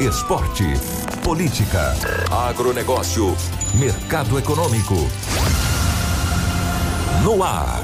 Esporte. 0.00 0.64
Política. 1.22 1.94
Agronegócio. 2.30 3.36
Mercado 3.74 4.38
econômico. 4.38 4.94
No 7.22 7.42
ar. 7.42 7.82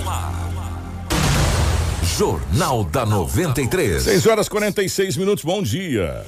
Jornal 2.17 2.85
da 2.85 3.07
93. 3.07 4.03
6 4.03 4.27
horas 4.27 4.49
46 4.49 5.17
minutos, 5.17 5.45
bom 5.45 5.63
dia. 5.63 6.25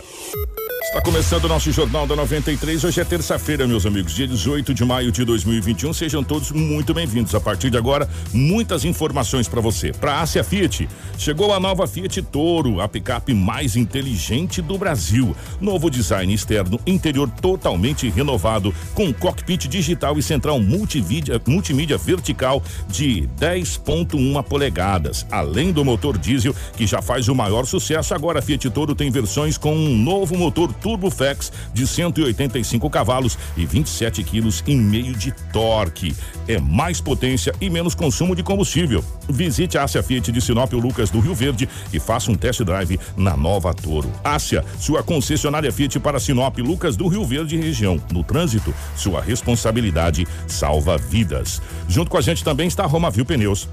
Está 0.90 1.00
começando 1.00 1.44
o 1.44 1.48
nosso 1.48 1.70
Jornal 1.70 2.04
da 2.04 2.16
93. 2.16 2.82
Hoje 2.82 3.00
é 3.00 3.04
terça-feira, 3.04 3.64
meus 3.64 3.86
amigos, 3.86 4.12
dia 4.12 4.26
18 4.26 4.74
de 4.74 4.84
maio 4.84 5.12
de 5.12 5.24
2021. 5.24 5.92
Sejam 5.92 6.24
todos 6.24 6.50
muito 6.50 6.92
bem-vindos. 6.92 7.32
A 7.32 7.40
partir 7.40 7.70
de 7.70 7.78
agora, 7.78 8.08
muitas 8.34 8.84
informações 8.84 9.46
para 9.46 9.60
você. 9.60 9.92
Para 9.92 10.14
a 10.14 10.22
Ásia 10.22 10.42
Fiat, 10.42 10.88
chegou 11.16 11.54
a 11.54 11.60
nova 11.60 11.86
Fiat 11.86 12.20
Toro, 12.22 12.80
a 12.80 12.88
picape 12.88 13.32
mais 13.32 13.76
inteligente 13.76 14.60
do 14.60 14.76
Brasil. 14.76 15.36
Novo 15.60 15.88
design 15.88 16.34
externo, 16.34 16.80
interior 16.84 17.30
totalmente 17.40 18.10
renovado, 18.10 18.74
com 18.92 19.12
cockpit 19.12 19.68
digital 19.68 20.18
e 20.18 20.22
central 20.24 20.58
multimídia, 20.58 21.40
multimídia 21.46 21.96
vertical 21.96 22.60
de 22.88 23.28
10,1 23.38 24.42
polegadas. 24.42 25.24
Além 25.30 25.72
do 25.72 25.84
motor 25.84 26.18
diesel, 26.18 26.52
que 26.76 26.84
já 26.84 27.00
faz 27.00 27.28
o 27.28 27.34
maior 27.34 27.64
sucesso, 27.64 28.12
agora 28.12 28.40
a 28.40 28.42
Fiat 28.42 28.68
Toro 28.70 28.92
tem 28.92 29.08
versões 29.08 29.56
com 29.56 29.72
um 29.72 29.96
novo 29.96 30.36
motor 30.36 30.79
Turboflex 30.80 31.52
de 31.72 31.86
185 31.86 32.88
cavalos 32.90 33.38
e 33.56 33.64
27 33.66 34.22
quilos 34.22 34.62
e 34.66 34.74
meio 34.74 35.14
de 35.14 35.32
torque. 35.52 36.14
É 36.48 36.58
mais 36.58 37.00
potência 37.00 37.54
e 37.60 37.70
menos 37.70 37.94
consumo 37.94 38.34
de 38.34 38.42
combustível. 38.42 39.04
Visite 39.28 39.78
a 39.78 39.84
Ásia 39.84 40.02
Fiat 40.02 40.32
de 40.32 40.40
Sinop 40.40 40.72
Lucas 40.72 41.10
do 41.10 41.20
Rio 41.20 41.34
Verde 41.34 41.68
e 41.92 42.00
faça 42.00 42.30
um 42.30 42.34
test 42.34 42.62
drive 42.62 42.98
na 43.16 43.36
nova 43.36 43.72
Toro. 43.72 44.10
Ásia, 44.24 44.64
sua 44.78 45.02
concessionária 45.02 45.72
Fiat 45.72 46.00
para 46.00 46.18
Sinop 46.18 46.58
Lucas 46.58 46.96
do 46.96 47.06
Rio 47.08 47.24
Verde 47.24 47.56
e 47.56 47.60
região. 47.60 48.00
No 48.12 48.24
trânsito, 48.24 48.74
sua 48.96 49.20
responsabilidade 49.20 50.26
salva 50.46 50.96
vidas. 50.96 51.60
Junto 51.88 52.10
com 52.10 52.16
a 52.16 52.20
gente 52.20 52.42
também 52.42 52.68
está 52.68 52.84
a 52.84 52.86
Romavil 52.86 53.24
Pneus. 53.24 53.68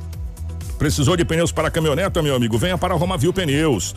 Precisou 0.78 1.18
de 1.18 1.26
pneus 1.26 1.52
para 1.52 1.72
caminhoneta, 1.72 2.22
meu 2.22 2.36
amigo? 2.36 2.56
Venha 2.56 2.78
para 2.78 2.94
a 2.94 2.98
Romavil 2.98 3.34
Pneus. 3.34 3.96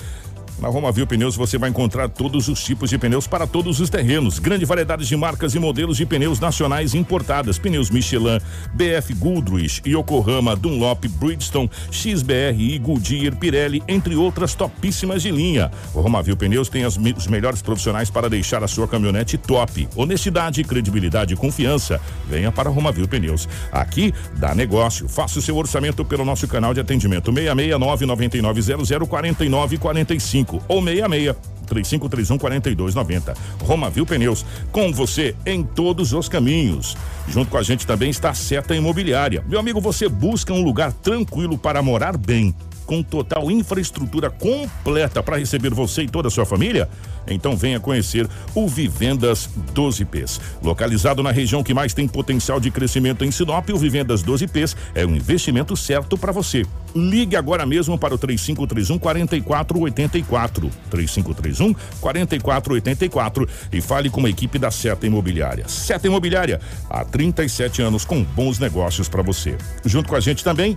Na 0.61 0.69
Romavil 0.69 1.07
Pneus 1.07 1.37
você 1.37 1.57
vai 1.57 1.71
encontrar 1.71 2.11
todos 2.11 2.47
os 2.49 2.63
tipos 2.63 2.91
de 2.91 2.99
pneus 2.99 3.27
para 3.27 3.47
todos 3.47 3.81
os 3.81 3.89
terrenos. 3.89 4.39
Grande 4.39 4.67
variedade 4.67 5.07
de 5.07 5.17
marcas 5.17 5.55
e 5.55 5.59
modelos 5.59 5.97
de 5.97 6.05
pneus 6.05 6.39
nacionais 6.39 6.95
importadas. 6.95 7.59
Pneus 7.59 7.89
Michelin, 7.89 8.39
BF 8.75 9.15
Goodrich, 9.15 9.81
Yokohama, 9.87 10.55
Dunlop, 10.55 11.07
Bridgestone, 11.09 11.71
XBR, 11.91 12.79
Goodyear, 12.79 13.35
Pirelli, 13.37 13.83
entre 13.89 14.15
outras 14.15 14.55
topíssimas 14.55 15.23
de 15.23 15.31
linha. 15.31 15.71
O 15.95 16.01
Romavil 16.03 16.37
Pneus 16.37 16.69
tem 16.69 16.85
as, 16.85 16.99
os 16.99 17.27
melhores 17.27 17.63
profissionais 17.63 18.11
para 18.11 18.29
deixar 18.29 18.63
a 18.63 18.69
sua 18.69 18.87
caminhonete 18.87 19.39
top. 19.39 19.89
Honestidade, 19.97 20.63
credibilidade 20.63 21.33
e 21.33 21.37
confiança. 21.39 21.99
Venha 22.29 22.53
para 22.53 22.69
a 22.69 22.73
Romavil 22.73 23.09
Pneus. 23.09 23.49
Aqui 23.73 24.13
dá 24.37 24.55
negócio. 24.55 25.09
Faça 25.09 25.39
o 25.39 25.43
seu 25.43 25.57
orçamento 25.57 26.05
pelo 26.05 26.23
nosso 26.23 26.47
canal 26.47 26.75
de 26.75 26.81
atendimento 26.81 27.33
669 27.33 28.05
9900 28.05 29.09
4945 29.09 30.50
ou 30.69 30.83
66 30.83 31.37
3531 31.71 32.39
4290. 32.39 33.35
Romavil 33.65 34.05
Pneus, 34.05 34.45
com 34.73 34.93
você 34.93 35.35
em 35.47 35.63
todos 35.63 36.13
os 36.13 36.29
caminhos. 36.29 36.97
Junto 37.29 37.51
com 37.51 37.57
a 37.57 37.63
gente 37.63 37.87
também 37.87 38.11
está 38.11 38.31
a 38.31 38.35
Seta 38.35 38.75
Imobiliária. 38.75 39.45
Meu 39.47 39.61
amigo, 39.61 39.81
você 39.81 40.09
busca 40.09 40.53
um 40.53 40.63
lugar 40.63 40.93
tranquilo 40.93 41.57
para 41.57 41.81
morar 41.81 42.17
bem 42.17 42.55
com 42.91 43.05
total 43.05 43.49
infraestrutura 43.53 44.29
completa 44.29 45.23
para 45.23 45.37
receber 45.37 45.73
você 45.73 46.03
e 46.03 46.09
toda 46.09 46.27
a 46.27 46.31
sua 46.31 46.45
família? 46.45 46.89
Então 47.29 47.57
venha 47.57 47.79
conhecer 47.79 48.29
o 48.53 48.67
Vivendas 48.67 49.49
12Ps. 49.73 50.41
Localizado 50.61 51.23
na 51.23 51.31
região 51.31 51.63
que 51.63 51.73
mais 51.73 51.95
tem 51.95 52.09
potencial 52.09 52.59
de 52.59 52.69
crescimento 52.69 53.25
em 53.25 53.31
Sinop, 53.31 53.69
o 53.71 53.79
Vivendas 53.79 54.25
12Ps 54.25 54.75
é 54.93 55.07
o 55.07 55.11
investimento 55.11 55.77
certo 55.77 56.19
para 56.19 56.33
você. 56.33 56.67
Ligue 56.93 57.37
agora 57.37 57.65
mesmo 57.65 57.97
para 57.97 58.13
o 58.13 58.19
3531 58.19 58.99
4484. 58.99 60.71
3531 60.91 61.75
4484 62.01 63.49
e 63.73 63.81
fale 63.81 64.11
com 64.11 64.27
a 64.27 64.29
equipe 64.29 64.59
da 64.59 64.73
Seta 64.73 65.07
Imobiliária. 65.07 65.69
Seta 65.69 66.09
Imobiliária, 66.09 66.61
há 66.89 67.05
37 67.05 67.83
anos 67.83 68.05
com 68.05 68.25
bons 68.25 68.59
negócios 68.59 69.09
para 69.09 69.23
você. 69.23 69.57
Junto 69.85 70.09
com 70.09 70.17
a 70.17 70.21
gente 70.21 70.43
também, 70.43 70.77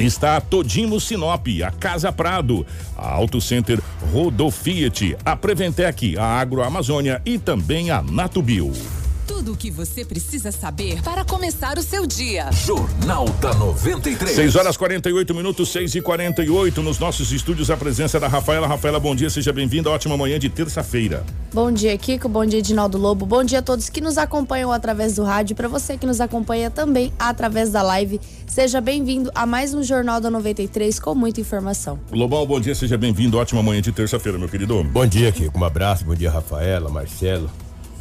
Está 0.00 0.40
Todimo 0.40 0.98
Sinop, 0.98 1.46
a 1.62 1.70
Casa 1.70 2.10
Prado, 2.10 2.66
a 2.96 3.10
Auto 3.10 3.38
Center 3.38 3.78
Rodofiat, 4.10 5.14
a 5.22 5.36
Preventec, 5.36 6.16
a 6.16 6.40
Agroamazônia 6.40 7.20
e 7.26 7.38
também 7.38 7.90
a 7.90 8.00
Natubio. 8.00 8.72
Tudo 9.30 9.52
o 9.52 9.56
que 9.56 9.70
você 9.70 10.04
precisa 10.04 10.50
saber 10.50 11.00
para 11.02 11.24
começar 11.24 11.78
o 11.78 11.82
seu 11.82 12.04
dia. 12.04 12.50
Jornal 12.50 13.28
da 13.40 13.54
93. 13.54 14.34
6 14.34 14.56
horas 14.56 14.76
48 14.76 15.32
minutos, 15.32 15.68
6 15.68 15.94
e 15.94 16.02
48 16.02 16.82
Nos 16.82 16.98
nossos 16.98 17.30
estúdios, 17.30 17.70
a 17.70 17.76
presença 17.76 18.18
da 18.18 18.26
Rafaela. 18.26 18.66
Rafaela, 18.66 18.98
bom 18.98 19.14
dia, 19.14 19.30
seja 19.30 19.52
bem-vinda. 19.52 19.88
Ótima 19.88 20.16
manhã 20.16 20.36
de 20.36 20.50
terça-feira. 20.50 21.24
Bom 21.54 21.70
dia, 21.70 21.96
Kiko. 21.96 22.28
Bom 22.28 22.44
dia, 22.44 22.58
Edinaldo 22.58 22.98
Lobo. 22.98 23.24
Bom 23.24 23.44
dia 23.44 23.60
a 23.60 23.62
todos 23.62 23.88
que 23.88 24.00
nos 24.00 24.18
acompanham 24.18 24.72
através 24.72 25.14
do 25.14 25.22
rádio. 25.22 25.54
Para 25.54 25.68
você 25.68 25.96
que 25.96 26.06
nos 26.06 26.20
acompanha 26.20 26.68
também 26.68 27.12
através 27.16 27.70
da 27.70 27.82
live, 27.82 28.20
seja 28.48 28.80
bem-vindo 28.80 29.30
a 29.32 29.46
mais 29.46 29.72
um 29.72 29.82
Jornal 29.84 30.20
da 30.20 30.28
93 30.28 30.98
com 30.98 31.14
muita 31.14 31.40
informação. 31.40 32.00
Lobão, 32.10 32.44
bom 32.44 32.58
dia, 32.58 32.74
seja 32.74 32.98
bem-vindo. 32.98 33.38
Ótima 33.38 33.62
manhã 33.62 33.80
de 33.80 33.92
terça-feira, 33.92 34.36
meu 34.36 34.48
querido. 34.48 34.82
Bom 34.82 35.06
dia, 35.06 35.30
Kiko. 35.30 35.56
Um 35.56 35.64
abraço. 35.64 36.04
Bom 36.04 36.16
dia, 36.16 36.32
Rafaela, 36.32 36.90
Marcelo, 36.90 37.48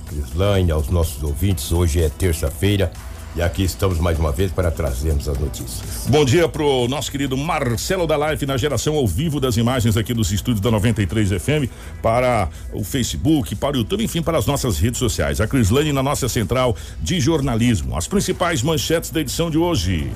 Crislaine, 0.09 0.71
aos 0.71 0.89
nossos 0.89 1.21
ouvintes. 1.23 1.71
Hoje 1.71 2.01
é 2.01 2.09
terça-feira. 2.09 2.91
E 3.35 3.43
aqui 3.43 3.63
estamos 3.63 3.99
mais 3.99 4.17
uma 4.17 4.31
vez 4.31 4.51
para 4.51 4.71
trazermos 4.71 5.29
as 5.29 5.37
notícias. 5.37 6.07
Bom 6.07 6.25
dia 6.25 6.49
pro 6.49 6.87
nosso 6.87 7.11
querido 7.11 7.37
Marcelo 7.37 8.07
da 8.07 8.17
Live 8.17 8.43
na 8.47 8.57
geração 8.57 8.95
ao 8.95 9.07
vivo 9.07 9.39
das 9.39 9.55
imagens 9.55 9.95
aqui 9.95 10.15
dos 10.15 10.31
estúdios 10.31 10.59
da 10.59 10.71
93 10.71 11.29
FM 11.29 11.71
para 12.01 12.49
o 12.73 12.83
Facebook, 12.83 13.55
para 13.55 13.77
o 13.77 13.81
YouTube, 13.81 14.03
enfim, 14.03 14.23
para 14.23 14.39
as 14.39 14.47
nossas 14.47 14.79
redes 14.79 14.97
sociais. 14.97 15.39
A 15.39 15.47
Crislane 15.47 15.93
na 15.93 16.01
nossa 16.01 16.27
central 16.27 16.75
de 16.99 17.19
jornalismo. 17.19 17.95
As 17.95 18.07
principais 18.07 18.63
manchetes 18.63 19.11
da 19.11 19.21
edição 19.21 19.51
de 19.51 19.59
hoje. 19.59 20.11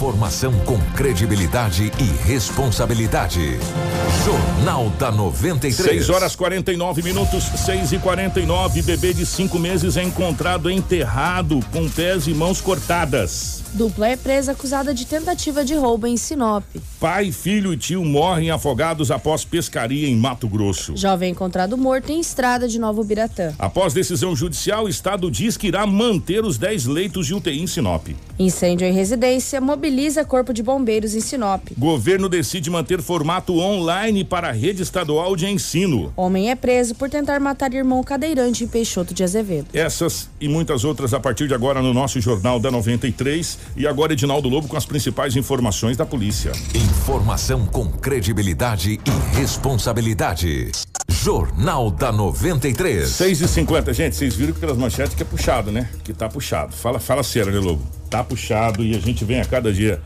Informação 0.00 0.54
com 0.60 0.78
credibilidade 0.96 1.92
e 1.98 2.26
responsabilidade. 2.26 3.58
Jornal 4.24 4.88
da 4.98 5.12
93. 5.12 5.74
6 6.06 6.08
horas 6.08 6.34
49 6.34 7.02
minutos, 7.02 7.44
6 7.44 7.92
e 7.92 7.98
49 7.98 8.80
Bebê 8.80 9.12
de 9.12 9.26
cinco 9.26 9.58
meses 9.58 9.98
é 9.98 10.02
encontrado 10.02 10.70
enterrado 10.70 11.60
com 11.70 11.86
pés 11.86 12.26
e 12.26 12.32
mãos 12.32 12.62
cortadas. 12.62 13.59
Dupla 13.72 14.08
é 14.08 14.16
presa 14.16 14.52
acusada 14.52 14.92
de 14.92 15.06
tentativa 15.06 15.64
de 15.64 15.74
roubo 15.74 16.06
em 16.06 16.16
Sinop. 16.16 16.64
Pai, 16.98 17.30
filho 17.30 17.72
e 17.72 17.76
tio 17.76 18.04
morrem 18.04 18.50
afogados 18.50 19.10
após 19.10 19.44
pescaria 19.44 20.08
em 20.08 20.16
Mato 20.16 20.48
Grosso. 20.48 20.96
Jovem 20.96 21.30
encontrado 21.30 21.78
morto 21.78 22.10
em 22.10 22.20
estrada 22.20 22.66
de 22.66 22.78
Novo 22.80 23.04
Biratã. 23.04 23.54
Após 23.58 23.94
decisão 23.94 24.34
judicial, 24.34 24.84
o 24.84 24.88
Estado 24.88 25.30
diz 25.30 25.56
que 25.56 25.68
irá 25.68 25.86
manter 25.86 26.44
os 26.44 26.58
10 26.58 26.86
leitos 26.86 27.26
de 27.28 27.34
UTI 27.34 27.62
em 27.62 27.66
Sinop. 27.66 28.08
Incêndio 28.38 28.86
em 28.86 28.92
residência 28.92 29.60
mobiliza 29.60 30.24
corpo 30.24 30.52
de 30.52 30.62
bombeiros 30.62 31.14
em 31.14 31.20
Sinop. 31.20 31.62
Governo 31.78 32.28
decide 32.28 32.70
manter 32.70 33.00
formato 33.00 33.58
online 33.58 34.24
para 34.24 34.48
a 34.48 34.52
rede 34.52 34.82
estadual 34.82 35.36
de 35.36 35.46
ensino. 35.46 36.12
Homem 36.16 36.50
é 36.50 36.56
preso 36.56 36.94
por 36.94 37.08
tentar 37.08 37.38
matar 37.38 37.72
irmão 37.72 38.02
cadeirante 38.02 38.64
em 38.64 38.68
Peixoto 38.68 39.14
de 39.14 39.22
Azevedo. 39.22 39.68
Essas 39.72 40.28
e 40.40 40.48
muitas 40.48 40.84
outras 40.84 41.14
a 41.14 41.20
partir 41.20 41.46
de 41.46 41.54
agora 41.54 41.80
no 41.80 41.94
nosso 41.94 42.20
Jornal 42.20 42.58
da 42.58 42.70
93. 42.70 43.59
E 43.76 43.86
agora 43.86 44.12
Edinaldo 44.12 44.48
Lobo 44.48 44.68
com 44.68 44.76
as 44.76 44.84
principais 44.84 45.36
informações 45.36 45.96
da 45.96 46.04
polícia. 46.04 46.52
Informação 46.74 47.66
com 47.66 47.86
credibilidade 47.90 48.98
e 49.04 49.36
responsabilidade. 49.36 50.72
Jornal 51.08 51.90
da 51.90 52.10
93. 52.10 53.08
6 53.08 53.40
e 53.40 53.48
50 53.48 53.92
gente, 53.92 54.16
vocês 54.16 54.34
viram 54.34 54.52
que 54.52 54.60
pelas 54.60 54.76
manchetes 54.76 55.14
que 55.14 55.22
é 55.22 55.26
puxado, 55.26 55.70
né? 55.70 55.88
Que 56.02 56.12
tá 56.12 56.28
puxado. 56.28 56.72
Fala, 56.74 56.98
fala 56.98 57.22
sério, 57.22 57.52
né, 57.52 57.58
Lobo? 57.58 57.82
Tá 58.08 58.24
puxado 58.24 58.82
e 58.84 58.96
a 58.96 58.98
gente 58.98 59.24
vem 59.24 59.40
a 59.40 59.44
cada 59.44 59.72
dia 59.72 60.00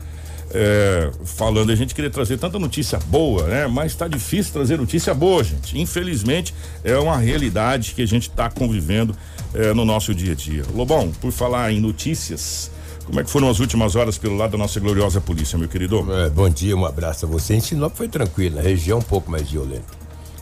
é, 0.51 1.11
falando, 1.25 1.71
a 1.71 1.75
gente 1.75 1.95
queria 1.95 2.09
trazer 2.09 2.37
tanta 2.37 2.59
notícia 2.59 2.99
boa, 3.07 3.47
né? 3.47 3.67
Mas 3.67 3.91
está 3.91 4.07
difícil 4.07 4.53
trazer 4.53 4.77
notícia 4.77 5.13
boa, 5.13 5.43
gente. 5.43 5.79
Infelizmente, 5.79 6.53
é 6.83 6.97
uma 6.97 7.17
realidade 7.17 7.93
que 7.93 8.01
a 8.01 8.05
gente 8.05 8.29
está 8.29 8.49
convivendo 8.49 9.15
é, 9.53 9.73
no 9.73 9.85
nosso 9.85 10.13
dia 10.13 10.33
a 10.33 10.35
dia. 10.35 10.63
Lobão, 10.73 11.11
por 11.19 11.31
falar 11.31 11.71
em 11.71 11.79
notícias, 11.79 12.71
como 13.05 13.19
é 13.19 13.23
que 13.23 13.29
foram 13.29 13.49
as 13.49 13.59
últimas 13.59 13.95
horas 13.95 14.17
pelo 14.17 14.35
lado 14.35 14.51
da 14.51 14.57
nossa 14.57 14.79
gloriosa 14.79 15.21
polícia, 15.21 15.57
meu 15.57 15.69
querido? 15.69 16.05
É, 16.13 16.29
bom 16.29 16.49
dia, 16.49 16.75
um 16.75 16.85
abraço 16.85 17.25
a 17.25 17.29
você. 17.29 17.55
Em 17.55 17.59
Sinop 17.59 17.95
foi 17.95 18.07
tranquilo, 18.07 18.59
a 18.59 18.61
região 18.61 18.99
um 18.99 19.03
pouco 19.03 19.29
mais 19.29 19.49
violenta. 19.49 19.85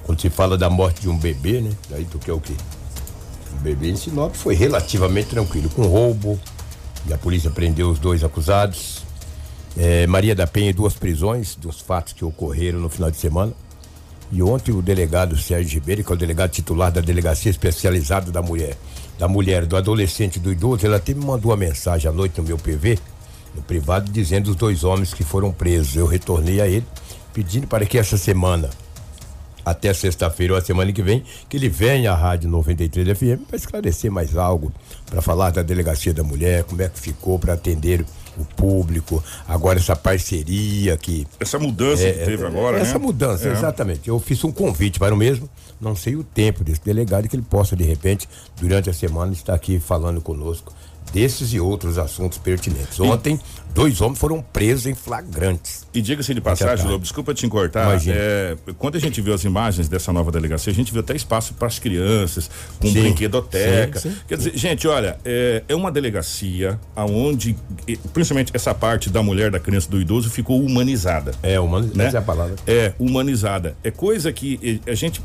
Quando 0.04 0.22
se 0.22 0.30
fala 0.30 0.58
da 0.58 0.70
morte 0.70 1.02
de 1.02 1.10
um 1.10 1.18
bebê, 1.18 1.62
né? 1.62 1.72
Daí 1.90 2.06
tu 2.06 2.18
quer 2.20 2.34
o 2.34 2.40
quê? 2.40 2.54
O 3.54 3.62
bebê 3.62 3.90
em 3.90 3.96
Sinop 3.96 4.34
foi 4.36 4.56
relativamente 4.56 5.30
tranquilo, 5.30 5.70
com 5.70 5.84
roubo, 5.84 6.40
e 7.08 7.14
a 7.14 7.18
polícia 7.18 7.52
prendeu 7.52 7.90
os 7.90 8.00
dois 8.00 8.24
acusados. 8.24 9.04
É, 9.78 10.08
Maria 10.08 10.34
da 10.34 10.48
Penha 10.48 10.74
duas 10.74 10.94
prisões 10.94 11.56
dos 11.56 11.82
fatos 11.82 12.14
que 12.14 12.24
ocorreram 12.24 12.80
no 12.80 12.90
final 12.90 13.12
de 13.12 13.18
semana. 13.18 13.52
E 14.32 14.42
ontem 14.42 14.72
o 14.72 14.82
delegado 14.82 15.38
Sérgio 15.38 15.80
Ribeiro, 15.80 16.04
que 16.04 16.12
é 16.12 16.16
o 16.16 16.18
delegado 16.18 16.52
titular 16.52 16.92
da 16.92 17.02
Delegacia 17.02 17.52
Especializada 17.52 18.32
da 18.32 18.42
Mulher, 18.42 18.78
da 19.18 19.28
mulher, 19.28 19.66
do 19.66 19.78
adolescente 19.78 20.40
do 20.40 20.52
idoso, 20.52 20.86
ela 20.86 20.98
até 20.98 21.14
me 21.14 21.24
mandou 21.26 21.52
uma 21.52 21.58
mensagem 21.58 22.10
à 22.10 22.14
noite 22.14 22.40
no 22.40 22.48
meu 22.48 22.58
PV, 22.58 22.98
no 23.56 23.62
privado, 23.62 24.12
dizendo 24.12 24.50
os 24.50 24.56
dois 24.56 24.84
homens 24.84 25.14
que 25.14 25.24
foram 25.24 25.52
presos. 25.52 25.96
Eu 25.96 26.06
retornei 26.06 26.60
a 26.60 26.68
ele, 26.68 26.86
pedindo 27.34 27.68
para 27.68 27.86
que 27.86 27.98
essa 27.98 28.18
semana, 28.18 28.70
até 29.66 29.94
sexta-feira 29.94 30.54
ou 30.54 30.60
a 30.60 30.62
semana 30.62 30.92
que 30.92 31.02
vem, 31.02 31.24
que 31.48 31.58
ele 31.58 31.70
venha 31.70 32.12
à 32.12 32.16
Rádio 32.16 32.50
93 32.50 33.18
FM 33.18 33.48
para 33.48 33.56
esclarecer 33.56 34.12
mais 34.12 34.36
algo, 34.36 34.72
para 35.06 35.22
falar 35.22 35.52
da 35.52 35.62
Delegacia 35.62 36.14
da 36.14 36.24
Mulher, 36.24 36.64
como 36.64 36.82
é 36.82 36.90
que 36.90 37.00
ficou 37.00 37.38
para 37.38 37.54
atender 37.54 38.04
o 38.38 38.46
público, 38.46 39.24
agora 39.48 39.80
essa 39.80 39.96
parceria 39.96 40.98
que. 40.98 41.28
Essa 41.40 41.60
mudança 41.60 42.04
é, 42.04 42.12
que 42.14 42.26
teve 42.26 42.44
é, 42.44 42.48
agora, 42.48 42.78
Essa 42.80 42.98
né? 42.98 43.06
mudança, 43.06 43.48
É. 43.48 43.52
exatamente. 43.52 44.08
Eu 44.08 44.20
fiz 44.20 44.44
um 44.44 44.52
convite 44.52 45.00
para 45.00 45.14
o 45.14 45.18
mesmo, 45.18 45.50
não 45.80 45.96
sei 45.96 46.16
o 46.16 46.24
tempo 46.24 46.64
desse 46.64 46.82
delegado, 46.84 47.28
que 47.28 47.36
ele 47.36 47.46
possa, 47.48 47.76
de 47.76 47.84
repente, 47.84 48.28
durante 48.60 48.90
a 48.90 48.94
semana, 48.94 49.34
estar 49.34 49.54
aqui 49.54 49.80
falando 49.80 50.22
conosco 50.22 50.74
desses 51.14 51.54
e 51.54 51.60
outros 51.60 52.00
assuntos 52.00 52.40
pertinentes. 52.40 53.00
Ontem, 53.00 53.40
dois 53.74 54.02
homens 54.02 54.18
foram 54.18 54.42
presos 54.42 54.88
em 54.88 54.96
flagrantes. 54.96 55.86
E 55.94 56.02
diga-se 56.02 56.34
de 56.34 56.42
passagem. 56.42 56.88
Lobo, 56.88 57.04
desculpa 57.04 57.34
te 57.36 57.48
cortar. 57.48 57.86
Imagina. 57.92 58.16
é, 58.18 58.58
quando 58.80 58.96
a 58.96 59.00
gente 59.00 59.22
viu 59.22 59.34
as 59.34 59.44
imagens 59.44 59.88
dessa 59.88 60.12
nova 60.12 60.32
delegacia, 60.32 60.72
a 60.72 60.76
gente 60.76 60.92
viu 60.92 61.02
até 61.02 61.16
espaço 61.16 61.54
para 61.54 61.68
as 61.68 61.78
crianças, 61.78 62.50
com 62.80 62.88
Sim. 62.88 63.02
brinquedoteca. 63.02 64.00
Sim, 64.00 64.10
sim. 64.10 64.18
Quer 64.28 64.38
dizer, 64.38 64.58
gente, 64.58 64.88
olha, 64.88 65.20
é, 65.24 65.64
é 65.68 65.76
uma 65.76 65.92
delegacia 65.92 66.80
aonde, 66.96 67.56
e, 67.88 67.96
principalmente 67.96 68.52
essa 68.56 68.74
parte 68.74 69.10
da 69.10 69.22
mulher, 69.22 69.52
da 69.52 69.60
criança, 69.60 69.88
do 69.88 70.02
idoso, 70.02 70.32
ficou 70.32 70.60
humanizada. 70.60 71.32
É, 71.44 71.60
humano, 71.60 71.92
né? 71.94 72.08
essa 72.08 72.18
é 72.18 72.20
a 72.20 72.24
palavra. 72.24 72.56
É, 72.66 72.94
humanizada. 72.98 73.76
É 73.84 73.92
coisa 73.92 74.34
que 74.34 74.82
a 74.88 74.96
gente. 74.96 75.22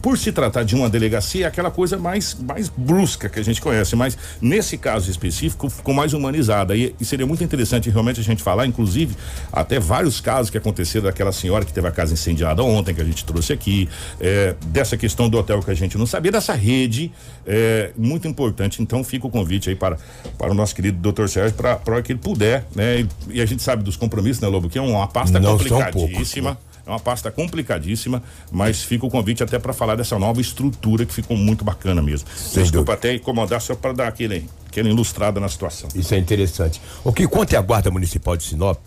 Por- 0.00 0.16
se 0.18 0.30
tratar 0.32 0.62
de 0.64 0.74
uma 0.74 0.88
delegacia, 0.88 1.44
é 1.44 1.48
aquela 1.48 1.70
coisa 1.70 1.96
mais, 1.96 2.34
mais 2.34 2.68
brusca 2.68 3.28
que 3.28 3.38
a 3.38 3.42
gente 3.42 3.60
conhece, 3.60 3.96
mas 3.96 4.16
nesse 4.40 4.76
caso 4.78 5.10
específico 5.10 5.68
ficou 5.68 5.92
mais 5.94 6.12
humanizada. 6.12 6.76
E, 6.76 6.94
e 7.00 7.04
seria 7.04 7.26
muito 7.26 7.42
interessante 7.42 7.90
realmente 7.90 8.20
a 8.20 8.22
gente 8.22 8.42
falar, 8.42 8.66
inclusive, 8.66 9.14
até 9.52 9.80
vários 9.80 10.20
casos 10.20 10.50
que 10.50 10.58
aconteceram 10.58 11.06
daquela 11.06 11.32
senhora 11.32 11.64
que 11.64 11.72
teve 11.72 11.88
a 11.88 11.90
casa 11.90 12.12
incendiada 12.12 12.62
ontem, 12.62 12.94
que 12.94 13.00
a 13.00 13.04
gente 13.04 13.24
trouxe 13.24 13.52
aqui, 13.52 13.88
eh, 14.20 14.54
dessa 14.66 14.96
questão 14.96 15.28
do 15.28 15.38
hotel 15.38 15.60
que 15.60 15.70
a 15.70 15.74
gente 15.74 15.98
não 15.98 16.06
sabia, 16.06 16.30
dessa 16.32 16.52
rede, 16.54 17.10
eh, 17.46 17.90
muito 17.96 18.28
importante. 18.28 18.82
Então 18.82 19.02
fica 19.02 19.26
o 19.26 19.30
convite 19.30 19.68
aí 19.70 19.76
para, 19.76 19.96
para 20.38 20.50
o 20.52 20.54
nosso 20.54 20.74
querido 20.74 20.98
doutor 20.98 21.28
Sérgio, 21.28 21.54
para 21.56 21.76
para 21.76 22.00
que 22.02 22.12
ele 22.12 22.18
puder, 22.20 22.64
né? 22.74 23.00
E, 23.00 23.08
e 23.38 23.40
a 23.40 23.46
gente 23.46 23.62
sabe 23.62 23.82
dos 23.82 23.96
compromissos, 23.96 24.40
né, 24.40 24.48
Lobo? 24.48 24.68
Que 24.68 24.78
é 24.78 24.80
uma 24.82 25.06
pasta 25.08 25.40
Não 25.40 25.58
são 25.58 25.68
complicadíssima. 25.80 26.58
É 26.86 26.90
uma 26.90 26.98
pasta 26.98 27.30
complicadíssima, 27.30 28.22
mas 28.50 28.82
fica 28.82 29.06
o 29.06 29.10
convite 29.10 29.42
até 29.42 29.58
para 29.58 29.72
falar 29.72 29.94
dessa 29.94 30.18
nova 30.18 30.40
estrutura 30.40 31.06
que 31.06 31.14
ficou 31.14 31.36
muito 31.36 31.64
bacana 31.64 32.02
mesmo. 32.02 32.28
Desculpa 32.52 32.94
até 32.94 33.14
incomodar 33.14 33.60
só 33.60 33.74
para 33.74 33.92
dar 33.92 34.08
aquele, 34.08 34.48
aquela 34.66 34.88
ilustrada 34.88 35.38
na 35.38 35.48
situação. 35.48 35.88
Isso 35.94 36.12
é 36.14 36.18
interessante. 36.18 36.80
O 37.04 37.12
que 37.12 37.26
conta 37.28 37.54
é 37.54 37.58
a 37.58 37.62
Guarda 37.62 37.90
Municipal 37.90 38.36
de 38.36 38.44
Sinop, 38.44 38.80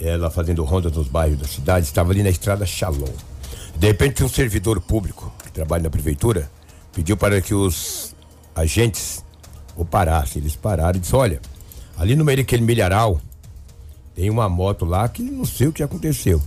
ela 0.00 0.30
fazendo 0.30 0.62
ronda 0.62 0.88
nos 0.88 1.08
bairros 1.08 1.38
da 1.38 1.48
cidade, 1.48 1.86
estava 1.86 2.12
ali 2.12 2.22
na 2.22 2.30
estrada 2.30 2.64
Shalom. 2.64 3.08
De 3.76 3.86
repente, 3.86 4.22
um 4.22 4.28
servidor 4.28 4.80
público 4.80 5.32
que 5.44 5.50
trabalha 5.50 5.82
na 5.82 5.90
prefeitura 5.90 6.48
pediu 6.92 7.16
para 7.16 7.40
que 7.40 7.54
os 7.54 8.14
agentes 8.54 9.24
o 9.76 9.84
parassem. 9.84 10.42
Eles 10.42 10.56
pararam 10.56 10.96
e 10.96 11.00
disse: 11.00 11.14
Olha, 11.14 11.40
ali 11.96 12.16
no 12.16 12.24
meio 12.24 12.38
daquele 12.38 12.62
milharal 12.62 13.20
tem 14.14 14.28
uma 14.30 14.48
moto 14.48 14.84
lá 14.84 15.08
que 15.08 15.22
não 15.22 15.44
sei 15.44 15.68
o 15.68 15.72
que 15.72 15.82
aconteceu. 15.82 16.42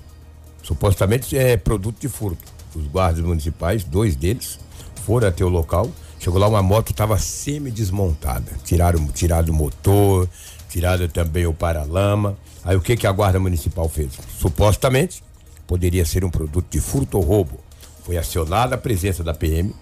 Supostamente 0.71 1.37
é 1.37 1.57
produto 1.57 1.99
de 1.99 2.07
furto. 2.07 2.41
Os 2.73 2.87
guardas 2.87 3.21
municipais, 3.21 3.83
dois 3.83 4.15
deles, 4.15 4.57
foram 5.05 5.27
até 5.27 5.43
o 5.43 5.49
local. 5.49 5.91
Chegou 6.17 6.39
lá, 6.39 6.47
uma 6.47 6.63
moto 6.63 6.91
estava 6.91 7.19
semi-desmontada. 7.19 8.53
Tiraram, 8.63 9.05
tiraram 9.07 9.51
o 9.51 9.53
motor, 9.53 10.29
tiraram 10.69 11.09
também 11.09 11.45
o 11.45 11.53
paralama. 11.53 12.37
Aí 12.63 12.77
o 12.77 12.79
que, 12.79 12.95
que 12.95 13.05
a 13.05 13.11
guarda 13.11 13.37
municipal 13.37 13.89
fez? 13.89 14.13
Supostamente 14.39 15.21
poderia 15.67 16.05
ser 16.05 16.23
um 16.23 16.29
produto 16.29 16.67
de 16.69 16.79
furto 16.79 17.17
ou 17.17 17.23
roubo. 17.25 17.59
Foi 18.05 18.17
acionada 18.17 18.75
a 18.75 18.77
presença 18.77 19.25
da 19.25 19.33
PM. 19.33 19.75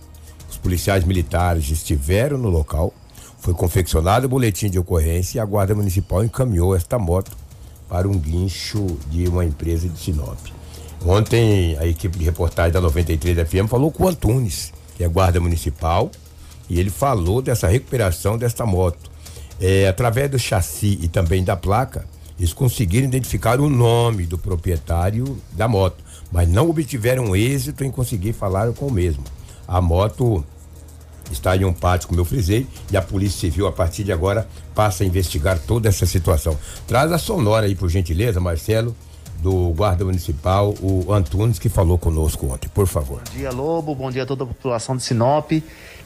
Os 0.50 0.58
policiais 0.58 1.04
militares 1.04 1.70
estiveram 1.70 2.36
no 2.40 2.50
local. 2.50 2.92
Foi 3.38 3.54
confeccionado 3.54 4.26
o 4.26 4.30
boletim 4.30 4.72
de 4.72 4.80
ocorrência 4.80 5.38
e 5.38 5.40
a 5.40 5.46
guarda 5.46 5.76
municipal 5.76 6.24
encaminhou 6.24 6.76
esta 6.76 6.98
moto 6.98 7.38
para 7.88 8.08
um 8.08 8.18
guincho 8.18 8.98
de 9.12 9.28
uma 9.28 9.46
empresa 9.46 9.88
de 9.88 10.00
Sinop. 10.00 10.58
Ontem 11.06 11.78
a 11.78 11.88
equipe 11.88 12.18
de 12.18 12.26
reportagem 12.26 12.74
da 12.74 12.82
93 12.82 13.48
FM 13.48 13.70
falou 13.70 13.92
com 13.92 14.04
o 14.04 14.08
Antunes, 14.08 14.74
que 14.98 15.04
é 15.04 15.08
guarda 15.08 15.40
municipal, 15.40 16.12
e 16.70 16.80
ele 16.80 16.90
falou 16.90 17.42
dessa 17.42 17.68
recuperação 17.68 18.38
desta 18.38 18.66
moto. 18.66 19.10
É, 19.62 19.88
através 19.88 20.30
do 20.30 20.38
chassi 20.38 21.00
e 21.02 21.08
também 21.08 21.44
da 21.44 21.56
placa, 21.56 22.06
eles 22.38 22.54
conseguiram 22.54 23.08
identificar 23.08 23.60
o 23.60 23.70
nome 23.70 24.26
do 24.26 24.38
proprietário 24.38 25.38
da 25.54 25.68
moto, 25.68 26.04
mas 26.32 26.48
não 26.48 26.70
obtiveram 26.70 27.36
êxito 27.36 27.84
em 27.84 27.92
conseguir 27.92 28.34
falar 28.34 28.72
com 28.74 28.88
o 28.88 28.92
mesmo. 28.92 29.24
A 29.68 29.82
moto 29.82 30.44
está 31.32 31.56
em 31.56 31.66
um 31.66 31.74
pátio, 31.74 32.08
como 32.08 32.20
eu 32.20 32.26
frisei, 32.26 32.68
e 32.92 32.98
a 32.98 33.02
Polícia 33.02 33.42
Civil, 33.42 33.68
a 33.68 33.72
partir 33.72 34.04
de 34.04 34.12
agora, 34.12 34.48
passa 34.74 35.04
a 35.04 35.08
investigar 35.08 35.60
toda 35.60 35.90
essa 35.90 36.06
situação. 36.06 36.58
Traz 36.88 37.12
a 37.12 37.18
sonora 37.18 37.66
aí, 37.66 37.76
por 37.76 37.90
gentileza, 37.90 38.40
Marcelo, 38.40 38.96
do 39.40 39.74
Guarda 39.74 40.06
Municipal, 40.06 40.74
o 40.82 41.14
Antunes, 41.14 41.58
que 41.58 41.70
falou 41.70 41.98
conosco 41.98 42.48
ontem, 42.48 42.68
por 42.70 42.88
favor. 42.88 43.22
Bom 43.26 43.38
dia, 43.38 43.52
Lobo. 43.52 43.96
Bom 43.96 44.12
dia 44.12 44.24
a 44.24 44.26
toda 44.26 44.44
a 44.44 44.48
população 44.48 44.96
de 44.96 45.04
Sinop. 45.04 45.52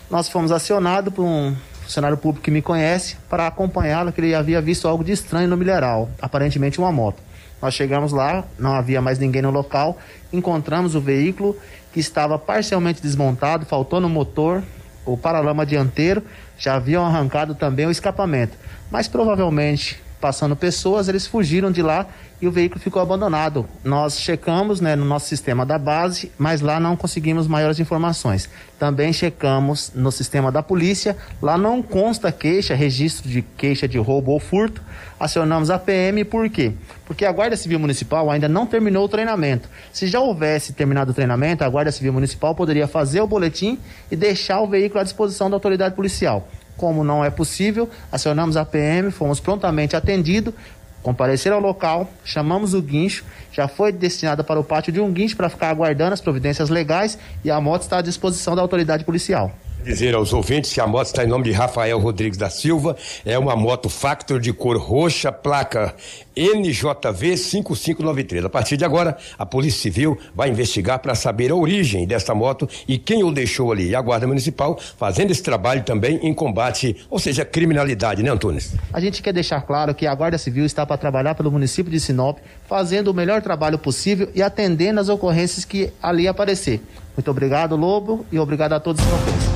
Nós 0.10 0.30
fomos 0.30 0.52
acionados 0.52 1.14
por 1.14 1.24
um 1.24 1.56
funcionário 1.82 2.18
público 2.18 2.44
que 2.44 2.52
me 2.52 2.62
conhece 2.62 3.18
para 3.30 3.48
acompanhá-lo, 3.48 4.12
que 4.12 4.22
ele 4.22 4.36
havia 4.36 4.62
visto 4.62 4.88
algo 4.88 5.04
de 5.04 5.12
estranho 5.12 5.50
no 5.50 5.58
milharal, 5.58 6.10
aparentemente 6.22 6.80
uma 6.80 6.92
moto. 6.92 7.22
Nós 7.62 7.74
chegamos 7.74 8.12
lá, 8.12 8.44
não 8.60 8.74
havia 8.74 9.02
mais 9.02 9.20
ninguém 9.20 9.42
no 9.42 9.50
local, 9.50 9.98
encontramos 10.32 10.96
o 10.96 11.02
veículo 11.02 11.58
que 11.94 12.00
estava 12.00 12.38
parcialmente 12.38 13.02
desmontado, 13.02 13.66
faltou 13.66 14.02
no 14.02 14.10
motor, 14.10 14.64
o 15.06 15.18
paralama 15.18 15.66
dianteiro, 15.66 16.24
já 16.58 16.76
haviam 16.76 17.06
arrancado 17.06 17.56
também 17.56 17.86
o 17.86 17.92
escapamento. 17.92 18.58
Mas 18.92 19.08
provavelmente, 19.08 20.02
passando 20.20 20.56
pessoas, 20.56 21.08
eles 21.08 21.28
fugiram 21.28 21.72
de 21.72 21.82
lá 21.82 22.08
e 22.44 22.48
o 22.48 22.52
veículo 22.52 22.82
ficou 22.82 23.02
abandonado. 23.02 23.66
Nós 23.86 24.20
checamos 24.20 24.82
né, 24.82 24.98
no 24.98 25.06
nosso 25.06 25.30
sistema 25.30 25.66
da 25.66 25.78
base, 25.78 26.30
mas 26.38 26.60
lá 26.60 26.78
não 26.78 26.94
conseguimos 26.94 27.48
maiores 27.48 27.80
informações. 27.80 28.50
Também 28.78 29.14
checamos 29.14 29.94
no 29.96 30.12
sistema 30.12 30.52
da 30.52 30.62
polícia, 30.62 31.16
lá 31.42 31.58
não 31.58 31.82
consta 31.82 32.34
queixa, 32.34 32.76
registro 32.76 33.30
de 33.30 33.42
queixa 33.42 33.88
de 33.88 33.98
roubo 33.98 34.34
ou 34.34 34.42
furto. 34.42 34.82
Acionamos 35.18 35.70
a 35.70 35.80
PM, 35.80 36.26
por 36.26 36.50
quê? 36.50 36.74
Porque 37.06 37.24
a 37.24 37.32
Guarda 37.32 37.56
Civil 37.56 37.80
Municipal 37.80 38.30
ainda 38.30 38.50
não 38.50 38.66
terminou 38.66 39.06
o 39.06 39.10
treinamento. 39.10 39.70
Se 39.94 40.06
já 40.06 40.20
houvesse 40.20 40.74
terminado 40.74 41.12
o 41.12 41.14
treinamento, 41.14 41.64
a 41.64 41.70
Guarda 41.70 41.94
Civil 41.94 42.12
Municipal 42.12 42.54
poderia 42.54 42.90
fazer 42.90 43.22
o 43.22 43.28
boletim 43.28 43.80
e 44.12 44.18
deixar 44.18 44.60
o 44.60 44.68
veículo 44.68 45.00
à 45.00 45.04
disposição 45.06 45.50
da 45.50 45.56
autoridade 45.56 45.96
policial. 45.96 46.46
Como 46.76 47.06
não 47.06 47.24
é 47.24 47.30
possível, 47.30 47.90
acionamos 48.12 48.58
a 48.58 48.66
PM, 48.66 49.12
fomos 49.12 49.40
prontamente 49.40 49.96
atendidos, 49.96 50.54
compareceram 51.04 51.58
ao 51.58 51.62
local, 51.62 52.10
chamamos 52.24 52.74
o 52.74 52.82
guincho, 52.82 53.26
já 53.52 53.68
foi 53.68 53.92
destinada 53.92 54.44
para 54.44 54.60
o 54.60 54.64
pátio 54.64 54.92
de 54.92 55.00
um 55.00 55.12
guincho 55.12 55.36
para 55.36 55.50
ficar 55.50 55.70
aguardando 55.70 56.14
as 56.14 56.22
providências 56.22 56.70
legais 56.70 57.20
e 57.44 57.52
a 57.52 57.62
moto 57.62 57.84
está 57.84 57.98
à 57.98 58.02
disposição 58.02 58.56
da 58.56 58.62
autoridade 58.62 59.04
policial. 59.04 59.52
Dizer 59.84 60.16
aos 60.16 60.32
ouvintes 60.32 60.72
que 60.72 60.80
a 60.80 60.88
moto 60.88 61.08
está 61.08 61.26
em 61.26 61.28
nome 61.28 61.44
de 61.44 61.52
Rafael 61.52 62.00
Rodrigues 62.00 62.38
da 62.38 62.50
Silva. 62.50 62.96
É 63.26 63.38
uma 63.38 63.54
moto 63.56 63.90
Factor 63.90 64.40
de 64.40 64.54
cor 64.54 64.78
roxa, 64.78 65.30
placa 65.30 65.94
NJV 66.36 67.36
5593. 67.38 68.46
A 68.46 68.50
partir 68.50 68.78
de 68.78 68.86
agora, 68.86 69.18
a 69.38 69.46
Polícia 69.46 69.82
Civil 69.82 70.18
vai 70.34 70.50
investigar 70.50 71.00
para 71.00 71.16
saber 71.16 71.52
a 71.52 71.56
origem 71.56 72.08
desta 72.08 72.34
moto 72.34 72.68
e 72.88 72.98
quem 72.98 73.24
o 73.24 73.32
deixou 73.32 73.74
ali. 73.74 73.90
E 73.90 73.96
a 73.96 74.02
Guarda 74.02 74.26
Municipal 74.26 74.80
fazendo 74.98 75.32
esse 75.32 75.44
trabalho 75.44 75.84
também 75.84 76.18
em 76.24 76.34
combate, 76.34 76.96
ou 77.10 77.20
seja, 77.20 77.44
criminalidade, 77.44 78.24
né, 78.24 78.30
Antunes? 78.30 78.74
A 78.94 79.02
gente 79.02 79.22
quer 79.22 79.34
deixar 79.34 79.62
claro 79.62 79.94
que 79.94 80.08
a 80.08 80.16
Guarda 80.16 80.38
Civil 80.38 80.66
está 80.66 80.86
para 80.86 80.98
trabalhar 80.98 81.36
pelo 81.36 81.52
município 81.52 81.92
de 81.92 82.00
Sinop, 82.00 82.38
fazendo 82.68 83.10
o 83.10 83.14
melhor 83.14 83.42
trabalho 83.42 83.78
possível 83.78 84.30
e 84.34 84.42
atendendo 84.42 85.02
as 85.02 85.10
ocorrências 85.10 85.66
que 85.66 85.92
ali 86.02 86.28
aparecer. 86.28 86.82
Muito 87.16 87.30
obrigado, 87.30 87.76
Lobo, 87.76 88.26
e 88.32 88.40
obrigado 88.40 88.74
a 88.74 88.80
todos 88.80 89.04
os. 89.04 89.53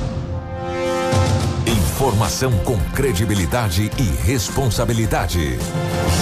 Informação 1.98 2.52
com 2.58 2.78
credibilidade 2.94 3.90
e 3.98 4.24
responsabilidade. 4.24 5.58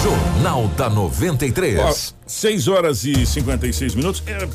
Jornal 0.01 0.67
da 0.69 0.89
93. 0.89 1.79
Ó, 1.79 1.93
6 2.25 2.67
horas 2.67 3.05
e 3.05 3.23
56 3.23 3.93
minutos. 3.93 4.23
É, 4.25 4.47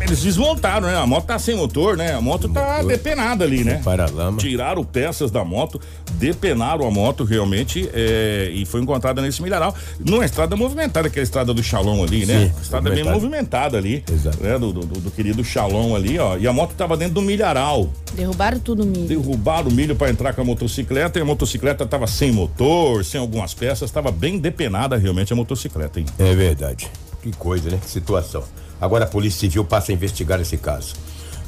eles 0.00 0.22
desmontaram, 0.22 0.88
né? 0.88 0.96
A 0.96 1.06
moto 1.06 1.26
tá 1.26 1.38
sem 1.38 1.56
motor, 1.56 1.96
né? 1.96 2.14
A 2.14 2.20
moto 2.20 2.48
tá 2.48 2.78
Motor. 2.78 2.86
depenada 2.86 3.44
ali, 3.44 3.64
né? 3.64 3.80
Paralama. 3.84 4.38
Tiraram 4.38 4.82
peças 4.84 5.30
da 5.30 5.44
moto, 5.44 5.80
depenaram 6.14 6.86
a 6.86 6.90
moto 6.90 7.24
realmente 7.24 7.88
é, 7.92 8.50
e 8.52 8.64
foi 8.64 8.80
encontrada 8.80 9.20
nesse 9.22 9.42
milharal. 9.42 9.74
Numa 9.98 10.24
estrada 10.24 10.56
movimentada, 10.56 11.08
que 11.10 11.18
é 11.18 11.20
a 11.20 11.22
estrada 11.22 11.52
do 11.52 11.62
Shalom 11.62 12.02
ali, 12.02 12.26
né? 12.26 12.52
Sim, 12.54 12.62
estrada 12.62 12.90
bem 12.90 13.04
movimentada 13.04 13.76
ali. 13.78 14.02
Exato. 14.10 14.42
Né? 14.42 14.58
Do, 14.58 14.72
do, 14.72 14.86
do 14.86 15.10
querido 15.10 15.44
Shalom 15.44 15.94
ali, 15.94 16.18
ó. 16.18 16.36
E 16.36 16.46
a 16.46 16.52
moto 16.52 16.74
tava 16.74 16.96
dentro 16.96 17.14
do 17.14 17.22
milharal. 17.22 17.90
Derrubaram 18.14 18.58
tudo 18.58 18.82
o 18.82 18.86
milho. 18.86 19.06
Derrubaram 19.08 19.68
o 19.68 19.72
milho 19.72 19.94
para 19.94 20.10
entrar 20.10 20.32
com 20.32 20.40
a 20.40 20.44
motocicleta 20.44 21.18
e 21.18 21.22
a 21.22 21.24
motocicleta 21.24 21.86
tava 21.86 22.06
sem 22.06 22.32
motor, 22.32 23.04
sem 23.04 23.20
algumas 23.20 23.54
peças, 23.54 23.90
tava 23.90 24.10
bem 24.10 24.38
depenada 24.38 24.96
realmente 24.96 25.32
a 25.32 25.36
motocicleta, 25.36 26.00
hein? 26.00 26.06
É 26.18 26.34
verdade. 26.34 26.88
Que 27.22 27.30
coisa, 27.32 27.70
né? 27.70 27.78
Que 27.82 27.88
situação. 27.90 28.42
Agora 28.80 29.04
a 29.04 29.08
Polícia 29.08 29.40
Civil 29.40 29.64
passa 29.64 29.92
a 29.92 29.94
investigar 29.94 30.40
esse 30.40 30.56
caso. 30.56 30.94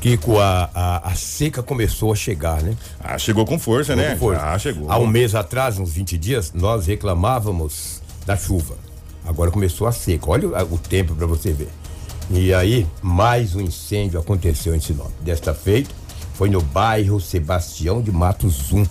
Kiko, 0.00 0.40
a, 0.40 0.68
a, 0.74 1.10
a 1.10 1.14
seca 1.14 1.62
começou 1.62 2.12
a 2.12 2.16
chegar, 2.16 2.60
né? 2.60 2.76
Ah, 2.98 3.16
chegou 3.16 3.46
com 3.46 3.56
força, 3.56 3.94
né? 3.94 4.12
Com 4.14 4.18
força. 4.18 4.42
Ah, 4.42 4.58
chegou. 4.58 4.90
Há 4.90 4.98
um 4.98 5.06
mês 5.06 5.34
atrás, 5.34 5.78
uns 5.78 5.92
20 5.92 6.18
dias, 6.18 6.52
nós 6.52 6.86
reclamávamos 6.86 8.02
da 8.26 8.36
chuva. 8.36 8.76
Agora 9.24 9.50
começou 9.52 9.86
a 9.86 9.92
seca. 9.92 10.28
Olha 10.28 10.48
o, 10.48 10.74
o 10.74 10.78
tempo 10.78 11.14
para 11.14 11.26
você 11.26 11.52
ver. 11.52 11.70
E 12.30 12.52
aí, 12.52 12.86
mais 13.00 13.54
um 13.54 13.60
incêndio 13.60 14.18
aconteceu 14.18 14.74
em 14.74 14.80
Sinop. 14.80 15.12
Desta 15.20 15.54
feita, 15.54 15.90
foi 16.34 16.50
no 16.50 16.60
bairro 16.60 17.20
Sebastião 17.20 18.02
de 18.02 18.10
Matos 18.10 18.72
1. 18.72 18.84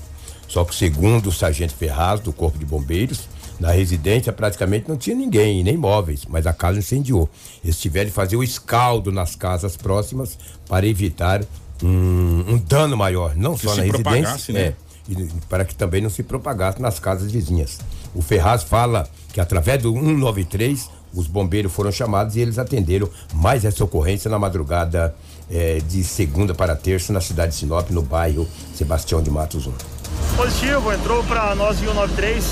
Só 0.48 0.64
que, 0.64 0.74
segundo 0.74 1.28
o 1.28 1.32
sargento 1.32 1.74
Ferraz, 1.74 2.22
do 2.22 2.32
Corpo 2.32 2.58
de 2.58 2.66
Bombeiros, 2.66 3.28
na 3.62 3.70
residência 3.70 4.34
praticamente 4.34 4.90
não 4.90 4.98
tinha 4.98 5.16
ninguém, 5.16 5.64
nem 5.64 5.78
móveis, 5.78 6.26
mas 6.28 6.48
a 6.48 6.52
casa 6.54 6.80
incendiou. 6.80 7.30
Eles 7.64 7.80
tiveram 7.80 8.08
de 8.08 8.12
fazer 8.12 8.36
o 8.36 8.44
escaldo 8.44 9.12
nas 9.12 9.36
casas 9.36 9.78
próximas 9.78 10.36
para 10.68 10.88
evitar 10.88 11.44
um, 11.84 12.44
um 12.48 12.58
dano 12.58 12.98
maior, 12.98 13.36
não 13.36 13.54
Que 13.54 13.68
só 13.68 13.76
na 13.76 13.84
residência, 13.84 14.52
né? 14.52 14.62
é, 14.62 14.74
e 15.08 15.16
para 15.48 15.64
que 15.64 15.76
também 15.76 16.02
não 16.02 16.10
se 16.10 16.24
propagasse 16.24 16.82
nas 16.82 17.00
casas 17.00 17.32
vizinhas. 17.32 17.78
O 18.16 18.22
Ferraz 18.24 18.64
fala 18.64 19.08
que 19.32 19.40
através 19.40 19.80
do 19.84 19.94
193 19.94 20.90
os 21.14 21.28
bombeiros 21.28 21.72
foram 21.72 21.92
chamados 21.92 22.36
e 22.36 22.40
eles 22.40 22.58
atenderam 22.58 23.08
mais 23.32 23.64
essa 23.64 23.84
ocorrência 23.84 24.28
na 24.32 24.40
madrugada 24.40 25.14
eh, 25.52 25.80
de 25.88 26.04
segunda 26.04 26.56
para 26.56 26.76
terça 26.76 27.14
na 27.14 27.22
cidade 27.22 27.52
de 27.52 27.60
Sinop, 27.60 27.92
no 27.92 28.02
bairro 28.02 28.48
Sebastião 28.74 29.22
de 29.22 29.30
Matos 29.30 29.68
1. 29.68 30.01
Positivo, 30.36 30.92
entrou 30.92 31.24
para 31.24 31.54
nós 31.56 31.78
193 31.78 32.44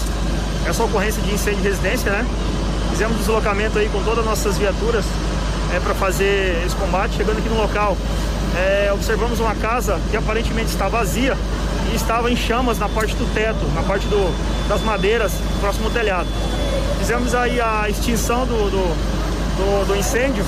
essa 0.68 0.84
ocorrência 0.84 1.22
de 1.22 1.34
incêndio 1.34 1.62
de 1.62 1.70
residência, 1.70 2.12
né? 2.12 2.26
Fizemos 2.92 3.18
deslocamento 3.18 3.80
aí 3.80 3.90
com 3.90 4.04
todas 4.04 4.20
as 4.20 4.26
nossas 4.26 4.58
viaturas 4.58 5.06
é, 5.74 5.80
para 5.80 5.94
fazer 5.96 6.62
esse 6.66 6.76
combate. 6.76 7.16
Chegando 7.16 7.40
aqui 7.40 7.50
no 7.50 7.58
local, 7.58 7.98
é, 8.56 8.92
observamos 8.94 9.40
uma 9.40 9.56
casa 9.56 10.00
que 10.12 10.18
aparentemente 10.18 10.70
está 10.70 10.88
vazia 10.88 11.38
e 11.92 11.96
estava 11.96 12.30
em 12.32 12.36
chamas 12.36 12.78
na 12.78 12.90
parte 12.90 13.16
do 13.16 13.32
teto, 13.34 13.66
na 13.74 13.84
parte 13.84 14.06
do, 14.08 14.68
das 14.68 14.82
madeiras, 14.82 15.32
próximo 15.60 15.86
ao 15.86 15.92
telhado. 15.92 16.28
Fizemos 17.00 17.34
aí 17.34 17.60
a 17.62 17.90
extinção 17.90 18.46
do, 18.46 18.70
do, 18.70 18.96
do, 19.58 19.88
do 19.88 19.96
incêndio 19.96 20.44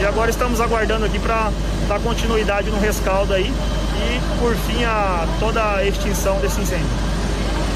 e 0.00 0.04
agora 0.04 0.30
estamos 0.30 0.60
aguardando 0.60 1.04
aqui 1.04 1.18
para 1.18 1.50
dar 1.88 2.00
continuidade 2.00 2.70
no 2.70 2.78
rescaldo 2.78 3.34
aí 3.34 3.52
e, 3.96 4.20
por 4.40 4.54
fim, 4.56 4.84
a, 4.84 5.26
toda 5.40 5.76
a 5.76 5.84
extinção 5.84 6.36
desse 6.38 6.60
incêndio. 6.60 6.86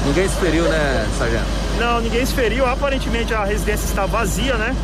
Ninguém 0.05 0.27
se 0.29 0.35
feriu, 0.37 0.63
né, 0.65 1.07
sargento? 1.17 1.45
Não, 1.79 1.99
ninguém 2.01 2.25
se 2.25 2.33
feriu. 2.33 2.65
Aparentemente 2.65 3.33
a 3.33 3.43
residência 3.43 3.85
está 3.85 4.05
vazia, 4.05 4.55
né? 4.55 4.75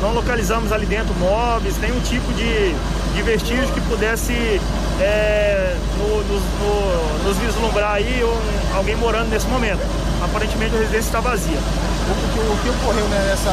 Não 0.00 0.12
localizamos 0.14 0.72
ali 0.72 0.86
dentro 0.86 1.14
móveis, 1.18 1.76
nenhum 1.78 2.00
tipo 2.00 2.32
de, 2.32 2.74
de 3.14 3.22
vestígio 3.22 3.68
que 3.74 3.80
pudesse 3.82 4.60
é, 5.00 5.76
no- 5.98 6.22
nos- 6.24 6.42
no- 6.60 7.24
nos 7.28 7.36
vislumbrar 7.38 7.92
aí 7.92 8.22
um- 8.24 8.76
alguém 8.76 8.96
morando 8.96 9.28
nesse 9.28 9.46
momento. 9.46 9.80
Aparentemente 10.22 10.74
a 10.74 10.78
residência 10.78 11.08
está 11.08 11.20
vazia. 11.20 11.56
O 11.58 12.62
que, 12.62 12.68
ocorreu 12.70 13.06
nessa, 13.08 13.50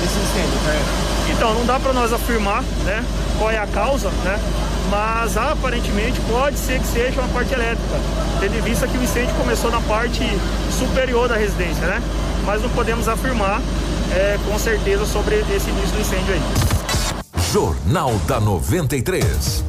nesse 0.00 0.18
incêndio, 0.18 0.58
né? 0.66 0.80
Então, 1.30 1.54
não 1.54 1.64
dá 1.66 1.78
para 1.78 1.92
nós 1.92 2.12
afirmar, 2.12 2.62
né, 2.84 3.04
qual 3.38 3.50
é 3.50 3.58
a 3.58 3.66
causa, 3.66 4.08
né? 4.24 4.38
Mas 4.90 5.36
aparentemente 5.36 6.18
pode 6.22 6.56
ser 6.58 6.80
que 6.80 6.86
seja 6.86 7.20
uma 7.20 7.28
parte 7.28 7.52
elétrica, 7.52 8.00
tendo 8.40 8.56
em 8.56 8.62
vista 8.62 8.86
que 8.86 8.96
o 8.96 9.02
incêndio 9.02 9.34
começou 9.34 9.70
na 9.70 9.80
parte 9.82 10.22
superior 10.78 11.28
da 11.28 11.36
residência, 11.36 11.86
né? 11.86 12.02
Mas 12.44 12.62
não 12.62 12.70
podemos 12.70 13.06
afirmar 13.08 13.60
é, 14.12 14.38
com 14.46 14.58
certeza 14.58 15.04
sobre 15.04 15.36
esse 15.36 15.68
início 15.68 15.90
do 15.90 16.00
incêndio 16.00 16.34
aí. 16.34 16.42
Jornal 17.52 18.14
da 18.26 18.40
93. 18.40 19.67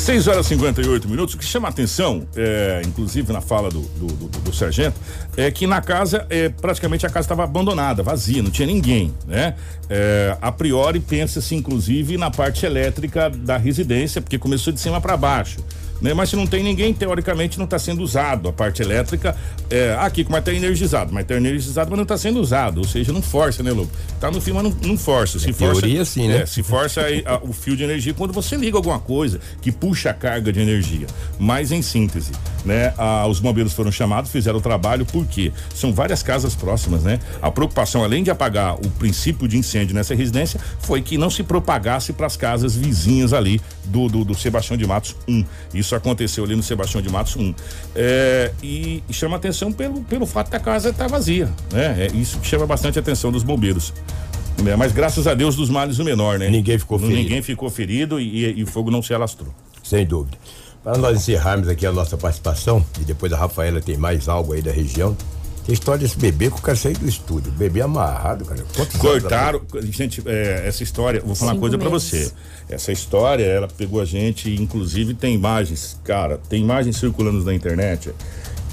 6 0.00 0.26
horas 0.28 0.46
e 0.46 0.48
58 0.50 1.08
minutos. 1.08 1.34
O 1.34 1.38
que 1.38 1.44
chama 1.44 1.68
atenção, 1.68 2.26
é, 2.34 2.82
inclusive 2.86 3.32
na 3.32 3.40
fala 3.40 3.68
do, 3.68 3.80
do, 3.80 4.06
do- 4.06 4.28
do 4.40 4.52
sargento, 4.54 4.98
é 5.36 5.50
que 5.50 5.66
na 5.66 5.80
casa, 5.80 6.26
é, 6.30 6.48
praticamente 6.48 7.06
a 7.06 7.10
casa 7.10 7.26
estava 7.26 7.44
abandonada, 7.44 8.02
vazia, 8.02 8.42
não 8.42 8.50
tinha 8.50 8.66
ninguém, 8.66 9.12
né? 9.26 9.54
É, 9.88 10.36
a 10.40 10.50
priori 10.50 11.00
pensa-se, 11.00 11.54
inclusive, 11.54 12.16
na 12.16 12.30
parte 12.30 12.64
elétrica 12.64 13.28
da 13.30 13.56
residência, 13.56 14.20
porque 14.20 14.38
começou 14.38 14.72
de 14.72 14.80
cima 14.80 15.00
para 15.00 15.16
baixo. 15.16 15.58
Né? 16.00 16.14
Mas 16.14 16.30
se 16.30 16.36
não 16.36 16.46
tem 16.46 16.62
ninguém, 16.62 16.94
teoricamente 16.94 17.58
não 17.58 17.64
está 17.64 17.78
sendo 17.78 18.02
usado 18.02 18.48
a 18.48 18.52
parte 18.52 18.82
elétrica. 18.82 19.36
É, 19.68 19.96
aqui, 20.00 20.24
como 20.24 20.36
está 20.36 20.52
energizado, 20.52 21.12
mas 21.12 21.22
está 21.22 21.36
energizado, 21.36 21.90
mas 21.90 21.96
não 21.96 22.02
está 22.04 22.16
sendo 22.16 22.40
usado. 22.40 22.78
Ou 22.78 22.84
seja, 22.86 23.12
não 23.12 23.20
força, 23.22 23.62
né, 23.62 23.70
Lobo? 23.70 23.90
Tá 24.18 24.30
no 24.30 24.40
fio, 24.40 24.54
mas 24.54 24.64
não, 24.64 24.70
não 24.82 24.96
força. 24.96 25.38
Se 25.38 25.52
força, 25.52 25.80
teoria, 25.82 26.04
sim, 26.04 26.28
né? 26.28 26.42
é, 26.42 26.46
se 26.46 26.62
força 26.62 27.02
a- 27.26 27.40
o 27.42 27.52
fio 27.52 27.76
de 27.76 27.84
energia 27.84 28.14
quando 28.14 28.32
você 28.32 28.56
liga 28.56 28.76
alguma 28.76 28.98
coisa 28.98 29.40
que 29.60 29.70
puxa 29.70 30.10
a 30.10 30.14
carga 30.14 30.52
de 30.52 30.60
energia. 30.60 31.06
Mas 31.38 31.70
em 31.72 31.82
síntese, 31.82 32.32
né? 32.64 32.92
ah, 32.98 33.26
os 33.26 33.38
bombeiros 33.40 33.72
foram 33.72 33.92
chamados, 33.92 34.30
fizeram 34.30 34.58
o 34.58 34.62
trabalho, 34.62 35.04
porque 35.06 35.52
são 35.74 35.92
várias 35.92 36.22
casas 36.22 36.54
próximas, 36.54 37.02
né? 37.02 37.18
A 37.42 37.50
preocupação, 37.50 38.02
além 38.02 38.22
de 38.22 38.30
apagar 38.30 38.74
o 38.74 38.90
princípio 38.98 39.46
de 39.46 39.56
incêndio 39.56 39.94
nessa 39.94 40.14
residência, 40.14 40.60
foi 40.80 41.02
que 41.02 41.16
não 41.18 41.30
se 41.30 41.42
propagasse 41.42 42.12
para 42.12 42.26
as 42.26 42.36
casas 42.36 42.74
vizinhas 42.74 43.32
ali 43.32 43.60
do, 43.84 44.08
do, 44.08 44.24
do 44.24 44.34
Sebastião 44.34 44.76
de 44.76 44.86
Matos 44.86 45.14
1. 45.28 45.44
Isso 45.74 45.89
aconteceu 45.94 46.44
ali 46.44 46.54
no 46.56 46.62
Sebastião 46.62 47.00
de 47.02 47.08
Matos 47.10 47.36
1. 47.36 47.54
É, 47.94 48.52
e, 48.62 49.02
chama 49.10 49.36
atenção 49.36 49.72
pelo, 49.72 50.02
pelo 50.02 50.26
fato 50.26 50.50
da 50.50 50.58
casa 50.60 50.90
estar 50.90 51.08
vazia, 51.08 51.48
né? 51.72 52.06
É 52.10 52.16
isso 52.16 52.38
que 52.38 52.46
chama 52.46 52.66
bastante 52.66 52.98
a 52.98 53.02
atenção 53.02 53.30
dos 53.32 53.42
bombeiros. 53.42 53.92
né? 54.62 54.76
Mas 54.76 54.92
graças 54.92 55.26
a 55.26 55.34
Deus 55.34 55.56
dos 55.56 55.68
males 55.70 55.98
o 55.98 56.04
menor, 56.04 56.38
né? 56.38 56.48
Ninguém 56.48 56.78
ficou 56.78 56.98
ferido. 56.98 57.16
Ninguém 57.16 57.42
ficou 57.42 57.70
ferido 57.70 58.20
e, 58.20 58.44
e- 58.46 58.58
e 58.58 58.62
o 58.62 58.66
fogo 58.66 58.90
não 58.90 59.02
se 59.02 59.12
alastrou. 59.14 59.52
Sem 59.82 60.06
dúvida. 60.06 60.36
Para 60.82 60.96
nós 60.98 61.16
encerrarmos 61.18 61.68
aqui 61.68 61.84
a 61.86 61.92
nossa 61.92 62.16
participação, 62.16 62.84
e 63.00 63.04
depois 63.04 63.32
a 63.32 63.36
Rafaela 63.36 63.80
tem 63.82 63.96
mais 63.98 64.28
algo 64.28 64.52
aí 64.54 64.62
da 64.62 64.70
região. 64.72 65.14
Tem 65.64 65.72
história 65.74 66.00
desse 66.00 66.18
bebê 66.18 66.50
que 66.50 66.58
o 66.58 66.62
cara 66.62 66.76
saiu 66.76 66.94
do 66.96 67.08
estúdio. 67.08 67.52
Bebê 67.52 67.80
amarrado, 67.82 68.44
cara. 68.44 68.64
Quantos 68.74 68.94
anos 68.94 69.20
Cortaram, 69.22 69.60
gente, 69.90 70.22
é, 70.26 70.64
essa 70.66 70.82
história, 70.82 71.20
vou 71.24 71.34
falar 71.34 71.50
uma 71.52 71.54
Cinco 71.56 71.60
coisa 71.60 71.78
pra 71.78 71.90
meses. 71.90 72.08
você. 72.10 72.32
Essa 72.68 72.92
história, 72.92 73.44
ela 73.44 73.68
pegou 73.68 74.00
a 74.00 74.04
gente, 74.04 74.50
inclusive 74.54 75.14
tem 75.14 75.34
imagens, 75.34 75.98
cara, 76.04 76.38
tem 76.48 76.62
imagens 76.62 76.96
circulando 76.96 77.44
na 77.44 77.54
internet. 77.54 78.10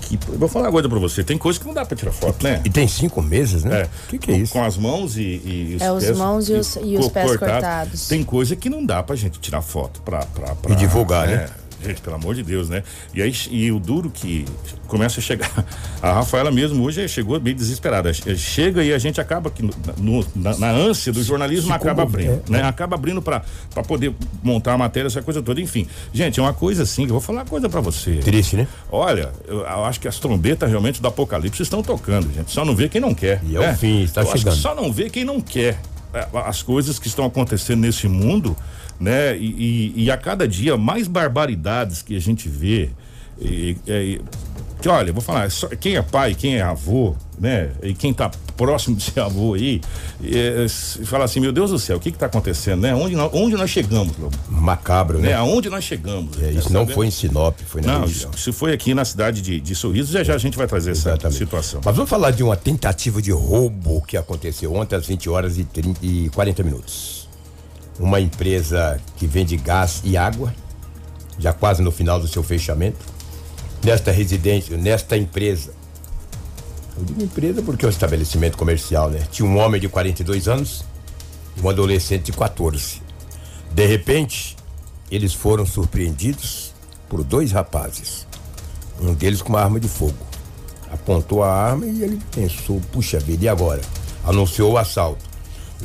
Que, 0.01 0.17
eu 0.31 0.37
vou 0.39 0.47
falar 0.47 0.67
uma 0.67 0.71
coisa 0.71 0.87
pra 0.87 0.99
você, 0.99 1.23
tem 1.23 1.37
coisa 1.37 1.59
que 1.59 1.65
não 1.65 1.73
dá 1.73 1.83
pra 1.85 1.97
tirar 1.97 2.11
foto, 2.13 2.41
né? 2.43 2.61
E 2.63 2.69
tem 2.69 2.87
cinco 2.87 3.21
meses, 3.21 3.63
né? 3.65 3.81
É. 3.81 3.83
O 3.83 4.07
que, 4.09 4.17
que 4.17 4.31
é 4.31 4.37
isso? 4.37 4.53
Com 4.53 4.63
as 4.63 4.77
mãos 4.77 5.17
e, 5.17 5.21
e 5.21 5.73
os 5.75 5.81
É, 5.81 5.91
os 5.91 6.03
pés. 6.05 6.17
mãos 6.17 6.47
e 6.49 6.53
os- 6.53 6.75
e 6.81 6.97
os 6.97 7.09
pés 7.09 7.35
cortados. 7.35 8.07
Tem 8.07 8.23
coisa 8.23 8.55
que 8.55 8.69
não 8.69 8.85
dá 8.85 9.03
pra 9.03 9.15
gente 9.17 9.37
tirar 9.39 9.61
foto 9.61 10.01
pra. 10.03 10.19
pra, 10.27 10.55
pra 10.55 10.71
E 10.71 10.75
divulgar, 10.77 11.27
né? 11.27 11.49
Gente, 11.83 12.01
pelo 12.01 12.15
amor 12.15 12.33
de 12.33 12.43
Deus, 12.43 12.69
né? 12.69 12.83
E 13.13 13.21
aí 13.21 13.31
e 13.51 13.71
o 13.71 13.79
duro 13.79 14.09
que 14.09 14.45
começa 14.87 15.19
a 15.19 15.23
chegar. 15.23 15.51
A 16.01 16.13
Rafaela 16.13 16.49
mesmo 16.49 16.83
hoje 16.83 17.07
chegou 17.07 17.39
bem 17.39 17.55
desesperada. 17.55 18.11
Chega 18.13 18.83
e 18.83 18.93
a 18.93 18.97
gente 18.97 19.21
acaba 19.21 19.51
que 19.51 19.61
no, 19.61 20.25
na, 20.35 20.57
na, 20.57 20.71
ânsia 20.71 21.11
do 21.11 21.21
jornalismo 21.23 21.73
acaba 21.73 22.03
abrindo, 22.03 22.41
é, 22.47 22.51
né? 22.51 22.63
Acaba 22.63 22.95
abrindo 22.95 23.21
para 23.21 23.43
poder 23.87 24.13
montar 24.43 24.73
a 24.73 24.77
matéria, 24.77 25.07
essa 25.07 25.21
coisa 25.21 25.41
toda. 25.41 25.61
Enfim, 25.61 25.87
gente, 26.11 26.39
é 26.39 26.43
uma 26.43 26.53
coisa 26.53 26.83
assim, 26.83 27.03
eu 27.03 27.09
vou 27.09 27.21
falar 27.21 27.39
uma 27.39 27.45
coisa 27.45 27.69
para 27.69 27.81
você. 27.81 28.15
Triste, 28.17 28.55
né? 28.55 28.67
Olha, 28.91 29.31
eu, 29.47 29.59
eu, 29.59 29.85
acho 29.85 29.99
que 29.99 30.07
as 30.07 30.19
trombetas 30.19 30.69
realmente 30.69 31.01
do 31.01 31.07
apocalipse 31.07 31.61
estão 31.61 31.83
tocando, 31.83 32.31
gente. 32.33 32.51
Só 32.51 32.65
não 32.65 32.75
vê 32.75 32.89
quem 32.89 33.01
não 33.01 33.13
quer. 33.13 33.41
E 33.43 33.55
é 33.55 33.59
né? 33.59 33.71
o 33.71 33.77
fim, 33.77 34.01
está 34.01 34.21
eu 34.21 34.27
chegando. 34.27 34.55
só 34.55 34.73
não 34.73 34.91
vê 34.91 35.09
quem 35.09 35.23
não 35.23 35.39
quer. 35.39 35.79
É, 36.13 36.27
as 36.45 36.63
coisas 36.63 36.97
que 36.97 37.07
estão 37.07 37.25
acontecendo 37.25 37.81
nesse 37.81 38.07
mundo 38.07 38.55
né? 38.99 39.37
E, 39.37 39.93
e, 39.95 40.03
e, 40.05 40.11
a 40.11 40.17
cada 40.17 40.47
dia 40.47 40.77
mais 40.77 41.07
barbaridades 41.07 42.01
que 42.01 42.15
a 42.15 42.21
gente 42.21 42.49
vê. 42.49 42.89
E, 43.39 43.77
e, 43.87 44.21
que 44.81 44.87
olha, 44.87 45.11
vou 45.11 45.21
falar, 45.21 45.49
só, 45.49 45.67
quem 45.69 45.95
é 45.95 46.01
pai, 46.01 46.35
quem 46.35 46.57
é 46.57 46.61
avô, 46.61 47.15
né? 47.39 47.71
E 47.81 47.93
quem 47.95 48.13
tá 48.13 48.29
próximo 48.55 48.95
de 48.95 49.03
ser 49.03 49.19
avô 49.19 49.55
aí, 49.55 49.81
é, 50.23 50.67
fala 51.05 51.25
assim, 51.25 51.39
meu 51.39 51.51
Deus 51.51 51.71
do 51.71 51.79
céu, 51.79 51.97
o 51.97 51.99
que 51.99 52.11
que 52.11 52.17
tá 52.17 52.27
acontecendo, 52.27 52.81
né? 52.81 52.93
Onde 52.93 53.15
nós, 53.15 53.31
onde 53.33 53.55
nós 53.55 53.69
chegamos, 53.69 54.15
Lobo? 54.17 54.37
Macabro, 54.49 55.17
né? 55.17 55.29
né? 55.29 55.33
Aonde 55.33 55.69
nós 55.69 55.83
chegamos? 55.83 56.41
É, 56.41 56.51
isso 56.51 56.71
não 56.71 56.87
foi 56.87 57.07
em 57.07 57.11
Sinop, 57.11 57.59
foi 57.65 57.81
na 57.81 57.93
não, 57.93 58.01
região. 58.01 58.31
Se 58.33 58.51
foi 58.51 58.71
aqui 58.71 58.93
na 58.93 59.03
cidade 59.03 59.41
de, 59.41 59.59
de 59.59 59.75
Sorriso, 59.75 60.11
já 60.11 60.23
já 60.23 60.35
a 60.35 60.37
gente 60.37 60.57
vai 60.57 60.67
trazer 60.67 60.91
Exatamente. 60.91 61.25
essa 61.25 61.37
situação. 61.37 61.81
Mas 61.83 61.95
vamos 61.95 62.09
falar 62.09 62.31
de 62.31 62.43
uma 62.43 62.55
tentativa 62.55 63.19
de 63.19 63.31
roubo 63.31 64.01
que 64.01 64.15
aconteceu 64.15 64.75
ontem 64.75 64.95
às 64.95 65.07
20 65.07 65.29
horas 65.29 65.57
e, 65.57 65.63
30, 65.63 65.99
e 66.05 66.29
40 66.29 66.63
minutos 66.63 67.16
uma 67.99 68.19
empresa 68.19 68.99
que 69.15 69.25
vende 69.25 69.57
gás 69.57 70.01
e 70.03 70.17
água, 70.17 70.53
já 71.39 71.53
quase 71.53 71.81
no 71.81 71.91
final 71.91 72.19
do 72.19 72.27
seu 72.27 72.43
fechamento. 72.43 72.99
Nesta 73.83 74.11
residência, 74.11 74.75
nesta 74.77 75.15
empresa, 75.17 75.73
eu 76.97 77.03
digo 77.03 77.21
empresa 77.21 77.61
porque 77.61 77.85
é 77.85 77.87
um 77.87 77.91
estabelecimento 77.91 78.57
comercial, 78.57 79.09
né? 79.09 79.23
Tinha 79.31 79.47
um 79.47 79.57
homem 79.57 79.79
de 79.79 79.87
42 79.87 80.47
anos 80.47 80.83
e 81.55 81.61
um 81.61 81.69
adolescente 81.69 82.25
de 82.25 82.31
14. 82.31 83.01
De 83.71 83.85
repente, 83.85 84.55
eles 85.11 85.33
foram 85.33 85.65
surpreendidos 85.65 86.73
por 87.07 87.23
dois 87.23 87.51
rapazes. 87.51 88.25
Um 88.99 89.13
deles 89.13 89.41
com 89.41 89.49
uma 89.49 89.61
arma 89.61 89.79
de 89.79 89.87
fogo. 89.87 90.17
Apontou 90.91 91.43
a 91.43 91.53
arma 91.53 91.85
e 91.85 92.01
ele 92.01 92.19
pensou: 92.31 92.81
puxa 92.91 93.19
vida, 93.19 93.45
e 93.45 93.47
agora? 93.47 93.81
Anunciou 94.25 94.73
o 94.73 94.77
assalto. 94.77 95.23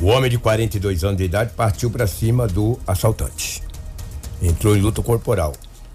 O 0.01 0.07
homem 0.07 0.29
de 0.29 0.39
42 0.39 1.03
anos 1.03 1.17
de 1.17 1.23
idade 1.23 1.51
partiu 1.55 1.89
para 1.89 2.07
cima 2.07 2.47
do 2.47 2.79
assaltante. 2.85 3.61
Entrou 4.41 4.75
em 4.75 4.81
luta 4.81 5.01
corporal. 5.01 5.53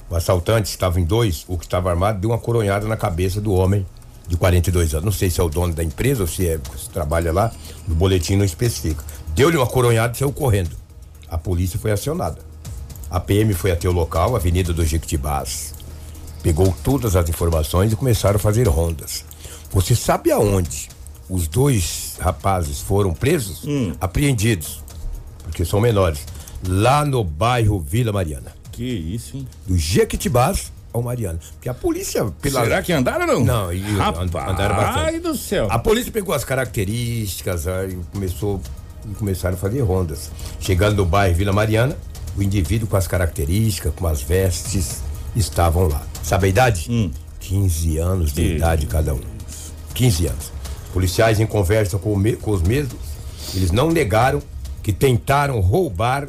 O 0.09 0.15
assaltante 0.15 0.71
estava 0.71 1.01
em 1.01 1.05
dois, 1.05 1.45
o 1.49 1.59
que 1.59 1.65
estava 1.65 1.91
armado 1.91 2.21
deu 2.21 2.31
uma 2.31 2.39
coronhada 2.39 2.87
na 2.87 2.97
cabeça 2.97 3.41
do 3.41 3.53
homem 3.53 3.85
de 4.27 4.37
42 4.37 4.95
anos. 4.95 5.05
Não 5.05 5.13
sei 5.13 5.29
se 5.31 5.41
é 5.41 5.43
o 5.43 5.49
dono 5.49 5.75
da 5.75 5.83
empresa 5.83 6.23
ou 6.23 6.29
se, 6.29 6.47
é, 6.49 6.59
se 6.77 6.89
trabalha 6.91 7.33
lá, 7.33 7.53
no 7.87 7.95
boletim 7.95 8.37
não 8.37 8.45
especifica. 8.45 9.05
Deu-lhe 9.35 9.57
uma 9.57 9.67
coronhada 9.67 10.15
e 10.15 10.19
saiu 10.19 10.33
correndo. 10.33 10.77
A 11.29 11.37
polícia 11.37 11.79
foi 11.79 11.91
acionada. 11.91 12.39
A 13.11 13.19
PM 13.19 13.53
foi 13.53 13.73
até 13.73 13.89
o 13.89 13.93
local, 13.93 14.37
Avenida 14.37 14.73
do 14.73 14.85
Jequitibás. 14.85 15.75
Pegou 16.43 16.75
todas 16.85 17.17
as 17.17 17.29
informações 17.29 17.93
e 17.93 17.97
começaram 17.97 18.37
a 18.37 18.39
fazer 18.39 18.69
rondas. 18.69 19.25
Você 19.73 19.95
sabe 19.95 20.31
aonde 20.31 20.89
os 21.29 21.49
dois 21.49 22.08
rapazes 22.19 22.81
foram 22.81 23.13
presos, 23.13 23.65
hum. 23.65 23.93
apreendidos, 24.01 24.83
porque 25.45 25.65
são 25.65 25.81
menores, 25.81 26.25
lá 26.67 27.05
no 27.05 27.23
bairro 27.23 27.81
Vila 27.81 28.13
Mariana. 28.13 28.53
Que 28.73 28.85
isso, 28.85 29.37
hein? 29.37 29.49
Do 29.67 29.77
Jequitibás 29.77 30.73
ao 30.93 31.03
Mariana. 31.03 31.39
Porque 31.55 31.69
a 31.69 31.75
polícia. 31.75 32.25
Pela... 32.41 32.63
Será 32.63 32.83
que 32.83 32.93
andaram 32.93 33.27
ou 33.27 33.41
não? 33.41 33.45
Não, 33.45 33.73
e, 33.73 33.81
Rapaz 33.97 34.29
andaram 34.51 34.77
bastante. 34.77 34.99
Ai 34.99 35.21
do 35.21 35.37
céu. 35.37 35.69
A 35.71 35.79
polícia 35.79 36.13
pegou 36.13 36.35
as 36.35 36.45
características 36.45 37.67
aí 37.67 37.99
começou 38.13 38.61
e 39.11 39.15
começaram 39.15 39.55
a 39.55 39.59
fazer 39.59 39.81
rondas. 39.81 40.31
Chegando 40.61 40.97
no 40.97 41.05
bairro 41.05 41.35
Vila 41.35 41.53
Mariana, 41.53 41.97
o 42.37 42.43
indivíduo 42.43 42.89
com 42.89 42.97
as 42.97 43.07
características, 43.07 43.93
com 43.95 44.07
as 44.07 44.23
vestes, 44.23 45.03
estavam 45.35 45.89
lá. 45.89 46.03
Sabe 46.23 46.47
a 46.47 46.49
idade? 46.49 46.87
Hum. 46.91 47.11
15 47.41 47.99
anos 47.99 48.33
de 48.33 48.57
idade 48.57 48.87
cada 48.87 49.15
um. 49.15 49.21
15 49.95 50.27
anos. 50.27 50.53
Policiais 50.93 51.39
em 51.41 51.47
conversa 51.47 51.99
com, 51.99 52.17
me, 52.17 52.37
com 52.37 52.51
os 52.51 52.63
mesmos, 52.63 52.99
eles 53.55 53.71
não 53.71 53.91
negaram 53.91 54.43
que 54.83 54.93
tentaram 54.93 55.61
roubar 55.61 56.29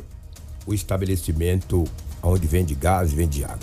o 0.65 0.73
estabelecimento 0.73 1.85
onde 2.21 2.45
vende 2.47 2.75
gás 2.75 3.11
e 3.11 3.15
vende 3.15 3.43
água. 3.43 3.57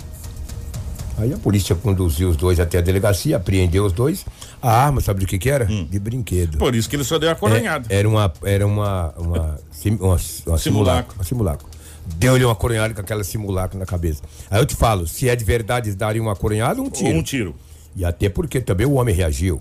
Aí 1.17 1.33
a 1.33 1.37
polícia 1.37 1.75
conduziu 1.75 2.29
os 2.29 2.37
dois 2.37 2.59
até 2.59 2.77
a 2.77 2.81
delegacia, 2.81 3.37
apreendeu 3.37 3.85
os 3.85 3.91
dois. 3.91 4.23
A 4.61 4.71
arma, 4.71 5.01
sabe 5.01 5.19
do 5.21 5.25
que 5.25 5.39
que 5.39 5.49
era? 5.49 5.67
Hum. 5.69 5.87
De 5.89 5.97
brinquedo. 5.99 6.57
Por 6.57 6.75
isso 6.75 6.87
que 6.87 6.95
ele 6.95 7.03
só 7.03 7.17
deu 7.17 7.31
a 7.31 7.35
coronhada. 7.35 7.87
É, 7.89 7.99
era 7.99 8.07
uma, 8.07 8.33
era 8.43 8.67
uma, 8.67 9.13
uma, 9.17 9.59
sim, 9.71 9.97
uma, 9.99 10.17
uma 10.45 10.57
simulacro. 10.57 11.15
Uma 11.15 11.23
simulacro. 11.23 11.67
Deu-lhe 12.15 12.45
uma 12.45 12.55
coronhada 12.55 12.93
com 12.93 13.01
aquela 13.01 13.23
simulacro 13.23 13.77
na 13.77 13.85
cabeça. 13.85 14.21
Aí 14.49 14.61
eu 14.61 14.65
te 14.65 14.75
falo, 14.75 15.07
se 15.07 15.27
é 15.27 15.35
de 15.35 15.43
verdade, 15.43 15.93
daria 15.95 16.21
uma 16.21 16.35
coronhada 16.35 16.81
um 16.81 16.89
tiro? 16.89 17.09
Ou 17.09 17.15
um 17.15 17.23
tiro. 17.23 17.55
E 17.95 18.05
até 18.05 18.29
porque 18.29 18.61
também 18.61 18.85
o 18.85 18.93
homem 18.93 19.13
reagiu. 19.13 19.59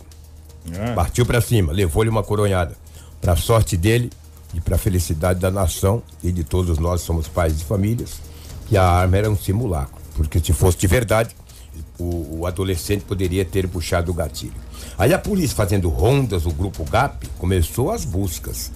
É. 0.72 0.94
Partiu 0.94 1.24
para 1.24 1.40
cima, 1.40 1.72
levou-lhe 1.72 2.09
uma 2.09 2.22
coronhada. 2.22 2.76
Para 3.20 3.37
sorte 3.37 3.76
dele 3.76 4.11
e 4.55 4.61
para 4.61 4.79
felicidade 4.79 5.40
da 5.40 5.50
nação 5.50 6.02
e 6.22 6.31
de 6.31 6.44
todos 6.44 6.79
nós 6.79 7.00
somos 7.00 7.29
pais 7.29 7.57
de 7.57 7.64
famílias, 7.64 8.20
que 8.68 8.76
a 8.76 8.85
arma 8.85 9.16
era 9.16 9.31
um 9.31 9.37
simulacro, 9.37 9.94
porque 10.14 10.40
se 10.40 10.52
fosse 10.52 10.79
de 10.79 10.87
verdade, 10.87 11.35
o, 11.98 12.40
o 12.40 12.46
adolescente 12.46 13.02
poderia 13.02 13.44
ter 13.44 13.68
puxado 13.68 14.11
o 14.11 14.14
gatilho. 14.14 14.55
Aí 14.98 15.12
a 15.12 15.18
polícia 15.18 15.57
fazendo 15.57 15.88
rondas, 15.88 16.46
o 16.46 16.50
grupo 16.50 16.85
GAP 16.85 17.26
começou 17.38 17.90
as 17.90 18.05
buscas 18.05 18.70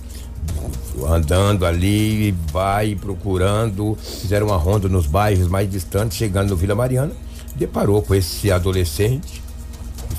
andando 1.07 1.65
ali, 1.65 2.33
vai 2.53 2.95
procurando, 2.95 3.97
fizeram 4.01 4.49
uma 4.49 4.57
ronda 4.57 4.89
nos 4.89 5.07
bairros 5.07 5.49
mais 5.49 5.71
distantes, 5.71 6.17
chegando 6.17 6.51
no 6.51 6.57
Vila 6.57 6.75
Mariana, 6.75 7.13
deparou 7.57 8.03
com 8.03 8.15
esse 8.15 8.51
adolescente 8.51 9.43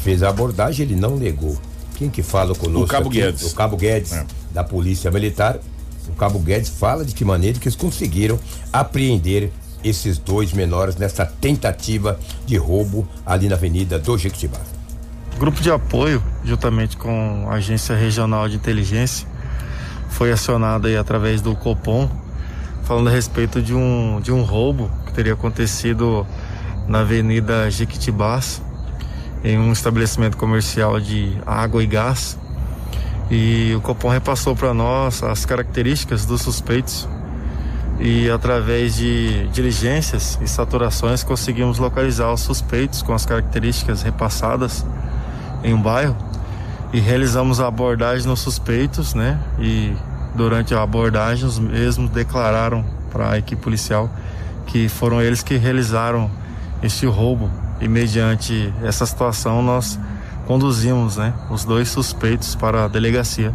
fez 0.03 0.23
a 0.23 0.29
abordagem, 0.29 0.85
ele 0.85 0.95
não 0.95 1.15
negou. 1.15 1.57
Quem 1.95 2.09
que 2.09 2.23
fala 2.23 2.55
conosco? 2.55 2.85
O 2.85 2.87
Cabo 2.87 3.09
aqui? 3.09 3.21
Guedes. 3.21 3.51
O 3.51 3.55
Cabo 3.55 3.77
Guedes, 3.77 4.13
é. 4.13 4.25
da 4.51 4.63
Polícia 4.63 5.11
Militar. 5.11 5.59
O 6.09 6.13
Cabo 6.13 6.39
Guedes 6.39 6.69
fala 6.69 7.05
de 7.05 7.13
que 7.13 7.23
maneira 7.23 7.59
que 7.59 7.67
eles 7.67 7.75
conseguiram 7.75 8.39
apreender 8.73 9.51
esses 9.83 10.17
dois 10.17 10.53
menores 10.53 10.95
nessa 10.95 11.25
tentativa 11.25 12.19
de 12.45 12.57
roubo 12.57 13.07
ali 13.25 13.47
na 13.47 13.55
Avenida 13.55 13.97
do 13.99 14.17
Jequitibá. 14.17 14.59
Grupo 15.39 15.61
de 15.61 15.71
apoio, 15.71 16.21
juntamente 16.43 16.97
com 16.97 17.47
a 17.49 17.55
Agência 17.55 17.95
Regional 17.95 18.47
de 18.47 18.55
Inteligência, 18.55 19.27
foi 20.09 20.31
acionado 20.31 20.87
aí 20.87 20.97
através 20.97 21.41
do 21.41 21.55
Copom, 21.55 22.09
falando 22.83 23.07
a 23.07 23.11
respeito 23.11 23.61
de 23.61 23.73
um, 23.73 24.19
de 24.21 24.31
um 24.31 24.43
roubo 24.43 24.91
que 25.05 25.13
teria 25.13 25.33
acontecido 25.33 26.27
na 26.87 26.99
Avenida 26.99 27.71
Jequitibás, 27.71 28.61
em 29.43 29.57
um 29.57 29.71
estabelecimento 29.71 30.37
comercial 30.37 30.99
de 30.99 31.37
água 31.45 31.83
e 31.83 31.87
gás. 31.87 32.37
E 33.29 33.73
o 33.75 33.81
Copom 33.81 34.09
repassou 34.09 34.55
para 34.55 34.73
nós 34.73 35.23
as 35.23 35.45
características 35.45 36.25
dos 36.25 36.41
suspeitos 36.41 37.07
e 37.99 38.29
através 38.29 38.95
de 38.95 39.47
diligências 39.49 40.37
e 40.41 40.47
saturações 40.47 41.23
conseguimos 41.23 41.77
localizar 41.77 42.33
os 42.33 42.41
suspeitos 42.41 43.01
com 43.01 43.13
as 43.13 43.25
características 43.25 44.01
repassadas 44.01 44.85
em 45.63 45.73
um 45.73 45.81
bairro 45.81 46.17
e 46.91 46.99
realizamos 46.99 47.59
a 47.59 47.67
abordagem 47.67 48.27
nos 48.27 48.39
suspeitos, 48.39 49.13
né? 49.13 49.39
E 49.59 49.95
durante 50.35 50.73
a 50.73 50.81
abordagem 50.81 51.45
os 51.45 51.59
mesmos 51.59 52.09
declararam 52.09 52.83
para 53.11 53.31
a 53.31 53.37
equipe 53.37 53.61
policial 53.61 54.09
que 54.65 54.89
foram 54.89 55.21
eles 55.21 55.43
que 55.43 55.55
realizaram 55.57 56.29
este 56.81 57.05
roubo 57.05 57.49
e 57.81 57.87
mediante 57.87 58.73
essa 58.83 59.05
situação 59.05 59.61
nós 59.61 59.99
conduzimos 60.45 61.17
né, 61.17 61.33
os 61.49 61.65
dois 61.65 61.89
suspeitos 61.89 62.55
para 62.55 62.85
a 62.85 62.87
delegacia 62.87 63.53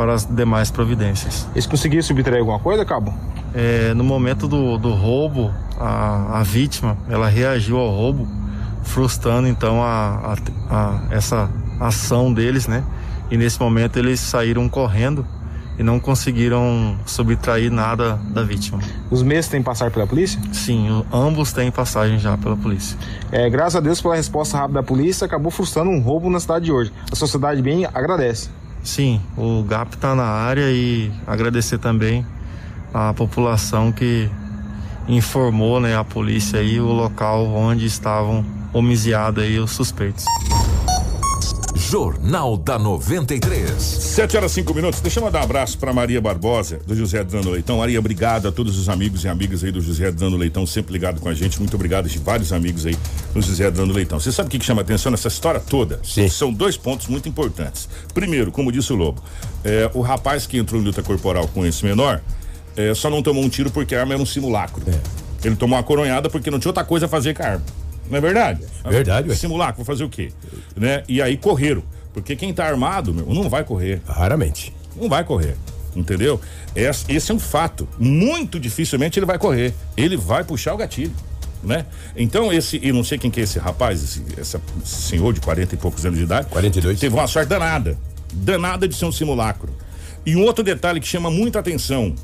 para 0.00 0.14
as 0.14 0.24
demais 0.24 0.70
providências. 0.70 1.46
Eles 1.52 1.66
conseguiram 1.66 2.02
subtrair 2.02 2.40
alguma 2.40 2.58
coisa, 2.58 2.86
Cabo? 2.86 3.12
É, 3.54 3.92
no 3.92 4.02
momento 4.02 4.48
do, 4.48 4.78
do 4.78 4.94
roubo, 4.94 5.52
a, 5.78 6.38
a 6.38 6.42
vítima 6.42 6.96
ela 7.06 7.28
reagiu 7.28 7.76
ao 7.76 7.90
roubo, 7.90 8.26
frustrando 8.82 9.46
então 9.46 9.82
a, 9.82 10.34
a, 10.70 10.74
a 10.74 11.00
essa 11.10 11.50
ação 11.78 12.32
deles, 12.32 12.66
né? 12.66 12.82
E 13.30 13.36
nesse 13.36 13.60
momento 13.60 13.98
eles 13.98 14.20
saíram 14.20 14.66
correndo 14.70 15.26
e 15.80 15.82
não 15.82 15.98
conseguiram 15.98 16.94
subtrair 17.06 17.72
nada 17.72 18.20
da 18.28 18.42
vítima. 18.42 18.80
Os 19.10 19.22
mesmos 19.22 19.48
têm 19.48 19.62
passagem 19.62 19.94
pela 19.94 20.06
polícia? 20.06 20.38
Sim, 20.52 21.02
ambos 21.10 21.54
têm 21.54 21.70
passagem 21.70 22.18
já 22.18 22.36
pela 22.36 22.54
polícia. 22.54 22.98
É, 23.32 23.48
graças 23.48 23.76
a 23.76 23.80
Deus 23.80 23.98
pela 23.98 24.14
resposta 24.14 24.58
rápida 24.58 24.82
da 24.82 24.86
polícia, 24.86 25.24
acabou 25.24 25.50
frustrando 25.50 25.88
um 25.88 25.98
roubo 25.98 26.28
na 26.28 26.38
cidade 26.38 26.66
de 26.66 26.72
hoje. 26.72 26.92
A 27.10 27.16
sociedade 27.16 27.62
bem 27.62 27.86
agradece. 27.86 28.50
Sim, 28.84 29.22
o 29.38 29.62
GAP 29.62 29.94
está 29.94 30.14
na 30.14 30.26
área 30.26 30.70
e 30.70 31.10
agradecer 31.26 31.78
também 31.78 32.26
a 32.92 33.14
população 33.14 33.90
que 33.90 34.28
informou 35.08 35.80
né, 35.80 35.96
a 35.96 36.04
polícia 36.04 36.60
aí 36.60 36.78
o 36.78 36.92
local 36.92 37.46
onde 37.46 37.86
estavam 37.86 38.44
homiciados 38.74 39.42
aí 39.42 39.58
os 39.58 39.70
suspeitos. 39.70 40.26
Jornal 41.74 42.56
da 42.56 42.78
93. 42.78 43.82
7 43.82 44.36
horas 44.36 44.52
5 44.52 44.74
minutos. 44.74 45.00
Deixa 45.00 45.20
eu 45.20 45.24
mandar 45.24 45.40
um 45.40 45.44
abraço 45.44 45.78
para 45.78 45.92
Maria 45.92 46.20
Barbosa, 46.20 46.78
do 46.86 46.94
José 46.94 47.22
Dano 47.24 47.50
Leitão. 47.50 47.78
Maria, 47.78 47.98
obrigado 47.98 48.48
a 48.48 48.52
todos 48.52 48.78
os 48.78 48.88
amigos 48.88 49.24
e 49.24 49.28
amigas 49.28 49.62
aí 49.64 49.70
do 49.70 49.80
José 49.80 50.10
Dano 50.10 50.36
Leitão, 50.36 50.66
sempre 50.66 50.92
ligado 50.92 51.20
com 51.20 51.28
a 51.28 51.34
gente. 51.34 51.58
Muito 51.58 51.74
obrigado 51.74 52.08
de 52.08 52.18
vários 52.18 52.52
amigos 52.52 52.86
aí 52.86 52.96
do 53.32 53.40
José 53.40 53.70
Dano 53.70 53.92
Leitão. 53.92 54.18
Você 54.18 54.32
sabe 54.32 54.48
o 54.48 54.50
que, 54.50 54.58
que 54.58 54.64
chama 54.64 54.82
atenção 54.82 55.10
nessa 55.10 55.28
história 55.28 55.60
toda? 55.60 56.00
Sim. 56.02 56.28
São 56.28 56.52
dois 56.52 56.76
pontos 56.76 57.06
muito 57.06 57.28
importantes. 57.28 57.88
Primeiro, 58.12 58.50
como 58.50 58.70
disse 58.70 58.92
o 58.92 58.96
Lobo, 58.96 59.22
é, 59.64 59.90
o 59.94 60.00
rapaz 60.00 60.46
que 60.46 60.58
entrou 60.58 60.80
em 60.80 60.84
luta 60.84 61.02
corporal 61.02 61.48
com 61.48 61.64
esse 61.64 61.84
menor 61.84 62.20
é, 62.76 62.94
só 62.94 63.08
não 63.10 63.22
tomou 63.22 63.44
um 63.44 63.48
tiro 63.48 63.70
porque 63.70 63.94
a 63.94 64.00
arma 64.00 64.14
era 64.14 64.22
um 64.22 64.26
simulacro. 64.26 64.82
É. 64.88 65.46
Ele 65.46 65.56
tomou 65.56 65.76
uma 65.76 65.82
coronhada 65.82 66.28
porque 66.28 66.50
não 66.50 66.58
tinha 66.58 66.70
outra 66.70 66.84
coisa 66.84 67.06
a 67.06 67.08
fazer 67.08 67.34
com 67.34 67.42
a 67.42 67.46
arma. 67.46 67.64
Não 68.10 68.18
é 68.18 68.20
verdade? 68.20 68.64
Verdade, 68.84 69.28
ué. 69.28 69.34
Simulacro, 69.34 69.76
vou 69.76 69.84
fazer 69.84 70.04
o 70.04 70.08
quê? 70.08 70.32
Né? 70.76 71.04
E 71.08 71.22
aí 71.22 71.36
correram. 71.36 71.82
Porque 72.12 72.34
quem 72.34 72.52
tá 72.52 72.66
armado, 72.66 73.14
meu, 73.14 73.26
não 73.26 73.48
vai 73.48 73.62
correr. 73.62 74.02
Raramente. 74.04 74.74
Não 74.96 75.08
vai 75.08 75.24
correr. 75.24 75.56
Entendeu? 75.94 76.40
Esse, 76.74 77.04
esse 77.08 77.30
é 77.30 77.34
um 77.34 77.38
fato. 77.38 77.88
Muito 77.98 78.58
dificilmente 78.58 79.18
ele 79.18 79.26
vai 79.26 79.38
correr. 79.38 79.72
Ele 79.96 80.16
vai 80.16 80.42
puxar 80.42 80.74
o 80.74 80.76
gatilho. 80.76 81.14
Né? 81.62 81.86
Então, 82.16 82.52
esse, 82.52 82.80
e 82.82 82.90
não 82.90 83.04
sei 83.04 83.18
quem 83.18 83.30
que 83.30 83.38
é 83.38 83.42
esse 83.42 83.58
rapaz, 83.58 84.02
esse, 84.02 84.24
esse 84.38 84.58
senhor 84.84 85.32
de 85.32 85.40
40 85.40 85.74
e 85.74 85.78
poucos 85.78 86.04
anos 86.04 86.18
de 86.18 86.24
idade. 86.24 86.48
42. 86.48 86.98
Teve 86.98 87.14
uma 87.14 87.26
sorte 87.26 87.48
danada. 87.48 87.96
Danada 88.32 88.88
de 88.88 88.94
ser 88.94 89.04
um 89.04 89.12
simulacro. 89.12 89.72
E 90.24 90.34
um 90.34 90.42
outro 90.42 90.64
detalhe 90.64 91.00
que 91.00 91.06
chama 91.06 91.30
muita 91.30 91.58
atenção: 91.58 92.14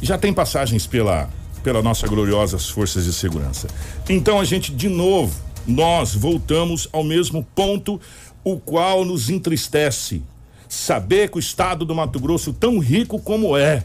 já 0.00 0.18
tem 0.18 0.32
passagens 0.32 0.86
pela, 0.86 1.28
pela 1.64 1.82
nossa 1.82 2.06
gloriosas 2.06 2.68
forças 2.68 3.06
de 3.06 3.12
segurança. 3.12 3.66
Então 4.08 4.38
a 4.38 4.44
gente, 4.44 4.70
de 4.70 4.88
novo, 4.88 5.34
nós 5.66 6.14
voltamos 6.14 6.86
ao 6.92 7.02
mesmo 7.02 7.42
ponto, 7.54 7.98
o 8.44 8.60
qual 8.60 9.04
nos 9.04 9.30
entristece. 9.30 10.22
Saber 10.68 11.30
que 11.30 11.38
o 11.38 11.40
estado 11.40 11.84
do 11.84 11.94
Mato 11.94 12.20
Grosso, 12.20 12.52
tão 12.52 12.78
rico 12.78 13.18
como 13.18 13.56
é, 13.56 13.84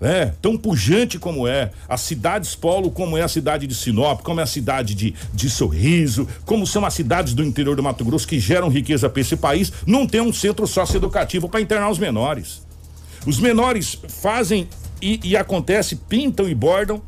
é, 0.00 0.26
tão 0.42 0.56
pujante 0.56 1.18
como 1.18 1.48
é, 1.48 1.70
as 1.88 2.02
cidades 2.02 2.54
polo, 2.54 2.90
como 2.90 3.16
é 3.16 3.22
a 3.22 3.28
cidade 3.28 3.66
de 3.66 3.74
Sinop, 3.74 4.22
como 4.22 4.40
é 4.40 4.42
a 4.42 4.46
cidade 4.46 4.94
de, 4.94 5.14
de 5.32 5.48
Sorriso, 5.48 6.28
como 6.44 6.66
são 6.66 6.84
as 6.84 6.94
cidades 6.94 7.32
do 7.32 7.42
interior 7.42 7.74
do 7.74 7.82
Mato 7.82 8.04
Grosso 8.04 8.28
que 8.28 8.38
geram 8.38 8.68
riqueza 8.68 9.08
para 9.08 9.20
esse 9.20 9.36
país, 9.36 9.72
não 9.86 10.06
tem 10.06 10.20
um 10.20 10.32
centro 10.32 10.66
socioeducativo 10.66 11.48
para 11.48 11.60
internar 11.60 11.90
os 11.90 11.98
menores. 11.98 12.62
Os 13.26 13.40
menores 13.40 13.98
fazem 14.08 14.68
e, 15.00 15.20
e 15.22 15.36
acontece, 15.36 15.96
pintam 15.96 16.48
e 16.48 16.54
bordam, 16.54 17.02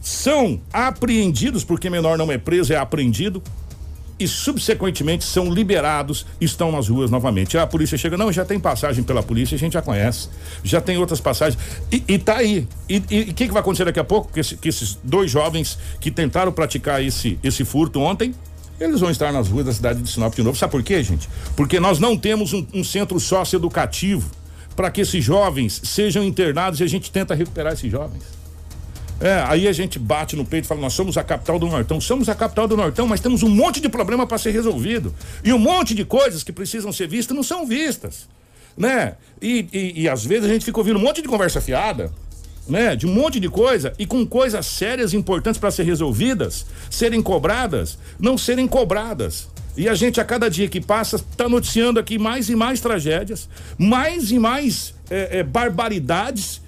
são 0.00 0.60
apreendidos, 0.72 1.64
porque 1.64 1.88
menor 1.88 2.18
não 2.18 2.30
é 2.30 2.38
preso, 2.38 2.72
é 2.72 2.76
apreendido, 2.76 3.42
e 4.18 4.28
subsequentemente 4.28 5.24
são 5.24 5.52
liberados, 5.52 6.26
estão 6.40 6.70
nas 6.70 6.88
ruas 6.88 7.10
novamente. 7.10 7.58
a 7.58 7.66
polícia 7.66 7.98
chega, 7.98 8.16
não, 8.16 8.32
já 8.32 8.44
tem 8.44 8.58
passagem 8.58 9.02
pela 9.02 9.22
polícia, 9.22 9.54
a 9.54 9.58
gente 9.58 9.72
já 9.72 9.82
conhece, 9.82 10.28
já 10.62 10.80
tem 10.80 10.96
outras 10.96 11.20
passagens, 11.20 11.60
e, 11.90 12.02
e 12.06 12.18
tá 12.18 12.36
aí. 12.36 12.68
E 12.88 12.98
o 12.98 13.34
que, 13.34 13.46
que 13.46 13.52
vai 13.52 13.60
acontecer 13.60 13.84
daqui 13.84 14.00
a 14.00 14.04
pouco? 14.04 14.32
Que, 14.32 14.40
esse, 14.40 14.56
que, 14.56 14.68
esses 14.68 14.98
dois 15.02 15.30
jovens 15.30 15.78
que 16.00 16.10
tentaram 16.10 16.52
praticar 16.52 17.02
esse, 17.02 17.38
esse 17.42 17.64
furto 17.64 18.00
ontem, 18.00 18.34
eles 18.78 19.00
vão 19.00 19.10
estar 19.10 19.32
nas 19.32 19.48
ruas 19.48 19.66
da 19.66 19.72
cidade 19.72 20.02
de 20.02 20.10
Sinop 20.10 20.34
de 20.34 20.42
novo. 20.42 20.56
Sabe 20.56 20.70
por 20.70 20.82
quê, 20.82 21.02
gente? 21.02 21.28
Porque 21.56 21.78
nós 21.78 21.98
não 21.98 22.16
temos 22.16 22.52
um, 22.52 22.66
um 22.74 22.84
centro 22.84 23.18
socioeducativo 23.18 24.28
para 24.74 24.90
que 24.90 25.00
esses 25.00 25.24
jovens 25.24 25.80
sejam 25.84 26.22
internados 26.24 26.80
e 26.80 26.84
a 26.84 26.86
gente 26.86 27.10
tenta 27.10 27.34
recuperar 27.34 27.72
esses 27.72 27.90
jovens. 27.90 28.22
É, 29.22 29.44
aí 29.46 29.68
a 29.68 29.72
gente 29.72 30.00
bate 30.00 30.34
no 30.34 30.44
peito 30.44 30.64
e 30.64 30.66
fala: 30.66 30.80
nós 30.80 30.94
somos 30.94 31.16
a 31.16 31.22
capital 31.22 31.56
do 31.56 31.66
Nortão. 31.66 32.00
Somos 32.00 32.28
a 32.28 32.34
capital 32.34 32.66
do 32.66 32.76
Nortão, 32.76 33.06
mas 33.06 33.20
temos 33.20 33.44
um 33.44 33.48
monte 33.48 33.80
de 33.80 33.88
problema 33.88 34.26
para 34.26 34.36
ser 34.36 34.50
resolvido. 34.50 35.14
E 35.44 35.52
um 35.52 35.58
monte 35.58 35.94
de 35.94 36.04
coisas 36.04 36.42
que 36.42 36.52
precisam 36.52 36.92
ser 36.92 37.06
vistas 37.06 37.36
não 37.36 37.44
são 37.44 37.64
vistas. 37.64 38.26
Né? 38.76 39.14
E, 39.40 39.68
e, 39.72 40.02
e 40.02 40.08
às 40.08 40.24
vezes 40.24 40.48
a 40.48 40.52
gente 40.52 40.64
fica 40.64 40.78
ouvindo 40.78 40.98
um 40.98 41.02
monte 41.02 41.22
de 41.22 41.28
conversa 41.28 41.60
fiada, 41.60 42.10
né? 42.66 42.96
De 42.96 43.06
um 43.06 43.14
monte 43.14 43.38
de 43.38 43.48
coisa 43.48 43.92
e 43.96 44.06
com 44.06 44.26
coisas 44.26 44.66
sérias 44.66 45.14
importantes 45.14 45.60
para 45.60 45.70
ser 45.70 45.84
resolvidas, 45.84 46.66
serem 46.90 47.22
cobradas, 47.22 47.98
não 48.18 48.36
serem 48.36 48.66
cobradas. 48.66 49.51
E 49.76 49.88
a 49.88 49.94
gente, 49.94 50.20
a 50.20 50.24
cada 50.24 50.50
dia 50.50 50.68
que 50.68 50.80
passa, 50.80 51.16
está 51.16 51.48
noticiando 51.48 51.98
aqui 51.98 52.18
mais 52.18 52.48
e 52.50 52.56
mais 52.56 52.80
tragédias, 52.80 53.48
mais 53.78 54.30
e 54.30 54.38
mais 54.38 54.94
é, 55.10 55.38
é, 55.38 55.42
barbaridades 55.42 56.60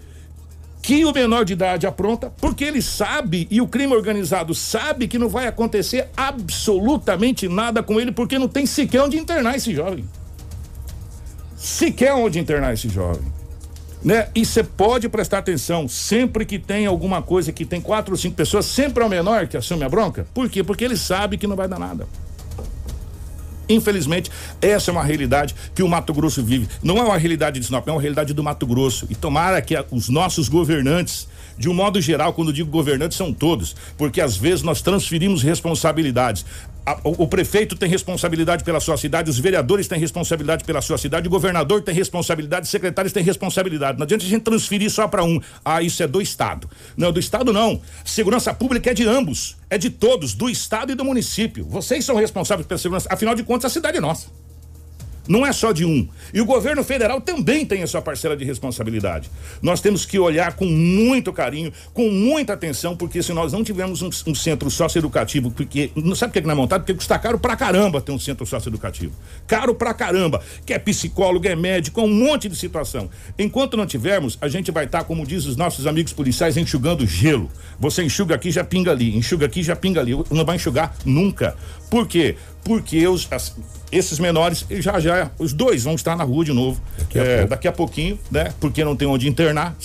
que 0.80 1.04
o 1.04 1.12
menor 1.12 1.46
de 1.46 1.54
idade 1.54 1.86
apronta, 1.86 2.30
porque 2.40 2.62
ele 2.62 2.82
sabe 2.82 3.48
e 3.50 3.60
o 3.60 3.66
crime 3.66 3.94
organizado 3.94 4.54
sabe 4.54 5.08
que 5.08 5.18
não 5.18 5.30
vai 5.30 5.46
acontecer 5.46 6.08
absolutamente 6.14 7.48
nada 7.48 7.82
com 7.82 7.98
ele, 7.98 8.12
porque 8.12 8.38
não 8.38 8.48
tem 8.48 8.66
sequer 8.66 9.02
onde 9.02 9.18
internar 9.18 9.56
esse 9.56 9.74
jovem. 9.74 10.04
Sequer 11.56 12.14
onde 12.14 12.38
internar 12.38 12.74
esse 12.74 12.88
jovem. 12.90 13.32
Né? 14.02 14.28
E 14.34 14.44
você 14.44 14.62
pode 14.62 15.08
prestar 15.08 15.38
atenção, 15.38 15.88
sempre 15.88 16.44
que 16.44 16.58
tem 16.58 16.84
alguma 16.84 17.22
coisa 17.22 17.50
que 17.50 17.64
tem 17.64 17.80
quatro 17.80 18.12
ou 18.12 18.18
cinco 18.18 18.36
pessoas, 18.36 18.66
sempre 18.66 19.02
é 19.02 19.06
o 19.06 19.08
menor 19.08 19.46
que 19.46 19.56
assume 19.56 19.84
a 19.84 19.88
bronca. 19.88 20.26
Por 20.34 20.50
quê? 20.50 20.62
Porque 20.62 20.84
ele 20.84 20.98
sabe 20.98 21.38
que 21.38 21.46
não 21.46 21.56
vai 21.56 21.66
dar 21.66 21.78
nada. 21.78 22.06
Infelizmente, 23.68 24.30
essa 24.60 24.90
é 24.90 24.92
uma 24.92 25.04
realidade 25.04 25.54
que 25.74 25.82
o 25.82 25.88
Mato 25.88 26.12
Grosso 26.12 26.42
vive. 26.42 26.68
Não 26.82 26.98
é 26.98 27.02
uma 27.02 27.16
realidade 27.16 27.60
de 27.60 27.66
Sinop, 27.66 27.86
é 27.88 27.92
uma 27.92 28.00
realidade 28.00 28.34
do 28.34 28.42
Mato 28.42 28.66
Grosso. 28.66 29.06
E 29.10 29.14
tomara 29.14 29.60
que 29.62 29.74
os 29.90 30.08
nossos 30.08 30.48
governantes 30.48 31.28
de 31.56 31.68
um 31.68 31.74
modo 31.74 32.00
geral, 32.00 32.32
quando 32.32 32.52
digo 32.52 32.70
governantes, 32.70 33.16
são 33.16 33.32
todos, 33.32 33.76
porque 33.96 34.20
às 34.20 34.36
vezes 34.36 34.62
nós 34.62 34.82
transferimos 34.82 35.42
responsabilidades. 35.42 36.44
A, 36.86 36.98
o, 37.02 37.24
o, 37.24 37.28
prefeito 37.28 37.74
tem 37.76 37.88
responsabilidade 37.88 38.62
pela 38.62 38.78
sua 38.78 38.98
cidade, 38.98 39.30
os 39.30 39.38
vereadores 39.38 39.88
têm 39.88 39.98
responsabilidade 39.98 40.64
pela 40.64 40.82
sua 40.82 40.98
cidade, 40.98 41.26
o 41.26 41.30
governador 41.30 41.80
tem 41.80 41.94
responsabilidade, 41.94 42.64
os 42.64 42.70
secretários 42.70 43.12
têm 43.12 43.22
responsabilidade. 43.22 43.98
Não 43.98 44.04
adianta 44.04 44.24
a 44.24 44.28
gente 44.28 44.42
transferir 44.42 44.90
só 44.90 45.08
para 45.08 45.24
um. 45.24 45.40
Ah, 45.64 45.80
isso 45.80 46.02
é 46.02 46.06
do 46.06 46.20
Estado. 46.20 46.68
Não, 46.94 47.10
do 47.10 47.18
Estado 47.18 47.52
não. 47.54 47.80
Segurança 48.04 48.52
pública 48.52 48.90
é 48.90 48.94
de 48.94 49.06
ambos, 49.08 49.56
é 49.70 49.78
de 49.78 49.88
todos, 49.88 50.34
do 50.34 50.50
Estado 50.50 50.92
e 50.92 50.94
do 50.94 51.04
município. 51.04 51.64
Vocês 51.64 52.04
são 52.04 52.16
responsáveis 52.16 52.66
pela 52.66 52.78
segurança. 52.78 53.08
Afinal 53.10 53.34
de 53.34 53.42
contas, 53.42 53.70
a 53.70 53.74
cidade 53.74 53.96
é 53.96 54.00
nossa. 54.00 54.43
Não 55.26 55.44
é 55.44 55.52
só 55.52 55.72
de 55.72 55.84
um. 55.84 56.06
E 56.32 56.40
o 56.40 56.44
governo 56.44 56.84
federal 56.84 57.20
também 57.20 57.64
tem 57.64 57.82
a 57.82 57.86
sua 57.86 58.02
parcela 58.02 58.36
de 58.36 58.44
responsabilidade. 58.44 59.30
Nós 59.62 59.80
temos 59.80 60.04
que 60.04 60.18
olhar 60.18 60.54
com 60.54 60.66
muito 60.66 61.32
carinho, 61.32 61.72
com 61.92 62.10
muita 62.10 62.52
atenção, 62.52 62.96
porque 62.96 63.22
se 63.22 63.32
nós 63.32 63.52
não 63.52 63.64
tivermos 63.64 64.02
um, 64.02 64.10
um 64.26 64.34
centro 64.34 64.70
socioeducativo, 64.70 65.50
porque. 65.50 65.90
Não 65.96 66.14
sabe 66.14 66.32
por 66.32 66.40
que 66.40 66.46
não 66.46 66.52
é 66.52 66.56
montado? 66.56 66.80
Porque 66.80 66.94
custa 66.94 67.18
caro 67.18 67.38
pra 67.38 67.56
caramba 67.56 68.00
ter 68.00 68.12
um 68.12 68.18
centro 68.18 68.44
socioeducativo. 68.44 69.12
Caro 69.46 69.74
pra 69.74 69.94
caramba. 69.94 70.42
Que 70.66 70.74
é 70.74 70.78
psicólogo, 70.78 71.46
é 71.48 71.56
médico, 71.56 72.00
é 72.00 72.04
um 72.04 72.12
monte 72.12 72.48
de 72.48 72.56
situação. 72.56 73.08
Enquanto 73.38 73.76
não 73.76 73.86
tivermos, 73.86 74.36
a 74.40 74.48
gente 74.48 74.70
vai 74.70 74.84
estar, 74.84 74.98
tá, 74.98 75.04
como 75.04 75.26
diz 75.26 75.46
os 75.46 75.56
nossos 75.56 75.86
amigos 75.86 76.12
policiais, 76.12 76.56
enxugando 76.56 77.06
gelo. 77.06 77.50
Você 77.78 78.02
enxuga 78.02 78.34
aqui, 78.34 78.50
já 78.50 78.62
pinga 78.64 78.90
ali. 78.90 79.16
Enxuga 79.16 79.46
aqui, 79.46 79.62
já 79.62 79.74
pinga 79.74 80.00
ali. 80.00 80.12
Não 80.30 80.44
vai 80.44 80.56
enxugar 80.56 80.94
nunca. 81.04 81.56
Por 81.90 82.06
quê? 82.08 82.36
Porque 82.64 83.06
os, 83.06 83.28
as, 83.30 83.54
esses 83.92 84.18
menores, 84.18 84.64
já 84.70 84.98
já, 84.98 85.30
os 85.38 85.52
dois 85.52 85.84
vão 85.84 85.94
estar 85.94 86.16
na 86.16 86.24
rua 86.24 86.44
de 86.44 86.52
novo. 86.52 86.80
Daqui 86.98 87.18
a, 87.18 87.22
é, 87.22 87.46
daqui 87.46 87.68
a 87.68 87.72
pouquinho, 87.72 88.18
né? 88.30 88.52
Porque 88.58 88.82
não 88.82 88.96
tem 88.96 89.06
onde 89.06 89.28
internar. 89.28 89.76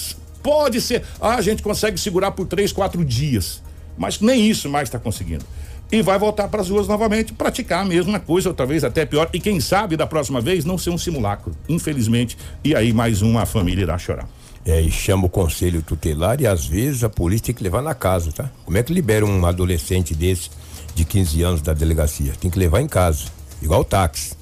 Pode 0.42 0.80
ser, 0.80 1.04
ah, 1.20 1.36
a 1.36 1.42
gente 1.42 1.62
consegue 1.62 2.00
segurar 2.00 2.32
por 2.32 2.48
três, 2.48 2.72
quatro 2.72 3.04
dias. 3.04 3.62
Mas 3.98 4.22
nem 4.22 4.50
isso 4.50 4.70
mais 4.70 4.88
está 4.88 4.98
conseguindo. 4.98 5.46
E 5.92 6.02
vai 6.02 6.18
voltar 6.18 6.48
para 6.48 6.62
as 6.62 6.70
ruas 6.70 6.88
novamente, 6.88 7.34
praticar 7.34 7.82
a 7.82 7.86
mesma 7.86 8.20
coisa, 8.20 8.50
ou 8.50 8.56
talvez 8.56 8.84
até 8.84 9.06
pior. 9.06 9.28
E 9.34 9.40
quem 9.40 9.60
sabe 9.60 9.98
da 9.98 10.08
próxima 10.08 10.40
vez 10.40 10.64
não 10.64 10.78
ser 10.78 10.92
um 10.92 10.98
simulacro, 10.98 11.54
infelizmente. 11.68 12.38
E 12.64 12.76
aí 12.76 12.94
mais 12.94 13.22
uma 13.22 13.46
família 13.46 13.84
irá 13.84 13.98
chorar. 13.98 14.28
É, 14.66 14.80
e 14.80 14.92
chama 14.92 15.26
o 15.26 15.30
conselho 15.30 15.82
tutelar 15.82 16.40
e 16.42 16.46
às 16.46 16.66
vezes 16.66 17.04
a 17.04 17.10
polícia 17.10 17.48
tem 17.48 17.56
que 17.56 17.64
levar 17.64 17.82
na 17.82 17.96
casa, 17.96 18.32
tá? 18.32 18.52
Como 18.66 18.78
é 18.78 18.84
que 18.84 18.94
libera 18.94 19.26
um 19.26 19.46
adolescente 19.46 20.14
desse 20.14 20.52
de 21.00 21.06
15 21.06 21.44
anos 21.44 21.62
da 21.62 21.74
delegacia? 21.74 22.34
Tem 22.40 22.52
que 22.52 22.60
levar 22.60 22.82
em 22.82 22.88
casa 22.88 23.26
igual 23.62 23.84
táxi. 23.84 24.34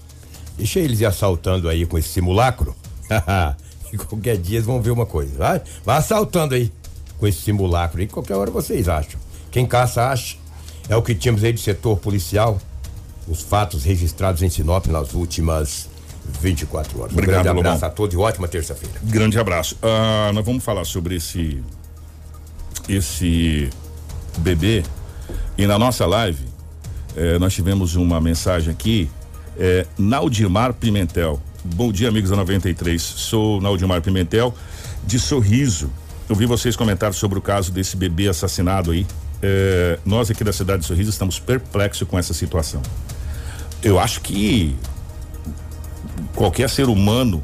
Deixa 0.58 0.80
eles 0.80 1.00
ir 1.02 1.06
assaltando 1.06 1.70
aí 1.70 1.86
com 1.86 1.98
esse 1.98 2.10
simulacro. 2.10 2.76
e 3.94 3.98
qualquer 3.98 4.38
dia 4.38 4.58
eles 4.58 4.66
vão 4.66 4.82
ver 4.82 4.90
uma 4.90 5.06
coisa. 5.06 5.38
Vai, 5.38 5.62
vai 5.86 5.98
assaltando 5.98 6.56
aí 6.56 6.72
com 7.20 7.28
esse 7.28 7.42
simulacro 7.42 8.00
aí, 8.00 8.08
qualquer 8.08 8.36
hora 8.36 8.50
vocês 8.50 8.90
acham. 8.90 9.20
Quem 9.52 9.66
caça 9.66 10.10
acha. 10.10 10.38
É 10.90 10.96
o 10.96 11.02
que 11.02 11.14
tínhamos 11.14 11.44
aí 11.44 11.54
de 11.54 11.62
setor 11.62 11.98
policial. 11.98 12.60
Os 13.28 13.42
fatos 13.42 13.84
registrados 13.84 14.42
em 14.42 14.50
Sinop 14.50 14.88
nas 14.88 15.14
últimas 15.14 15.90
24 16.42 17.00
horas. 17.00 17.12
Obrigado, 17.12 17.40
um 17.40 17.44
grande 17.44 17.60
abraço 17.60 17.76
Lobão. 17.76 17.90
a 17.90 17.92
todos 17.92 18.16
e 18.16 18.18
ótima 18.18 18.48
terça-feira. 18.48 18.96
Grande 19.04 19.38
abraço. 19.38 19.78
Ah, 19.82 20.32
nós 20.34 20.46
vamos 20.46 20.64
falar 20.64 20.86
sobre 20.86 21.16
esse 21.18 21.62
esse 22.88 23.70
bebê 24.38 24.82
e 25.58 25.68
na 25.68 25.78
nossa 25.78 26.06
live 26.06 26.47
eh, 27.18 27.40
nós 27.40 27.54
tivemos 27.54 27.96
uma 27.96 28.22
mensagem 28.22 28.72
aqui, 28.72 29.10
eh, 29.58 29.88
Naudimar 29.98 30.72
Pimentel. 30.74 31.42
Bom 31.66 31.92
dia, 31.92 32.10
amigos 32.10 32.30
da 32.30 32.36
93. 32.36 33.02
Sou 33.02 33.60
Naudimar 33.60 34.02
Pimentel, 34.04 34.54
de 35.04 35.20
Sorriso. 35.20 35.90
eu 36.30 36.36
vi 36.36 36.46
vocês 36.46 36.76
comentar 36.76 37.14
sobre 37.14 37.40
o 37.40 37.42
caso 37.42 37.72
desse 37.72 37.98
bebê 37.98 38.28
assassinado 38.28 38.92
aí. 38.92 39.06
É, 39.42 40.00
nós 40.06 40.30
aqui 40.30 40.44
da 40.44 40.54
cidade 40.54 40.82
de 40.82 40.88
Sorriso 40.88 41.10
estamos 41.10 41.40
perplexos 41.40 42.08
com 42.08 42.20
essa 42.20 42.34
situação. 42.34 42.82
Eu 43.82 43.98
acho 43.98 44.22
que 44.22 44.76
qualquer 46.36 46.70
ser 46.70 46.88
humano, 46.90 47.44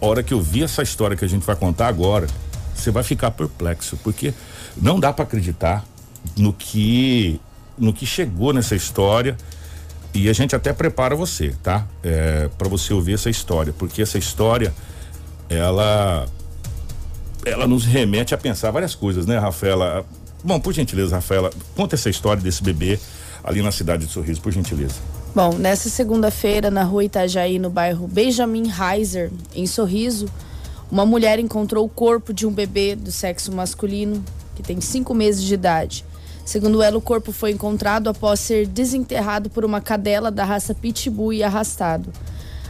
hora 0.00 0.22
que 0.22 0.34
eu 0.34 0.40
vi 0.40 0.62
essa 0.62 0.82
história 0.82 1.16
que 1.16 1.24
a 1.24 1.28
gente 1.28 1.44
vai 1.44 1.56
contar 1.56 1.88
agora, 1.88 2.26
você 2.74 2.90
vai 2.90 3.02
ficar 3.02 3.30
perplexo, 3.30 3.96
porque 4.04 4.34
não 4.76 5.00
dá 5.00 5.12
para 5.12 5.24
acreditar 5.24 5.84
no 6.36 6.52
que 6.52 7.40
no 7.78 7.92
que 7.92 8.06
chegou 8.06 8.52
nessa 8.52 8.74
história 8.74 9.36
e 10.14 10.28
a 10.28 10.32
gente 10.32 10.56
até 10.56 10.72
prepara 10.72 11.14
você, 11.14 11.54
tá? 11.62 11.86
É, 12.02 12.48
para 12.56 12.68
você 12.68 12.94
ouvir 12.94 13.14
essa 13.14 13.28
história, 13.28 13.72
porque 13.76 14.00
essa 14.00 14.18
história 14.18 14.74
ela 15.48 16.26
ela 17.44 17.66
nos 17.66 17.84
remete 17.84 18.34
a 18.34 18.38
pensar 18.38 18.70
várias 18.70 18.94
coisas, 18.94 19.26
né, 19.26 19.38
Rafaela? 19.38 20.04
Bom, 20.42 20.58
por 20.58 20.72
gentileza, 20.72 21.16
Rafaela, 21.16 21.50
conta 21.76 21.94
essa 21.94 22.10
história 22.10 22.42
desse 22.42 22.62
bebê 22.62 22.98
ali 23.44 23.62
na 23.62 23.70
cidade 23.70 24.06
de 24.06 24.12
Sorriso, 24.12 24.40
por 24.40 24.52
gentileza. 24.52 24.96
Bom, 25.34 25.52
nessa 25.52 25.88
segunda-feira, 25.88 26.70
na 26.70 26.82
rua 26.82 27.04
Itajaí, 27.04 27.58
no 27.58 27.70
bairro 27.70 28.08
Benjamin 28.08 28.70
Heiser, 28.70 29.30
em 29.54 29.66
Sorriso, 29.66 30.26
uma 30.90 31.06
mulher 31.06 31.38
encontrou 31.38 31.84
o 31.84 31.88
corpo 31.88 32.32
de 32.32 32.46
um 32.46 32.52
bebê 32.52 32.96
do 32.96 33.12
sexo 33.12 33.52
masculino, 33.52 34.24
que 34.54 34.62
tem 34.62 34.80
cinco 34.80 35.14
meses 35.14 35.44
de 35.44 35.54
idade. 35.54 36.04
Segundo 36.46 36.80
ela, 36.80 36.96
o 36.96 37.02
corpo 37.02 37.32
foi 37.32 37.50
encontrado 37.50 38.08
após 38.08 38.38
ser 38.38 38.68
desenterrado 38.68 39.50
por 39.50 39.64
uma 39.64 39.80
cadela 39.80 40.30
da 40.30 40.44
raça 40.44 40.72
Pitbull 40.72 41.32
e 41.32 41.42
arrastado. 41.42 42.12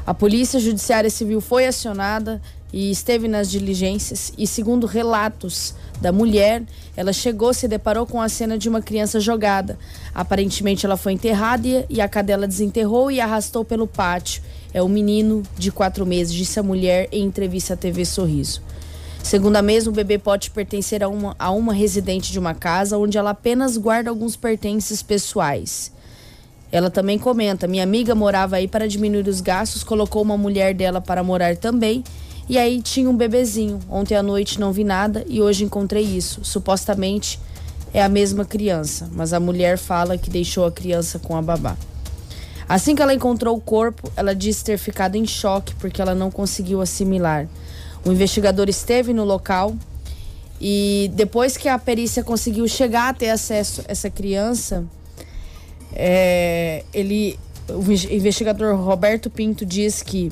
A 0.07 0.15
Polícia 0.15 0.59
Judiciária 0.59 1.11
Civil 1.11 1.43
foi 1.43 1.67
acionada 1.67 2.41
e 2.73 2.91
esteve 2.91 3.29
nas 3.29 3.51
diligências 3.51 4.33
e 4.39 4.47
segundo 4.47 4.87
relatos 4.87 5.75
da 6.01 6.11
mulher, 6.11 6.63
ela 6.97 7.13
chegou 7.13 7.53
se 7.53 7.69
deparou 7.69 8.07
com 8.07 8.21
a 8.21 8.31
cena 8.31 8.57
de 8.57 8.67
uma 8.67 8.81
criança 8.81 9.21
jogada. 9.21 9.79
Aparentemente 10.15 10.87
ela 10.87 10.97
foi 10.97 11.13
enterrada 11.13 11.85
e 11.91 12.01
a 12.01 12.09
cadela 12.09 12.47
desenterrou 12.47 13.11
e 13.11 13.21
arrastou 13.21 13.63
pelo 13.63 13.87
pátio. 13.87 14.43
É 14.73 14.83
um 14.83 14.89
menino 14.89 15.43
de 15.59 15.71
quatro 15.71 16.07
meses, 16.07 16.33
disse 16.33 16.59
a 16.59 16.63
mulher 16.63 17.09
em 17.13 17.25
entrevista 17.25 17.75
à 17.75 17.77
TV 17.77 18.07
Sorriso. 18.07 18.63
Segundo 19.27 19.57
a 19.57 19.61
mesma, 19.61 19.91
o 19.91 19.93
bebê 19.93 20.19
pode 20.19 20.53
pertencer 20.53 21.03
a 21.03 21.09
uma, 21.09 21.35
a 21.37 21.51
uma 21.51 21.75
residente 21.75 22.31
de 22.31 22.39
uma 22.39 22.55
casa 22.55 22.97
onde 22.97 23.19
ela 23.19 23.31
apenas 23.31 23.77
guarda 23.77 24.09
alguns 24.09 24.37
pertences 24.37 25.03
pessoais. 25.03 25.91
Ela 26.71 26.91
também 26.91 27.19
comenta: 27.19 27.67
minha 27.67 27.83
amiga 27.83 28.15
morava 28.15 28.55
aí 28.55 28.69
para 28.69 28.87
diminuir 28.87 29.27
os 29.27 29.41
gastos, 29.41 29.83
colocou 29.83 30.23
uma 30.23 30.39
mulher 30.39 30.73
dela 30.75 31.01
para 31.01 31.25
morar 31.25 31.57
também. 31.57 32.05
E 32.49 32.57
aí 32.57 32.81
tinha 32.81 33.11
um 33.11 33.17
bebezinho. 33.17 33.81
Ontem 33.91 34.15
à 34.15 34.23
noite 34.23 34.61
não 34.61 34.71
vi 34.71 34.85
nada 34.85 35.25
e 35.29 35.43
hoje 35.43 35.65
encontrei 35.65 36.05
isso. 36.05 36.45
Supostamente 36.45 37.41
é 37.93 38.05
a 38.05 38.09
mesma 38.09 38.45
criança, 38.45 39.11
mas 39.11 39.33
a 39.33 39.41
mulher 39.41 39.77
fala 39.77 40.17
que 40.17 40.31
deixou 40.31 40.65
a 40.65 40.71
criança 40.71 41.19
com 41.19 41.37
a 41.37 41.43
babá. 41.43 41.77
Assim 42.69 42.95
que 42.95 43.03
ela 43.03 43.13
encontrou 43.13 43.57
o 43.57 43.61
corpo, 43.61 44.09
ela 44.17 44.37
disse 44.37 44.63
ter 44.63 44.79
ficado 44.79 45.17
em 45.17 45.27
choque 45.27 45.75
porque 45.75 46.01
ela 46.01 46.15
não 46.15 46.31
conseguiu 46.31 46.81
assimilar. 46.81 47.49
O 48.07 48.13
investigador 48.13 48.69
esteve 48.69 49.13
no 49.13 49.25
local 49.25 49.75
e 50.61 51.11
depois 51.15 51.57
que 51.57 51.69
a 51.69 51.77
perícia 51.77 52.23
conseguiu 52.23 52.69
chegar 52.69 53.09
a 53.09 53.13
ter 53.13 53.31
acesso 53.31 53.81
a 53.81 53.85
essa 53.89 54.09
criança, 54.09 54.85
é, 55.93 56.85
ele, 56.95 57.37
o 57.69 57.83
investigador 57.91 58.77
Roberto 58.77 59.29
Pinto 59.29 59.67
diz 59.67 60.03
que 60.03 60.31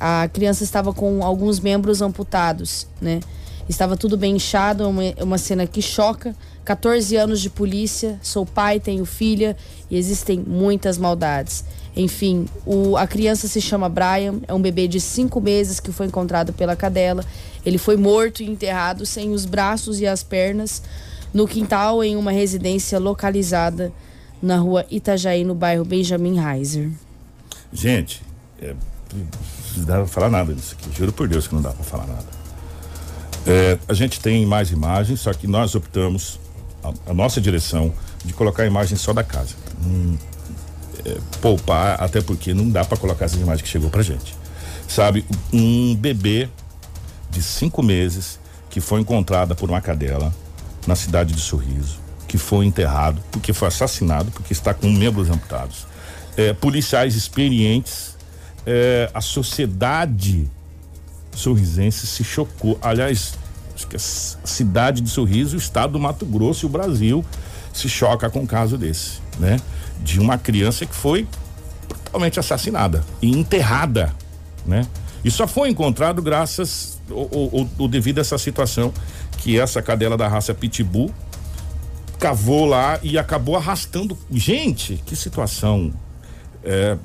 a 0.00 0.28
criança 0.32 0.64
estava 0.64 0.92
com 0.92 1.22
alguns 1.22 1.60
membros 1.60 2.02
amputados, 2.02 2.88
né? 3.00 3.20
Estava 3.68 3.96
tudo 3.96 4.16
bem 4.16 4.34
inchado, 4.34 4.88
uma, 4.88 5.02
uma 5.20 5.38
cena 5.38 5.64
que 5.64 5.80
choca. 5.80 6.34
14 6.64 7.16
anos 7.16 7.40
de 7.40 7.48
polícia, 7.48 8.18
sou 8.20 8.44
pai, 8.44 8.80
tenho 8.80 9.04
filha 9.04 9.56
e 9.88 9.96
existem 9.96 10.40
muitas 10.44 10.98
maldades. 10.98 11.64
Enfim, 11.94 12.46
o, 12.64 12.96
a 12.96 13.06
criança 13.06 13.46
se 13.46 13.60
chama 13.60 13.88
Brian, 13.88 14.36
é 14.48 14.54
um 14.54 14.60
bebê 14.60 14.88
de 14.88 15.00
cinco 15.00 15.40
meses 15.40 15.78
que 15.78 15.92
foi 15.92 16.06
encontrado 16.06 16.52
pela 16.52 16.74
cadela. 16.74 17.24
Ele 17.64 17.78
foi 17.78 17.96
morto 17.96 18.42
e 18.42 18.48
enterrado 18.48 19.04
sem 19.04 19.32
os 19.32 19.44
braços 19.44 20.00
e 20.00 20.06
as 20.06 20.22
pernas 20.22 20.82
no 21.32 21.46
quintal 21.46 22.02
em 22.02 22.16
uma 22.16 22.32
residência 22.32 22.98
localizada 22.98 23.92
na 24.42 24.56
rua 24.56 24.84
Itajaí, 24.90 25.44
no 25.44 25.54
bairro 25.54 25.84
Benjamin 25.84 26.38
Heiser. 26.38 26.90
Gente, 27.72 28.22
é, 28.60 28.74
não 29.76 29.84
dá 29.84 29.96
pra 29.96 30.06
falar 30.06 30.30
nada 30.30 30.52
disso 30.54 30.76
aqui. 30.78 30.94
Juro 30.96 31.12
por 31.12 31.28
Deus 31.28 31.46
que 31.46 31.54
não 31.54 31.62
dá 31.62 31.70
pra 31.70 31.84
falar 31.84 32.06
nada. 32.06 32.26
É, 33.46 33.78
a 33.88 33.94
gente 33.94 34.20
tem 34.20 34.44
mais 34.46 34.70
imagens, 34.70 35.20
só 35.20 35.32
que 35.32 35.46
nós 35.46 35.74
optamos, 35.74 36.38
a, 36.82 37.10
a 37.10 37.14
nossa 37.14 37.40
direção, 37.40 37.92
de 38.24 38.32
colocar 38.32 38.62
a 38.64 38.66
imagem 38.66 38.96
só 38.96 39.12
da 39.12 39.24
casa. 39.24 39.54
Hum, 39.84 40.16
poupar, 41.40 42.02
até 42.02 42.20
porque 42.20 42.54
não 42.54 42.68
dá 42.68 42.84
para 42.84 42.96
colocar 42.96 43.24
essas 43.24 43.40
imagens 43.40 43.62
que 43.62 43.68
chegou 43.68 43.90
pra 43.90 44.02
gente. 44.02 44.36
Sabe, 44.88 45.24
um 45.52 45.94
bebê 45.94 46.48
de 47.30 47.42
cinco 47.42 47.82
meses 47.82 48.38
que 48.68 48.80
foi 48.80 49.00
encontrada 49.00 49.54
por 49.54 49.70
uma 49.70 49.80
cadela 49.80 50.32
na 50.86 50.94
cidade 50.94 51.32
de 51.32 51.40
Sorriso, 51.40 51.98
que 52.28 52.38
foi 52.38 52.66
enterrado, 52.66 53.22
porque 53.30 53.52
foi 53.52 53.68
assassinado, 53.68 54.30
porque 54.30 54.52
está 54.52 54.74
com 54.74 54.90
membros 54.90 55.30
amputados. 55.30 55.86
É, 56.36 56.52
policiais 56.52 57.14
experientes, 57.14 58.16
é, 58.66 59.10
a 59.12 59.20
sociedade 59.20 60.48
sorrisense 61.34 62.06
se 62.06 62.22
chocou. 62.22 62.78
Aliás, 62.82 63.34
acho 63.74 63.86
que 63.86 63.96
a 63.96 63.98
cidade 63.98 65.00
de 65.00 65.10
Sorriso, 65.10 65.56
o 65.56 65.58
estado 65.58 65.94
do 65.94 66.00
Mato 66.00 66.26
Grosso 66.26 66.64
e 66.64 66.66
o 66.66 66.68
Brasil 66.68 67.24
se 67.72 67.88
choca 67.88 68.28
com 68.28 68.40
um 68.40 68.46
caso 68.46 68.76
desse, 68.76 69.21
né? 69.38 69.58
de 70.02 70.20
uma 70.20 70.36
criança 70.36 70.84
que 70.84 70.94
foi 70.94 71.26
totalmente 72.04 72.38
assassinada 72.38 73.04
e 73.20 73.30
enterrada, 73.30 74.14
né? 74.66 74.86
E 75.24 75.30
só 75.30 75.46
foi 75.46 75.68
encontrado 75.68 76.20
graças 76.20 77.00
ou, 77.08 77.68
ou, 77.78 77.88
devido 77.88 78.18
a 78.18 78.20
essa 78.22 78.36
situação 78.36 78.92
que 79.38 79.58
essa 79.58 79.80
cadela 79.80 80.16
da 80.16 80.26
raça 80.26 80.52
Pitbull 80.52 81.12
cavou 82.18 82.64
lá 82.64 82.98
e 83.02 83.16
acabou 83.16 83.56
arrastando. 83.56 84.18
Gente, 84.30 85.00
que 85.06 85.14
situação. 85.14 85.92
É, 86.64 86.96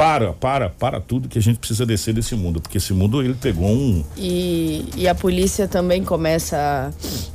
para, 0.00 0.32
para, 0.32 0.70
para 0.70 0.98
tudo 0.98 1.28
que 1.28 1.38
a 1.38 1.42
gente 1.42 1.58
precisa 1.58 1.84
descer 1.84 2.14
desse 2.14 2.34
mundo, 2.34 2.58
porque 2.58 2.78
esse 2.78 2.94
mundo 2.94 3.22
ele 3.22 3.34
pegou 3.34 3.68
um. 3.68 4.02
E, 4.16 4.86
e 4.96 5.06
a 5.06 5.14
polícia 5.14 5.68
também 5.68 6.02
começa 6.02 6.90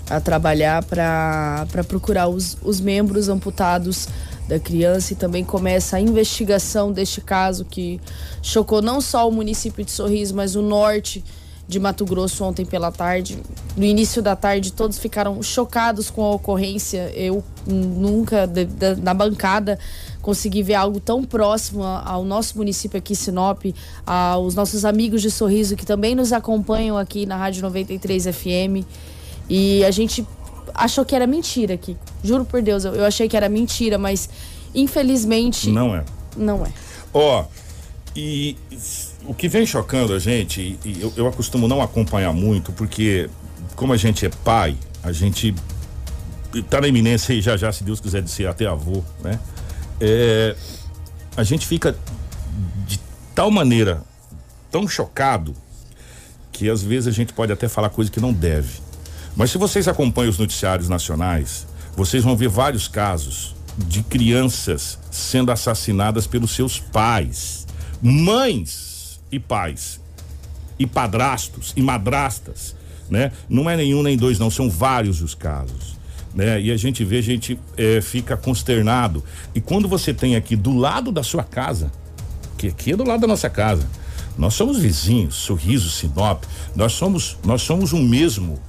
a, 0.09 0.15
a 0.15 0.19
trabalhar 0.19 0.83
para 0.83 1.67
procurar 1.87 2.27
os, 2.27 2.57
os 2.63 2.81
membros 2.81 3.29
amputados 3.29 4.07
da 4.47 4.59
criança 4.59 5.13
e 5.13 5.15
também 5.15 5.43
começa 5.43 5.97
a 5.97 6.01
investigação 6.01 6.91
deste 6.91 7.21
caso 7.21 7.65
que 7.65 8.01
chocou 8.41 8.81
não 8.81 8.99
só 8.99 9.29
o 9.29 9.31
município 9.31 9.85
de 9.85 9.91
Sorriso, 9.91 10.33
mas 10.33 10.55
o 10.55 10.63
norte 10.63 11.23
de 11.67 11.79
Mato 11.79 12.05
Grosso 12.05 12.43
ontem 12.43 12.65
pela 12.65 12.91
tarde. 12.91 13.39
No 13.75 13.83
início 13.83 14.21
da 14.21 14.35
tarde, 14.35 14.71
todos 14.71 14.97
ficaram 14.97 15.41
chocados 15.41 16.09
com 16.09 16.23
a 16.23 16.31
ocorrência. 16.31 17.11
Eu 17.15 17.43
nunca, 17.65 18.45
de, 18.45 18.65
de, 18.65 18.95
na 18.95 19.13
bancada, 19.13 19.79
consegui 20.25 20.63
ver 20.63 20.73
algo 20.73 20.99
tão 20.99 21.23
próximo 21.23 21.83
ao 21.83 22.25
nosso 22.25 22.57
município 22.57 22.97
aqui, 22.97 23.15
Sinop, 23.15 23.63
aos 24.03 24.55
nossos 24.55 24.83
amigos 24.83 25.21
de 25.21 25.29
Sorriso 25.29 25.75
que 25.75 25.85
também 25.85 26.15
nos 26.15 26.33
acompanham 26.33 26.97
aqui 26.97 27.27
na 27.27 27.37
Rádio 27.37 27.61
93 27.61 28.25
FM. 28.25 28.83
E 29.47 29.85
a 29.85 29.91
gente 29.91 30.25
achou 30.73 31.05
que 31.05 31.15
era 31.15 31.27
mentira 31.27 31.75
aqui. 31.75 31.95
Juro 32.23 32.43
por 32.43 32.59
Deus, 32.63 32.83
eu, 32.85 32.95
eu 32.95 33.05
achei 33.05 33.29
que 33.29 33.37
era 33.37 33.47
mentira, 33.47 33.99
mas 33.99 34.27
infelizmente. 34.73 35.69
Não 35.69 35.95
é. 35.95 36.03
Não 36.35 36.65
é. 36.65 36.71
Ó, 37.13 37.41
oh, 37.41 37.45
e 38.15 38.57
o 39.27 39.33
que 39.35 39.47
vem 39.47 39.63
chocando 39.63 40.11
a 40.11 40.17
gente, 40.17 40.79
e 40.83 41.01
eu, 41.03 41.13
eu 41.15 41.27
acostumo 41.27 41.67
não 41.67 41.83
acompanhar 41.83 42.33
muito, 42.33 42.71
porque 42.71 43.29
como 43.75 43.93
a 43.93 43.97
gente 43.97 44.25
é 44.25 44.29
pai, 44.43 44.75
a 45.03 45.11
gente 45.11 45.53
tá 46.67 46.81
na 46.81 46.87
iminência 46.87 47.31
e 47.31 47.41
já 47.41 47.55
já, 47.55 47.71
se 47.71 47.83
Deus 47.83 47.99
quiser, 47.99 48.23
de 48.23 48.31
ser 48.31 48.47
até 48.47 48.65
avô, 48.65 49.03
né? 49.23 49.39
É, 49.99 50.55
a 51.37 51.43
gente 51.43 51.65
fica 51.65 51.95
de 52.85 52.99
tal 53.33 53.49
maneira 53.49 54.01
tão 54.71 54.87
chocado 54.87 55.55
que 56.51 56.69
às 56.69 56.81
vezes 56.81 57.07
a 57.07 57.11
gente 57.11 57.33
pode 57.33 57.51
até 57.51 57.67
falar 57.67 57.89
coisa 57.89 58.09
que 58.09 58.19
não 58.19 58.31
deve. 58.31 58.79
Mas 59.35 59.51
se 59.51 59.57
vocês 59.57 59.87
acompanham 59.87 60.29
os 60.29 60.39
noticiários 60.39 60.87
nacionais, 60.87 61.67
vocês 61.95 62.23
vão 62.23 62.35
ver 62.35 62.47
vários 62.47 62.87
casos 62.87 63.55
de 63.77 64.01
crianças 64.03 64.97
sendo 65.11 65.51
assassinadas 65.51 66.25
pelos 66.25 66.51
seus 66.51 66.79
pais, 66.79 67.67
mães 68.01 69.19
e 69.31 69.39
pais, 69.39 69.99
e 70.79 70.87
padrastos 70.87 71.73
e 71.75 71.81
madrastas, 71.81 72.75
né? 73.09 73.31
Não 73.49 73.69
é 73.69 73.75
nenhum 73.75 74.01
nem 74.01 74.17
dois, 74.17 74.39
não, 74.39 74.49
são 74.49 74.69
vários 74.69 75.21
os 75.21 75.35
casos. 75.35 75.94
Né? 76.35 76.61
E 76.61 76.71
a 76.71 76.77
gente 76.77 77.03
vê, 77.05 77.19
a 77.19 77.23
gente 77.23 77.57
é, 77.77 78.01
fica 78.01 78.35
consternado. 78.35 79.23
E 79.55 79.61
quando 79.61 79.87
você 79.87 80.13
tem 80.13 80.35
aqui 80.35 80.55
do 80.55 80.75
lado 80.75 81.11
da 81.11 81.23
sua 81.23 81.43
casa, 81.43 81.89
que 82.57 82.67
aqui 82.67 82.91
é 82.91 82.95
do 82.95 83.07
lado 83.07 83.21
da 83.21 83.27
nossa 83.27 83.49
casa, 83.49 83.87
nós 84.37 84.53
somos 84.53 84.77
vizinhos, 84.77 85.35
Sorriso, 85.35 85.89
Sinop, 85.89 86.43
nós 86.75 86.91
somos, 86.91 87.37
nós 87.45 87.61
somos 87.61 87.93
um 87.93 88.03
mesmo 88.03 88.59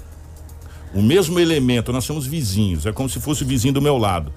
o 0.96 1.02
mesmo 1.02 1.38
elemento, 1.38 1.92
nós 1.92 2.04
somos 2.04 2.26
vizinhos, 2.26 2.86
é 2.86 2.92
como 2.92 3.06
se 3.06 3.20
fosse 3.20 3.42
o 3.42 3.46
vizinho 3.46 3.74
do 3.74 3.82
meu 3.82 3.98
lado. 3.98 4.32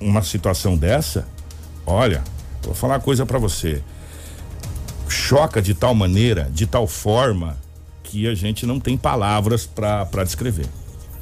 Uma 0.00 0.22
situação 0.22 0.76
dessa, 0.76 1.28
olha, 1.86 2.24
vou 2.62 2.74
falar 2.74 2.94
uma 2.94 3.00
coisa 3.00 3.24
para 3.24 3.38
você. 3.38 3.80
Choca 5.08 5.62
de 5.62 5.72
tal 5.72 5.94
maneira, 5.94 6.50
de 6.52 6.66
tal 6.66 6.86
forma, 6.88 7.56
que 8.02 8.26
a 8.26 8.34
gente 8.34 8.66
não 8.66 8.80
tem 8.80 8.96
palavras 8.96 9.66
para 9.66 10.24
descrever. 10.24 10.66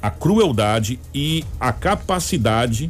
A 0.09 0.11
crueldade 0.11 0.99
e 1.13 1.45
a 1.61 1.71
capacidade 1.71 2.89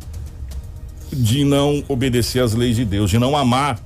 de 1.13 1.43
não 1.43 1.83
obedecer 1.89 2.41
às 2.41 2.55
leis 2.55 2.77
de 2.77 2.85
Deus, 2.85 3.11
de 3.11 3.19
não 3.19 3.37
amar. 3.37 3.83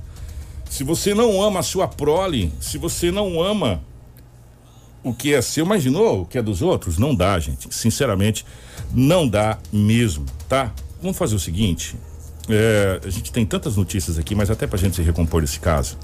Se 0.69 0.83
você 0.83 1.15
não 1.15 1.41
ama 1.41 1.61
a 1.61 1.63
sua 1.63 1.87
prole, 1.87 2.53
se 2.59 2.77
você 2.77 3.09
não 3.09 3.41
ama 3.41 3.81
o 5.03 5.15
que 5.15 5.33
é 5.33 5.41
seu, 5.41 5.65
imaginou 5.65 6.21
o 6.21 6.25
que 6.27 6.37
é 6.37 6.43
dos 6.43 6.61
outros? 6.61 6.99
Não 6.99 7.15
dá, 7.15 7.39
gente. 7.39 7.73
Sinceramente, 7.73 8.45
não 8.93 9.27
dá 9.27 9.57
mesmo, 9.71 10.27
tá? 10.47 10.71
Vamos 11.01 11.17
fazer 11.17 11.33
o 11.33 11.39
seguinte. 11.39 11.95
É, 12.49 12.99
a 13.03 13.09
gente 13.09 13.31
tem 13.31 13.45
tantas 13.45 13.77
notícias 13.77 14.19
aqui, 14.19 14.35
mas 14.35 14.51
até 14.51 14.67
pra 14.67 14.77
gente 14.77 14.95
se 14.95 15.01
recompor 15.01 15.41
desse 15.41 15.59
caso. 15.59 15.97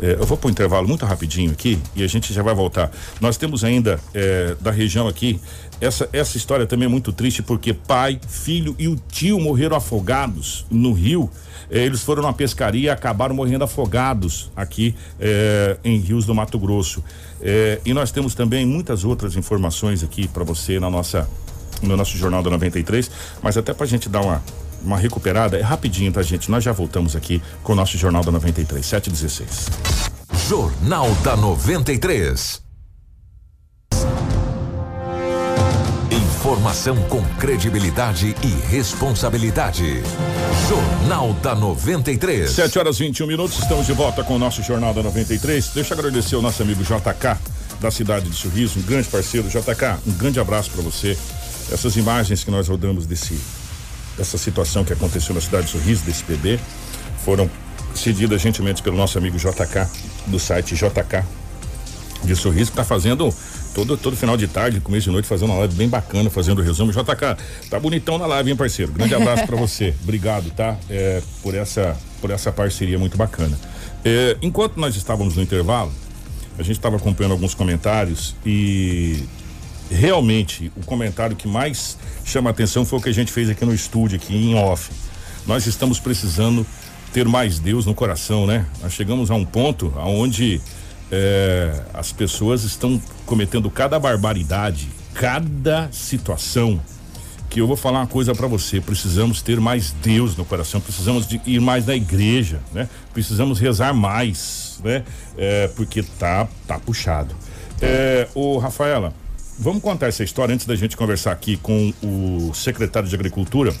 É, 0.00 0.12
eu 0.12 0.26
vou 0.26 0.36
para 0.36 0.48
um 0.48 0.50
intervalo 0.50 0.86
muito 0.86 1.04
rapidinho 1.04 1.50
aqui 1.50 1.78
e 1.96 2.02
a 2.02 2.06
gente 2.06 2.32
já 2.32 2.42
vai 2.42 2.54
voltar. 2.54 2.90
Nós 3.20 3.36
temos 3.36 3.64
ainda 3.64 3.98
é, 4.14 4.54
da 4.60 4.70
região 4.70 5.08
aqui 5.08 5.40
essa, 5.80 6.08
essa 6.12 6.36
história 6.36 6.66
também 6.66 6.86
é 6.86 6.88
muito 6.88 7.12
triste 7.12 7.42
porque 7.42 7.72
pai, 7.72 8.20
filho 8.28 8.74
e 8.78 8.88
o 8.88 8.96
tio 8.96 9.38
morreram 9.40 9.76
afogados 9.76 10.66
no 10.70 10.92
rio. 10.92 11.30
É, 11.70 11.84
eles 11.84 12.02
foram 12.02 12.22
na 12.22 12.32
pescaria 12.32 12.86
e 12.86 12.90
acabaram 12.90 13.34
morrendo 13.34 13.62
afogados 13.62 14.50
aqui 14.56 14.94
é, 15.20 15.76
em 15.84 15.98
rios 15.98 16.24
do 16.24 16.34
Mato 16.34 16.58
Grosso. 16.58 17.02
É, 17.40 17.80
e 17.84 17.94
nós 17.94 18.10
temos 18.10 18.34
também 18.34 18.66
muitas 18.66 19.04
outras 19.04 19.36
informações 19.36 20.02
aqui 20.02 20.26
para 20.26 20.44
você 20.44 20.80
na 20.80 20.90
nossa 20.90 21.28
no 21.80 21.96
nosso 21.96 22.16
jornal 22.16 22.42
da 22.42 22.50
93, 22.50 23.08
mas 23.40 23.56
até 23.56 23.72
para 23.72 23.84
a 23.84 23.88
gente 23.88 24.08
dar 24.08 24.20
uma 24.20 24.42
uma 24.82 24.96
recuperada, 24.96 25.58
é 25.58 25.62
rapidinho, 25.62 26.12
tá, 26.12 26.22
gente? 26.22 26.50
Nós 26.50 26.64
já 26.64 26.72
voltamos 26.72 27.16
aqui 27.16 27.42
com 27.62 27.72
o 27.72 27.76
nosso 27.76 27.96
Jornal 27.98 28.22
da 28.24 28.32
93, 28.32 28.84
716. 28.84 29.66
Jornal 30.48 31.10
da 31.22 31.36
93. 31.36 32.62
Informação 36.10 36.96
com 37.08 37.22
credibilidade 37.36 38.34
e 38.42 38.70
responsabilidade. 38.70 40.02
Jornal 40.68 41.34
da 41.34 41.54
93. 41.54 42.50
7 42.50 42.78
horas 42.78 42.98
21 42.98 43.26
minutos, 43.26 43.58
estamos 43.58 43.86
de 43.86 43.92
volta 43.92 44.24
com 44.24 44.36
o 44.36 44.38
nosso 44.38 44.62
Jornal 44.62 44.94
da 44.94 45.02
93. 45.02 45.68
Deixa 45.74 45.94
eu 45.94 45.98
agradecer 45.98 46.36
ao 46.36 46.42
nosso 46.42 46.62
amigo 46.62 46.82
JK, 46.82 47.38
da 47.80 47.90
cidade 47.90 48.30
de 48.30 48.36
Sorriso, 48.36 48.78
um 48.78 48.82
grande 48.82 49.08
parceiro. 49.08 49.48
JK, 49.48 49.98
um 50.06 50.12
grande 50.12 50.40
abraço 50.40 50.70
para 50.70 50.82
você. 50.82 51.18
Essas 51.70 51.96
imagens 51.96 52.44
que 52.44 52.50
nós 52.50 52.68
rodamos 52.68 53.04
desse 53.04 53.38
dessa 54.18 54.36
situação 54.36 54.84
que 54.84 54.92
aconteceu 54.92 55.34
na 55.34 55.40
cidade 55.40 55.66
de 55.66 55.72
Sorriso, 55.72 56.04
desse 56.04 56.24
bebê, 56.24 56.58
foram 57.24 57.48
cedidas 57.94 58.42
gentilmente 58.42 58.82
pelo 58.82 58.96
nosso 58.96 59.16
amigo 59.16 59.38
JK, 59.38 59.86
do 60.26 60.38
site 60.38 60.74
JK 60.74 61.24
de 62.24 62.34
Sorriso, 62.34 62.72
que 62.72 62.72
está 62.72 62.84
fazendo 62.84 63.32
todo, 63.72 63.96
todo 63.96 64.16
final 64.16 64.36
de 64.36 64.48
tarde, 64.48 64.80
começo 64.80 65.04
de 65.04 65.12
noite, 65.12 65.28
fazendo 65.28 65.50
uma 65.50 65.60
live 65.60 65.74
bem 65.74 65.88
bacana, 65.88 66.28
fazendo 66.28 66.58
o 66.58 66.62
resumo. 66.62 66.90
JK, 66.90 67.36
tá 67.70 67.78
bonitão 67.78 68.18
na 68.18 68.26
live, 68.26 68.50
hein, 68.50 68.56
parceiro? 68.56 68.92
Grande 68.92 69.14
abraço 69.14 69.46
para 69.46 69.56
você. 69.56 69.94
Obrigado, 70.02 70.50
tá? 70.50 70.76
É, 70.90 71.22
por, 71.42 71.54
essa, 71.54 71.96
por 72.20 72.30
essa 72.30 72.50
parceria 72.50 72.98
muito 72.98 73.16
bacana. 73.16 73.56
É, 74.04 74.36
enquanto 74.42 74.78
nós 74.78 74.96
estávamos 74.96 75.36
no 75.36 75.42
intervalo, 75.42 75.92
a 76.58 76.62
gente 76.62 76.76
estava 76.76 76.96
acompanhando 76.96 77.32
alguns 77.32 77.54
comentários 77.54 78.34
e 78.44 79.24
realmente 79.90 80.72
o 80.76 80.84
comentário 80.84 81.36
que 81.36 81.48
mais 81.48 81.98
chama 82.24 82.50
atenção 82.50 82.84
foi 82.84 82.98
o 82.98 83.02
que 83.02 83.08
a 83.08 83.14
gente 83.14 83.32
fez 83.32 83.48
aqui 83.48 83.64
no 83.64 83.74
estúdio, 83.74 84.16
aqui 84.16 84.34
em 84.34 84.54
off. 84.54 84.90
Nós 85.46 85.66
estamos 85.66 85.98
precisando 85.98 86.66
ter 87.12 87.26
mais 87.26 87.58
Deus 87.58 87.86
no 87.86 87.94
coração, 87.94 88.46
né? 88.46 88.66
Nós 88.82 88.92
chegamos 88.92 89.30
a 89.30 89.34
um 89.34 89.44
ponto 89.44 89.92
aonde 89.96 90.60
é, 91.10 91.82
as 91.94 92.12
pessoas 92.12 92.64
estão 92.64 93.00
cometendo 93.24 93.70
cada 93.70 93.98
barbaridade, 93.98 94.88
cada 95.14 95.90
situação 95.90 96.80
que 97.48 97.60
eu 97.60 97.66
vou 97.66 97.76
falar 97.76 98.00
uma 98.00 98.06
coisa 98.06 98.34
para 98.34 98.46
você, 98.46 98.78
precisamos 98.78 99.40
ter 99.40 99.58
mais 99.58 99.90
Deus 100.02 100.36
no 100.36 100.44
coração, 100.44 100.82
precisamos 100.82 101.26
de 101.26 101.40
ir 101.46 101.60
mais 101.60 101.86
na 101.86 101.94
igreja, 101.94 102.60
né? 102.74 102.88
Precisamos 103.14 103.58
rezar 103.58 103.94
mais, 103.94 104.78
né? 104.84 105.02
É, 105.36 105.68
porque 105.68 106.02
tá 106.02 106.46
tá 106.66 106.78
puxado. 106.78 107.34
É, 107.80 108.28
o 108.34 108.58
Rafaela, 108.58 109.14
Vamos 109.60 109.82
contar 109.82 110.06
essa 110.06 110.22
história 110.22 110.54
antes 110.54 110.66
da 110.66 110.76
gente 110.76 110.96
conversar 110.96 111.32
aqui 111.32 111.56
com 111.56 111.92
o 112.00 112.54
secretário 112.54 113.08
de 113.08 113.14
Agricultura 113.16 113.74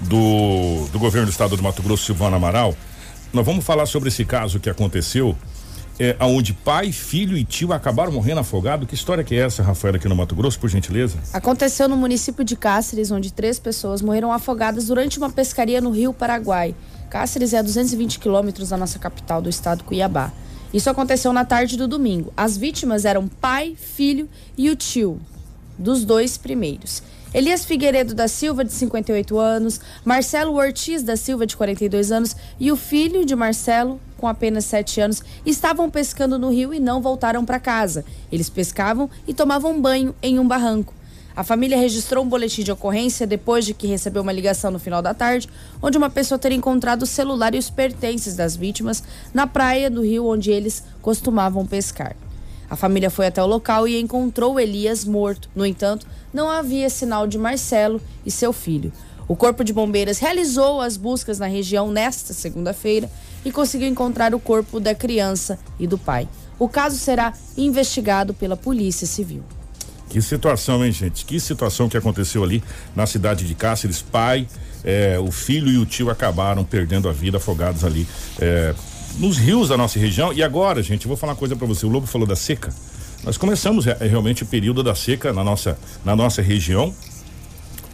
do, 0.00 0.88
do 0.90 0.98
governo 0.98 1.26
do 1.26 1.30
estado 1.30 1.56
do 1.56 1.62
Mato 1.62 1.80
Grosso, 1.80 2.06
Silvano 2.06 2.34
Amaral. 2.34 2.74
Nós 3.32 3.46
vamos 3.46 3.64
falar 3.64 3.86
sobre 3.86 4.08
esse 4.08 4.24
caso 4.24 4.58
que 4.58 4.68
aconteceu, 4.68 5.36
é, 6.00 6.16
onde 6.20 6.52
pai, 6.52 6.90
filho 6.90 7.36
e 7.36 7.44
tio 7.44 7.72
acabaram 7.72 8.10
morrendo 8.10 8.40
afogados. 8.40 8.88
Que 8.88 8.96
história 8.96 9.22
que 9.22 9.36
é 9.36 9.38
essa, 9.38 9.62
Rafael, 9.62 9.94
aqui 9.94 10.08
no 10.08 10.16
Mato 10.16 10.34
Grosso, 10.34 10.58
por 10.58 10.68
gentileza? 10.68 11.18
Aconteceu 11.32 11.88
no 11.88 11.96
município 11.96 12.44
de 12.44 12.56
Cáceres, 12.56 13.12
onde 13.12 13.32
três 13.32 13.60
pessoas 13.60 14.02
morreram 14.02 14.32
afogadas 14.32 14.86
durante 14.88 15.18
uma 15.18 15.30
pescaria 15.30 15.80
no 15.80 15.90
Rio 15.90 16.12
Paraguai. 16.12 16.74
Cáceres 17.08 17.52
é 17.52 17.58
a 17.58 17.62
220 17.62 18.18
quilômetros 18.18 18.70
da 18.70 18.76
nossa 18.76 18.98
capital 18.98 19.40
do 19.40 19.48
estado, 19.48 19.84
Cuiabá. 19.84 20.32
Isso 20.72 20.90
aconteceu 20.90 21.32
na 21.32 21.44
tarde 21.44 21.76
do 21.76 21.88
domingo. 21.88 22.32
As 22.36 22.56
vítimas 22.56 23.04
eram 23.04 23.26
pai, 23.26 23.74
filho 23.76 24.28
e 24.56 24.68
o 24.70 24.76
tio 24.76 25.20
dos 25.78 26.04
dois 26.04 26.36
primeiros. 26.36 27.02
Elias 27.32 27.64
Figueiredo 27.64 28.14
da 28.14 28.26
Silva, 28.26 28.64
de 28.64 28.72
58 28.72 29.38
anos, 29.38 29.80
Marcelo 30.04 30.54
Ortiz 30.54 31.02
da 31.02 31.14
Silva, 31.14 31.46
de 31.46 31.56
42 31.56 32.10
anos, 32.10 32.34
e 32.58 32.72
o 32.72 32.76
filho 32.76 33.24
de 33.24 33.36
Marcelo, 33.36 34.00
com 34.16 34.26
apenas 34.26 34.64
7 34.64 35.00
anos, 35.02 35.22
estavam 35.44 35.90
pescando 35.90 36.38
no 36.38 36.50
rio 36.50 36.72
e 36.72 36.80
não 36.80 37.02
voltaram 37.02 37.44
para 37.44 37.60
casa. 37.60 38.04
Eles 38.32 38.48
pescavam 38.48 39.10
e 39.26 39.34
tomavam 39.34 39.80
banho 39.80 40.14
em 40.22 40.38
um 40.38 40.48
barranco. 40.48 40.94
A 41.38 41.44
família 41.44 41.78
registrou 41.78 42.24
um 42.24 42.28
boletim 42.28 42.64
de 42.64 42.72
ocorrência 42.72 43.24
depois 43.24 43.64
de 43.64 43.72
que 43.72 43.86
recebeu 43.86 44.22
uma 44.22 44.32
ligação 44.32 44.72
no 44.72 44.78
final 44.80 45.00
da 45.00 45.14
tarde, 45.14 45.48
onde 45.80 45.96
uma 45.96 46.10
pessoa 46.10 46.36
teria 46.36 46.58
encontrado 46.58 47.02
o 47.02 47.06
celular 47.06 47.54
e 47.54 47.58
os 47.58 47.70
pertences 47.70 48.34
das 48.34 48.56
vítimas 48.56 49.04
na 49.32 49.46
praia 49.46 49.88
do 49.88 50.02
rio 50.02 50.26
onde 50.26 50.50
eles 50.50 50.82
costumavam 51.00 51.64
pescar. 51.64 52.16
A 52.68 52.74
família 52.74 53.08
foi 53.08 53.28
até 53.28 53.40
o 53.40 53.46
local 53.46 53.86
e 53.86 54.00
encontrou 54.00 54.58
Elias 54.58 55.04
morto. 55.04 55.48
No 55.54 55.64
entanto, 55.64 56.08
não 56.34 56.50
havia 56.50 56.90
sinal 56.90 57.24
de 57.24 57.38
Marcelo 57.38 58.00
e 58.26 58.32
seu 58.32 58.52
filho. 58.52 58.92
O 59.28 59.36
Corpo 59.36 59.62
de 59.62 59.72
Bombeiros 59.72 60.18
realizou 60.18 60.80
as 60.80 60.96
buscas 60.96 61.38
na 61.38 61.46
região 61.46 61.88
nesta 61.92 62.34
segunda-feira 62.34 63.08
e 63.44 63.52
conseguiu 63.52 63.86
encontrar 63.86 64.34
o 64.34 64.40
corpo 64.40 64.80
da 64.80 64.92
criança 64.92 65.56
e 65.78 65.86
do 65.86 65.98
pai. 65.98 66.28
O 66.58 66.68
caso 66.68 66.96
será 66.96 67.32
investigado 67.56 68.34
pela 68.34 68.56
Polícia 68.56 69.06
Civil. 69.06 69.44
Que 70.08 70.22
situação, 70.22 70.84
hein, 70.84 70.90
gente? 70.90 71.24
Que 71.24 71.38
situação 71.38 71.88
que 71.88 71.96
aconteceu 71.96 72.42
ali 72.42 72.62
na 72.96 73.06
cidade 73.06 73.46
de 73.46 73.54
Cáceres. 73.54 74.00
Pai, 74.00 74.46
é, 74.82 75.18
o 75.18 75.30
filho 75.30 75.68
e 75.68 75.78
o 75.78 75.84
tio 75.84 76.10
acabaram 76.10 76.64
perdendo 76.64 77.08
a 77.08 77.12
vida 77.12 77.36
afogados 77.36 77.84
ali 77.84 78.06
é, 78.38 78.74
nos 79.18 79.36
rios 79.36 79.68
da 79.68 79.76
nossa 79.76 79.98
região. 79.98 80.32
E 80.32 80.42
agora, 80.42 80.82
gente, 80.82 81.04
eu 81.04 81.08
vou 81.08 81.16
falar 81.16 81.32
uma 81.32 81.38
coisa 81.38 81.54
para 81.54 81.66
você. 81.66 81.84
O 81.84 81.88
Lobo 81.88 82.06
falou 82.06 82.26
da 82.26 82.36
seca. 82.36 82.72
Nós 83.22 83.36
começamos 83.36 83.86
é, 83.86 83.96
realmente 84.00 84.42
o 84.42 84.46
período 84.46 84.82
da 84.82 84.94
seca 84.94 85.32
na 85.32 85.44
nossa, 85.44 85.78
na 86.04 86.16
nossa 86.16 86.40
região. 86.40 86.94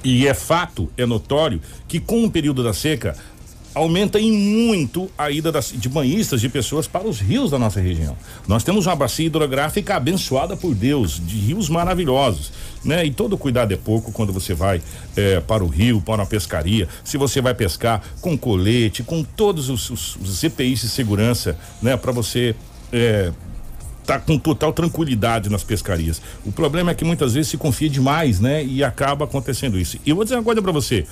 E 0.04 0.28
é 0.28 0.34
fato, 0.34 0.90
é 0.98 1.06
notório 1.06 1.62
que 1.88 1.98
com 1.98 2.24
o 2.24 2.30
período 2.30 2.62
da 2.62 2.74
seca 2.74 3.16
aumenta 3.74 4.20
em 4.20 4.30
muito 4.30 5.10
a 5.18 5.30
ida 5.30 5.50
das, 5.50 5.72
de 5.74 5.88
banhistas 5.88 6.40
de 6.40 6.48
pessoas 6.48 6.86
para 6.86 7.06
os 7.06 7.18
rios 7.20 7.50
da 7.50 7.58
nossa 7.58 7.80
região. 7.80 8.16
Nós 8.46 8.62
temos 8.62 8.86
uma 8.86 8.94
bacia 8.94 9.26
hidrográfica 9.26 9.96
abençoada 9.96 10.56
por 10.56 10.74
Deus, 10.74 11.20
de 11.24 11.36
rios 11.36 11.68
maravilhosos, 11.68 12.52
né? 12.84 13.04
E 13.04 13.10
todo 13.10 13.36
cuidado 13.36 13.72
é 13.72 13.76
pouco 13.76 14.12
quando 14.12 14.32
você 14.32 14.54
vai 14.54 14.80
é, 15.16 15.40
para 15.40 15.64
o 15.64 15.66
rio, 15.66 16.00
para 16.00 16.22
uma 16.22 16.26
pescaria. 16.26 16.88
Se 17.02 17.16
você 17.16 17.40
vai 17.40 17.54
pescar 17.54 18.02
com 18.20 18.38
colete, 18.38 19.02
com 19.02 19.24
todos 19.24 19.68
os, 19.68 19.90
os, 19.90 20.16
os 20.16 20.44
EPIs 20.44 20.82
de 20.82 20.88
segurança, 20.88 21.58
né? 21.82 21.96
Para 21.96 22.12
você 22.12 22.54
é, 22.92 23.32
tá 24.04 24.18
com 24.18 24.38
total 24.38 24.72
tranquilidade 24.72 25.48
nas 25.48 25.64
pescarias. 25.64 26.20
O 26.44 26.52
problema 26.52 26.90
é 26.90 26.94
que 26.94 27.04
muitas 27.04 27.34
vezes 27.34 27.50
se 27.50 27.56
confia 27.56 27.88
demais, 27.88 28.38
né? 28.38 28.64
E 28.64 28.84
acaba 28.84 29.24
acontecendo 29.24 29.78
isso. 29.78 29.98
E 30.04 30.10
eu 30.10 30.16
vou 30.16 30.24
dizer 30.24 30.36
uma 30.36 30.42
coisa 30.42 30.62
para 30.62 30.72
você 30.72 31.06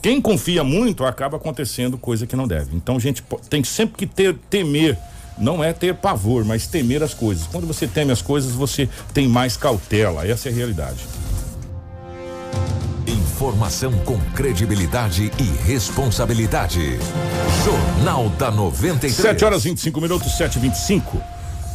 quem 0.00 0.20
confia 0.20 0.62
muito 0.62 1.04
acaba 1.04 1.36
acontecendo 1.36 1.96
coisa 1.98 2.26
que 2.26 2.36
não 2.36 2.46
deve. 2.46 2.76
Então 2.76 2.96
a 2.96 3.00
gente 3.00 3.22
tem 3.48 3.62
sempre 3.64 3.96
que 3.96 4.06
ter 4.06 4.34
temer 4.50 4.98
não 5.36 5.62
é 5.62 5.72
ter 5.72 5.94
pavor, 5.94 6.44
mas 6.44 6.66
temer 6.66 7.02
as 7.02 7.12
coisas. 7.12 7.46
Quando 7.46 7.66
você 7.66 7.86
teme 7.86 8.12
as 8.12 8.22
coisas, 8.22 8.52
você 8.52 8.88
tem 9.12 9.28
mais 9.28 9.56
cautela. 9.56 10.26
Essa 10.26 10.48
é 10.48 10.52
a 10.52 10.54
realidade. 10.54 11.04
Informação 13.06 13.92
com 14.04 14.18
credibilidade 14.32 15.30
e 15.38 15.66
responsabilidade. 15.66 16.98
Jornal 17.64 18.28
da 18.30 18.50
93. 18.50 19.14
7 19.14 19.44
horas 19.44 19.64
25 19.64 20.00
minutos, 20.00 20.36
7 20.36 20.56
e 20.56 20.60
25 20.60 21.20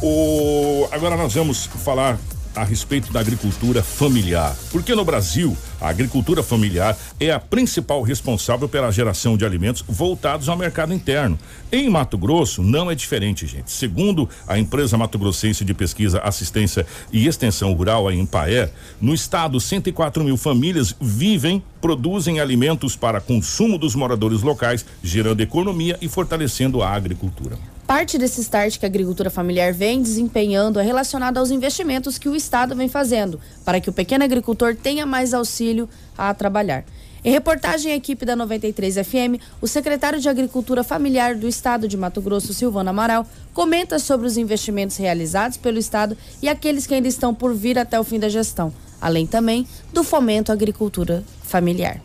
O 0.02 0.88
Agora 0.90 1.16
nós 1.16 1.34
vamos 1.34 1.66
falar 1.66 2.18
a 2.54 2.64
respeito 2.64 3.12
da 3.12 3.20
agricultura 3.20 3.82
familiar. 3.82 4.56
Porque 4.70 4.94
no 4.94 5.04
Brasil, 5.04 5.56
a 5.80 5.88
agricultura 5.88 6.42
familiar 6.42 6.96
é 7.18 7.30
a 7.30 7.40
principal 7.40 8.02
responsável 8.02 8.68
pela 8.68 8.90
geração 8.90 9.36
de 9.36 9.44
alimentos 9.44 9.84
voltados 9.88 10.48
ao 10.48 10.56
mercado 10.56 10.92
interno. 10.92 11.38
Em 11.72 11.88
Mato 11.88 12.18
Grosso, 12.18 12.62
não 12.62 12.90
é 12.90 12.94
diferente, 12.94 13.46
gente. 13.46 13.70
Segundo 13.70 14.28
a 14.46 14.58
empresa 14.58 14.98
Mato 14.98 15.18
Grossense 15.18 15.64
de 15.64 15.72
Pesquisa, 15.72 16.20
Assistência 16.20 16.86
e 17.12 17.26
Extensão 17.26 17.72
Rural, 17.72 18.08
a 18.08 18.14
Empaer, 18.14 18.70
no 19.00 19.14
estado, 19.14 19.60
104 19.60 20.22
mil 20.24 20.36
famílias 20.36 20.94
vivem, 21.00 21.62
produzem 21.80 22.40
alimentos 22.40 22.96
para 22.96 23.20
consumo 23.20 23.78
dos 23.78 23.94
moradores 23.94 24.42
locais, 24.42 24.84
gerando 25.02 25.40
economia 25.40 25.96
e 26.00 26.08
fortalecendo 26.08 26.82
a 26.82 26.90
agricultura. 26.90 27.56
Parte 27.90 28.16
desse 28.18 28.40
start 28.42 28.78
que 28.78 28.86
a 28.86 28.88
agricultura 28.88 29.30
familiar 29.30 29.72
vem 29.72 30.00
desempenhando 30.00 30.78
é 30.78 30.82
relacionado 30.84 31.38
aos 31.38 31.50
investimentos 31.50 32.18
que 32.18 32.28
o 32.28 32.36
Estado 32.36 32.76
vem 32.76 32.88
fazendo 32.88 33.40
para 33.64 33.80
que 33.80 33.90
o 33.90 33.92
pequeno 33.92 34.22
agricultor 34.22 34.76
tenha 34.76 35.04
mais 35.04 35.34
auxílio 35.34 35.88
a 36.16 36.32
trabalhar. 36.32 36.84
Em 37.24 37.32
reportagem 37.32 37.90
à 37.90 37.96
equipe 37.96 38.24
da 38.24 38.36
93 38.36 38.94
FM, 38.94 39.42
o 39.60 39.66
secretário 39.66 40.20
de 40.20 40.28
Agricultura 40.28 40.84
Familiar 40.84 41.34
do 41.34 41.48
Estado 41.48 41.88
de 41.88 41.96
Mato 41.96 42.22
Grosso, 42.22 42.54
Silvano 42.54 42.90
Amaral, 42.90 43.26
comenta 43.52 43.98
sobre 43.98 44.24
os 44.24 44.36
investimentos 44.36 44.96
realizados 44.96 45.56
pelo 45.56 45.76
Estado 45.76 46.16
e 46.40 46.48
aqueles 46.48 46.86
que 46.86 46.94
ainda 46.94 47.08
estão 47.08 47.34
por 47.34 47.52
vir 47.52 47.76
até 47.76 47.98
o 47.98 48.04
fim 48.04 48.20
da 48.20 48.28
gestão, 48.28 48.72
além 49.00 49.26
também 49.26 49.66
do 49.92 50.04
fomento 50.04 50.52
à 50.52 50.54
agricultura 50.54 51.24
familiar. 51.42 52.00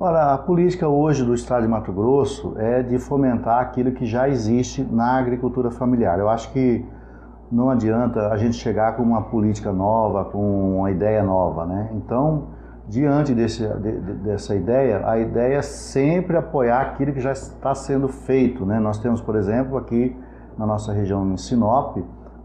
Ora, 0.00 0.32
a 0.32 0.38
política 0.38 0.86
hoje 0.86 1.24
do 1.24 1.34
Estado 1.34 1.62
de 1.62 1.68
Mato 1.68 1.92
Grosso 1.92 2.54
é 2.56 2.84
de 2.84 3.00
fomentar 3.00 3.60
aquilo 3.60 3.90
que 3.90 4.06
já 4.06 4.28
existe 4.28 4.80
na 4.80 5.18
agricultura 5.18 5.72
familiar. 5.72 6.20
Eu 6.20 6.28
acho 6.28 6.52
que 6.52 6.86
não 7.50 7.68
adianta 7.68 8.28
a 8.28 8.36
gente 8.36 8.54
chegar 8.54 8.94
com 8.94 9.02
uma 9.02 9.22
política 9.22 9.72
nova, 9.72 10.24
com 10.26 10.78
uma 10.78 10.92
ideia 10.92 11.20
nova, 11.24 11.66
né? 11.66 11.90
Então, 11.94 12.44
diante 12.86 13.34
desse, 13.34 13.66
de, 13.66 13.90
dessa 14.22 14.54
ideia, 14.54 15.02
a 15.04 15.18
ideia 15.18 15.56
é 15.56 15.62
sempre 15.62 16.36
apoiar 16.36 16.80
aquilo 16.80 17.12
que 17.12 17.20
já 17.20 17.32
está 17.32 17.74
sendo 17.74 18.06
feito, 18.06 18.64
né? 18.64 18.78
Nós 18.78 19.00
temos, 19.00 19.20
por 19.20 19.34
exemplo, 19.34 19.76
aqui 19.76 20.16
na 20.56 20.64
nossa 20.64 20.92
região 20.92 21.28
em 21.32 21.36
Sinop, 21.36 21.96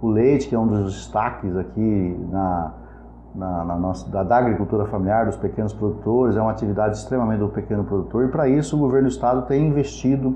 o 0.02 0.08
leite, 0.08 0.48
que 0.48 0.56
é 0.56 0.60
um 0.60 0.66
dos 0.66 0.92
destaques 0.92 1.56
aqui 1.56 2.20
na, 2.32 2.74
na, 3.36 3.64
na 3.66 3.76
nossa, 3.76 4.10
da, 4.10 4.24
da, 4.24 4.38
agricultura 4.38 4.86
familiar, 4.86 5.26
dos 5.26 5.38
pequenos 5.38 5.74
produtores, 5.74 6.36
é 6.36 6.42
uma 6.42 6.52
atividade 6.52 6.98
extremamente 6.98 7.40
do 7.40 7.50
pequeno 7.50 7.84
produtor 7.84 8.26
e 8.26 8.28
para 8.28 8.48
isso 8.48 8.76
o 8.76 8.80
governo 8.80 9.08
do 9.08 9.12
estado 9.12 9.44
tem 9.48 9.68
investido 9.68 10.36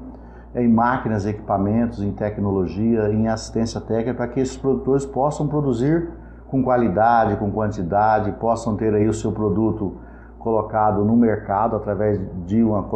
em 0.55 0.67
máquinas, 0.67 1.25
equipamentos, 1.25 2.01
em 2.01 2.11
tecnologia, 2.11 3.09
em 3.09 3.27
assistência 3.27 3.79
técnica 3.79 4.15
para 4.15 4.27
que 4.27 4.39
esses 4.39 4.57
produtores 4.57 5.05
possam 5.05 5.47
produzir 5.47 6.09
com 6.47 6.63
qualidade, 6.63 7.35
com 7.35 7.51
quantidade, 7.51 8.31
possam 8.33 8.75
ter 8.75 8.93
aí 8.93 9.07
o 9.07 9.13
seu 9.13 9.31
produto 9.31 9.97
colocado 10.39 11.03
no 11.03 11.15
mercado 11.15 11.75
através 11.75 12.19
de 12.45 12.63
uma, 12.63 12.87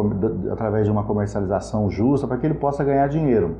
através 0.50 0.86
de 0.86 0.90
uma 0.90 1.04
comercialização 1.04 1.90
justa 1.90 2.26
para 2.26 2.38
que 2.38 2.46
ele 2.46 2.54
possa 2.54 2.82
ganhar 2.82 3.06
dinheiro. 3.08 3.56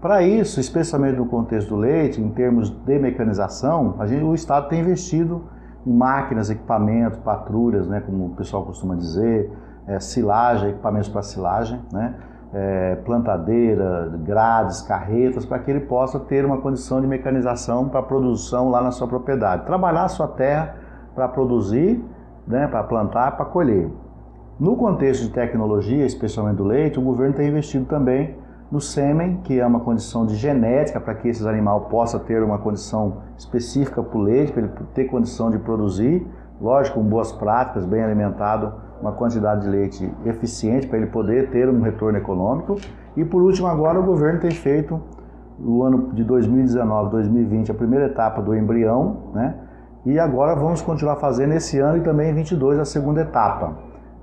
Para 0.00 0.22
isso, 0.22 0.60
especialmente 0.60 1.16
no 1.16 1.24
contexto 1.24 1.70
do 1.70 1.76
leite, 1.76 2.20
em 2.20 2.28
termos 2.28 2.68
de 2.68 2.98
mecanização, 2.98 3.94
gente, 4.04 4.22
o 4.22 4.34
Estado 4.34 4.68
tem 4.68 4.80
investido 4.80 5.44
máquinas, 5.86 6.50
equipamentos, 6.50 7.18
patrulhas, 7.18 7.86
né, 7.86 8.00
como 8.00 8.26
o 8.26 8.30
pessoal 8.30 8.64
costuma 8.64 8.94
dizer, 8.94 9.50
é, 9.86 10.00
silagem, 10.00 10.70
equipamentos 10.70 11.08
para 11.08 11.22
silagem, 11.22 11.80
né, 11.92 12.14
é, 12.52 12.96
plantadeira, 13.04 14.12
grades, 14.24 14.80
carretas, 14.82 15.44
para 15.44 15.58
que 15.58 15.70
ele 15.70 15.80
possa 15.80 16.20
ter 16.20 16.44
uma 16.44 16.58
condição 16.58 17.00
de 17.00 17.06
mecanização 17.06 17.88
para 17.88 18.00
produção 18.02 18.70
lá 18.70 18.80
na 18.80 18.92
sua 18.92 19.08
propriedade. 19.08 19.66
Trabalhar 19.66 20.04
a 20.04 20.08
sua 20.08 20.28
terra 20.28 20.76
para 21.14 21.28
produzir, 21.28 22.02
né, 22.46 22.66
para 22.68 22.82
plantar, 22.84 23.36
para 23.36 23.44
colher. 23.44 23.90
No 24.58 24.76
contexto 24.76 25.22
de 25.22 25.30
tecnologia, 25.30 26.06
especialmente 26.06 26.56
do 26.56 26.64
leite, 26.64 26.98
o 26.98 27.02
governo 27.02 27.34
tem 27.34 27.48
investido 27.48 27.86
também 27.86 28.36
no 28.70 28.80
sêmen, 28.80 29.40
que 29.44 29.58
é 29.60 29.66
uma 29.66 29.80
condição 29.80 30.26
de 30.26 30.34
genética 30.34 31.00
para 31.00 31.14
que 31.14 31.28
esse 31.28 31.46
animal 31.46 31.82
possa 31.82 32.18
ter 32.18 32.42
uma 32.42 32.58
condição 32.58 33.18
específica 33.36 34.02
para 34.02 34.18
o 34.18 34.22
leite, 34.22 34.52
para 34.52 34.62
ele 34.62 34.72
ter 34.94 35.04
condição 35.04 35.50
de 35.50 35.58
produzir, 35.58 36.26
lógico, 36.60 36.98
com 36.98 37.04
boas 37.04 37.30
práticas, 37.32 37.84
bem 37.84 38.02
alimentado, 38.02 38.72
uma 39.00 39.12
quantidade 39.12 39.62
de 39.62 39.68
leite 39.68 40.12
eficiente 40.24 40.86
para 40.86 40.98
ele 40.98 41.08
poder 41.08 41.50
ter 41.50 41.68
um 41.68 41.80
retorno 41.80 42.18
econômico. 42.18 42.76
E 43.16 43.24
por 43.24 43.42
último, 43.42 43.68
agora 43.68 44.00
o 44.00 44.02
governo 44.02 44.40
tem 44.40 44.50
feito 44.50 45.00
o 45.58 45.82
ano 45.82 46.12
de 46.12 46.24
2019, 46.24 47.10
2020, 47.10 47.70
a 47.70 47.74
primeira 47.74 48.06
etapa 48.06 48.42
do 48.42 48.54
embrião, 48.54 49.30
né? 49.34 49.54
E 50.04 50.18
agora 50.18 50.54
vamos 50.54 50.82
continuar 50.82 51.16
fazendo 51.16 51.54
esse 51.54 51.78
ano 51.78 51.98
e 51.98 52.00
também 52.00 52.30
em 52.30 52.34
22 52.34 52.78
a 52.78 52.84
segunda 52.84 53.22
etapa. 53.22 53.74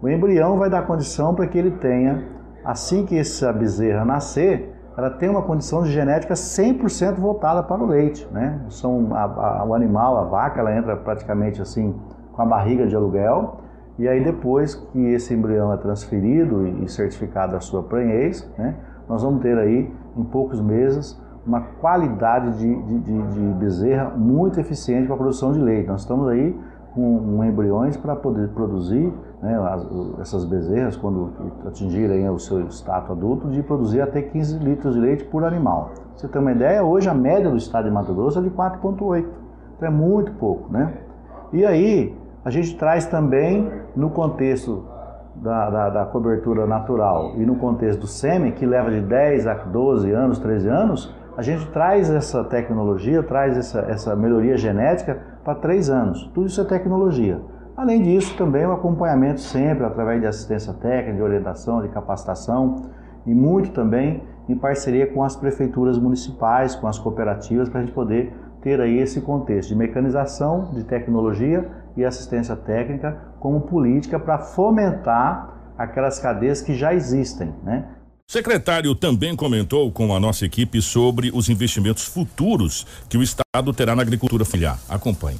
O 0.01 0.09
embrião 0.09 0.57
vai 0.57 0.69
dar 0.69 0.85
condição 0.85 1.33
para 1.33 1.47
que 1.47 1.57
ele 1.57 1.71
tenha 1.71 2.23
assim 2.63 3.05
que 3.05 3.17
essa 3.17 3.51
bezerra 3.51 4.05
nascer, 4.05 4.73
ela 4.97 5.09
tem 5.09 5.29
uma 5.29 5.41
condição 5.41 5.83
de 5.83 5.91
genética 5.91 6.33
100% 6.33 7.15
voltada 7.15 7.63
para 7.63 7.81
o 7.81 7.87
leite, 7.87 8.27
né? 8.31 8.61
São 8.69 9.15
a, 9.15 9.23
a, 9.23 9.65
o 9.65 9.73
animal, 9.73 10.17
a 10.17 10.23
vaca, 10.23 10.59
ela 10.59 10.75
entra 10.75 10.95
praticamente 10.97 11.61
assim 11.61 11.95
com 12.33 12.41
a 12.41 12.45
barriga 12.45 12.85
de 12.85 12.95
aluguel 12.95 13.61
e 13.97 14.07
aí 14.07 14.23
depois 14.23 14.75
que 14.75 14.99
esse 15.13 15.33
embrião 15.33 15.71
é 15.71 15.77
transferido 15.77 16.67
e 16.67 16.87
certificado 16.89 17.55
a 17.55 17.59
sua 17.59 17.83
prenhez, 17.83 18.49
né? 18.57 18.75
Nós 19.07 19.23
vamos 19.23 19.41
ter 19.41 19.57
aí 19.57 19.91
em 20.15 20.23
poucos 20.23 20.59
meses 20.61 21.21
uma 21.45 21.61
qualidade 21.61 22.57
de, 22.57 22.83
de, 22.83 22.99
de, 22.99 23.27
de 23.27 23.53
bezerra 23.59 24.09
muito 24.11 24.59
eficiente 24.59 25.07
para 25.07 25.15
a 25.15 25.17
produção 25.17 25.51
de 25.51 25.59
leite. 25.59 25.87
Nós 25.87 26.01
estamos 26.01 26.27
aí 26.29 26.57
com, 26.93 27.37
com 27.37 27.43
embriões 27.43 27.97
para 27.97 28.15
poder 28.15 28.49
produzir 28.49 29.11
né, 29.41 29.57
as, 29.57 29.85
essas 30.19 30.45
bezerras, 30.45 30.95
quando 30.95 31.31
atingirem 31.65 32.29
o 32.29 32.37
seu 32.37 32.67
status 32.67 33.11
adulto, 33.11 33.49
de 33.49 33.63
produzir 33.63 34.01
até 34.01 34.21
15 34.21 34.59
litros 34.59 34.93
de 34.93 35.01
leite 35.01 35.23
por 35.25 35.43
animal. 35.43 35.91
você 36.15 36.27
tem 36.27 36.41
uma 36.41 36.51
ideia, 36.51 36.83
hoje 36.83 37.09
a 37.09 37.13
média 37.13 37.49
do 37.49 37.57
estado 37.57 37.85
de 37.85 37.91
Mato 37.91 38.13
Grosso 38.13 38.39
é 38.39 38.41
de 38.41 38.49
4,8. 38.51 39.25
Então 39.75 39.87
é 39.87 39.91
muito 39.91 40.31
pouco, 40.33 40.71
né? 40.71 40.93
E 41.51 41.65
aí, 41.65 42.15
a 42.45 42.49
gente 42.49 42.77
traz 42.77 43.05
também, 43.07 43.71
no 43.95 44.09
contexto 44.11 44.85
da, 45.35 45.69
da, 45.69 45.89
da, 45.89 46.05
cobertura 46.05 46.67
natural 46.67 47.33
e 47.35 47.45
no 47.45 47.55
contexto 47.55 48.01
do 48.01 48.07
sêmen, 48.07 48.51
que 48.51 48.65
leva 48.65 48.91
de 48.91 49.01
10 49.01 49.47
a 49.47 49.53
12 49.55 50.11
anos, 50.11 50.39
13 50.39 50.69
anos, 50.69 51.15
a 51.35 51.41
gente 51.41 51.67
traz 51.71 52.09
essa 52.09 52.43
tecnologia, 52.43 53.23
traz 53.23 53.57
essa, 53.57 53.79
essa 53.81 54.15
melhoria 54.15 54.57
genética 54.57 55.19
para 55.43 55.55
3 55.55 55.89
anos. 55.89 56.29
Tudo 56.33 56.47
isso 56.47 56.61
é 56.61 56.65
tecnologia. 56.65 57.41
Além 57.75 58.01
disso, 58.01 58.35
também 58.37 58.65
o 58.65 58.71
acompanhamento 58.71 59.39
sempre 59.39 59.85
através 59.85 60.19
de 60.19 60.27
assistência 60.27 60.73
técnica, 60.73 61.13
de 61.13 61.21
orientação, 61.21 61.81
de 61.81 61.89
capacitação 61.89 62.89
e 63.25 63.33
muito 63.33 63.71
também 63.71 64.23
em 64.49 64.55
parceria 64.55 65.07
com 65.07 65.23
as 65.23 65.35
prefeituras 65.35 65.97
municipais, 65.97 66.75
com 66.75 66.87
as 66.87 66.99
cooperativas, 66.99 67.69
para 67.69 67.79
a 67.79 67.83
gente 67.83 67.93
poder 67.93 68.33
ter 68.61 68.79
aí 68.79 68.97
esse 68.99 69.21
contexto 69.21 69.69
de 69.69 69.75
mecanização, 69.75 70.71
de 70.73 70.83
tecnologia 70.83 71.67
e 71.95 72.03
assistência 72.03 72.55
técnica 72.55 73.17
como 73.39 73.61
política 73.61 74.19
para 74.19 74.37
fomentar 74.37 75.73
aquelas 75.77 76.19
cadeias 76.19 76.61
que 76.61 76.75
já 76.75 76.93
existem, 76.93 77.53
né? 77.63 77.85
Secretário 78.27 78.95
também 78.95 79.35
comentou 79.35 79.91
com 79.91 80.15
a 80.15 80.19
nossa 80.19 80.45
equipe 80.45 80.81
sobre 80.81 81.31
os 81.33 81.49
investimentos 81.49 82.05
futuros 82.05 82.87
que 83.09 83.17
o 83.17 83.23
Estado 83.23 83.73
terá 83.73 83.93
na 83.93 84.01
agricultura 84.01 84.45
familiar. 84.45 84.79
Acompanhe. 84.87 85.39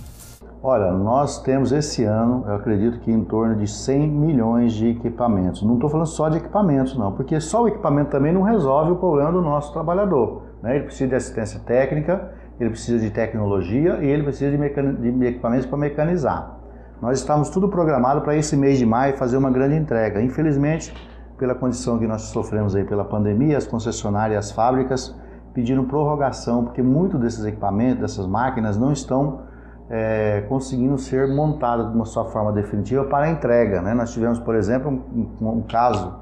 Olha, 0.64 0.92
nós 0.92 1.42
temos 1.42 1.72
esse 1.72 2.04
ano, 2.04 2.44
eu 2.48 2.54
acredito 2.54 3.00
que 3.00 3.12
em 3.12 3.24
torno 3.24 3.56
de 3.56 3.66
100 3.66 4.08
milhões 4.08 4.74
de 4.74 4.90
equipamentos. 4.90 5.64
Não 5.64 5.74
estou 5.74 5.90
falando 5.90 6.06
só 6.06 6.30
de 6.30 6.38
equipamentos, 6.38 6.96
não, 6.96 7.12
porque 7.14 7.40
só 7.40 7.64
o 7.64 7.68
equipamento 7.68 8.12
também 8.12 8.32
não 8.32 8.44
resolve 8.44 8.92
o 8.92 8.96
problema 8.96 9.32
do 9.32 9.42
nosso 9.42 9.74
trabalhador. 9.74 10.44
Né? 10.62 10.76
Ele 10.76 10.86
precisa 10.86 11.10
de 11.10 11.16
assistência 11.16 11.60
técnica, 11.62 12.32
ele 12.60 12.70
precisa 12.70 13.00
de 13.00 13.10
tecnologia 13.10 13.98
e 14.04 14.06
ele 14.06 14.22
precisa 14.22 14.56
de, 14.56 15.18
de 15.18 15.26
equipamentos 15.26 15.66
para 15.66 15.80
mecanizar. 15.80 16.60
Nós 17.02 17.18
estamos 17.18 17.50
tudo 17.50 17.68
programado 17.68 18.22
para 18.22 18.36
esse 18.36 18.56
mês 18.56 18.78
de 18.78 18.86
maio 18.86 19.18
fazer 19.18 19.38
uma 19.38 19.50
grande 19.50 19.76
entrega. 19.76 20.22
Infelizmente, 20.22 20.94
pela 21.40 21.56
condição 21.56 21.98
que 21.98 22.06
nós 22.06 22.22
sofremos 22.22 22.76
aí 22.76 22.84
pela 22.84 23.04
pandemia, 23.04 23.58
as 23.58 23.66
concessionárias, 23.66 24.46
as 24.46 24.52
fábricas 24.52 25.20
pediram 25.56 25.86
prorrogação, 25.86 26.66
porque 26.66 26.84
muito 26.84 27.18
desses 27.18 27.44
equipamentos, 27.46 28.02
dessas 28.02 28.28
máquinas 28.28 28.78
não 28.78 28.92
estão 28.92 29.50
é, 29.94 30.46
conseguindo 30.48 30.98
ser 30.98 31.28
montada 31.28 31.84
de 31.84 31.94
uma 31.94 32.06
sua 32.06 32.24
forma 32.24 32.54
definitiva 32.54 33.04
para 33.04 33.30
entrega. 33.30 33.82
Né? 33.82 33.94
Nós 33.94 34.14
tivemos, 34.14 34.40
por 34.40 34.56
exemplo, 34.56 34.90
um, 34.90 35.50
um 35.50 35.62
caso 35.64 36.16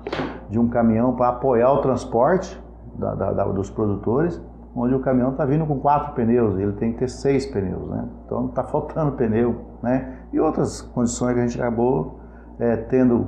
de 0.49 0.57
um 0.57 0.67
caminhão 0.67 1.15
para 1.15 1.29
apoiar 1.29 1.71
o 1.73 1.77
transporte 1.77 2.59
da, 2.95 3.13
da, 3.13 3.31
da, 3.31 3.43
dos 3.45 3.69
produtores, 3.69 4.41
onde 4.75 4.95
o 4.95 4.99
caminhão 4.99 5.31
está 5.31 5.45
vindo 5.45 5.67
com 5.67 5.79
quatro 5.79 6.13
pneus 6.15 6.57
e 6.57 6.63
ele 6.63 6.73
tem 6.73 6.93
que 6.93 6.99
ter 6.99 7.09
seis 7.09 7.45
pneus. 7.45 7.87
Né? 7.87 8.09
Então 8.25 8.47
está 8.47 8.63
faltando 8.63 9.11
pneu. 9.11 9.61
Né? 9.83 10.15
E 10.33 10.39
outras 10.39 10.81
condições 10.81 11.35
que 11.35 11.39
a 11.39 11.45
gente 11.45 11.61
acabou 11.61 12.19
é, 12.59 12.75
tendo 12.75 13.27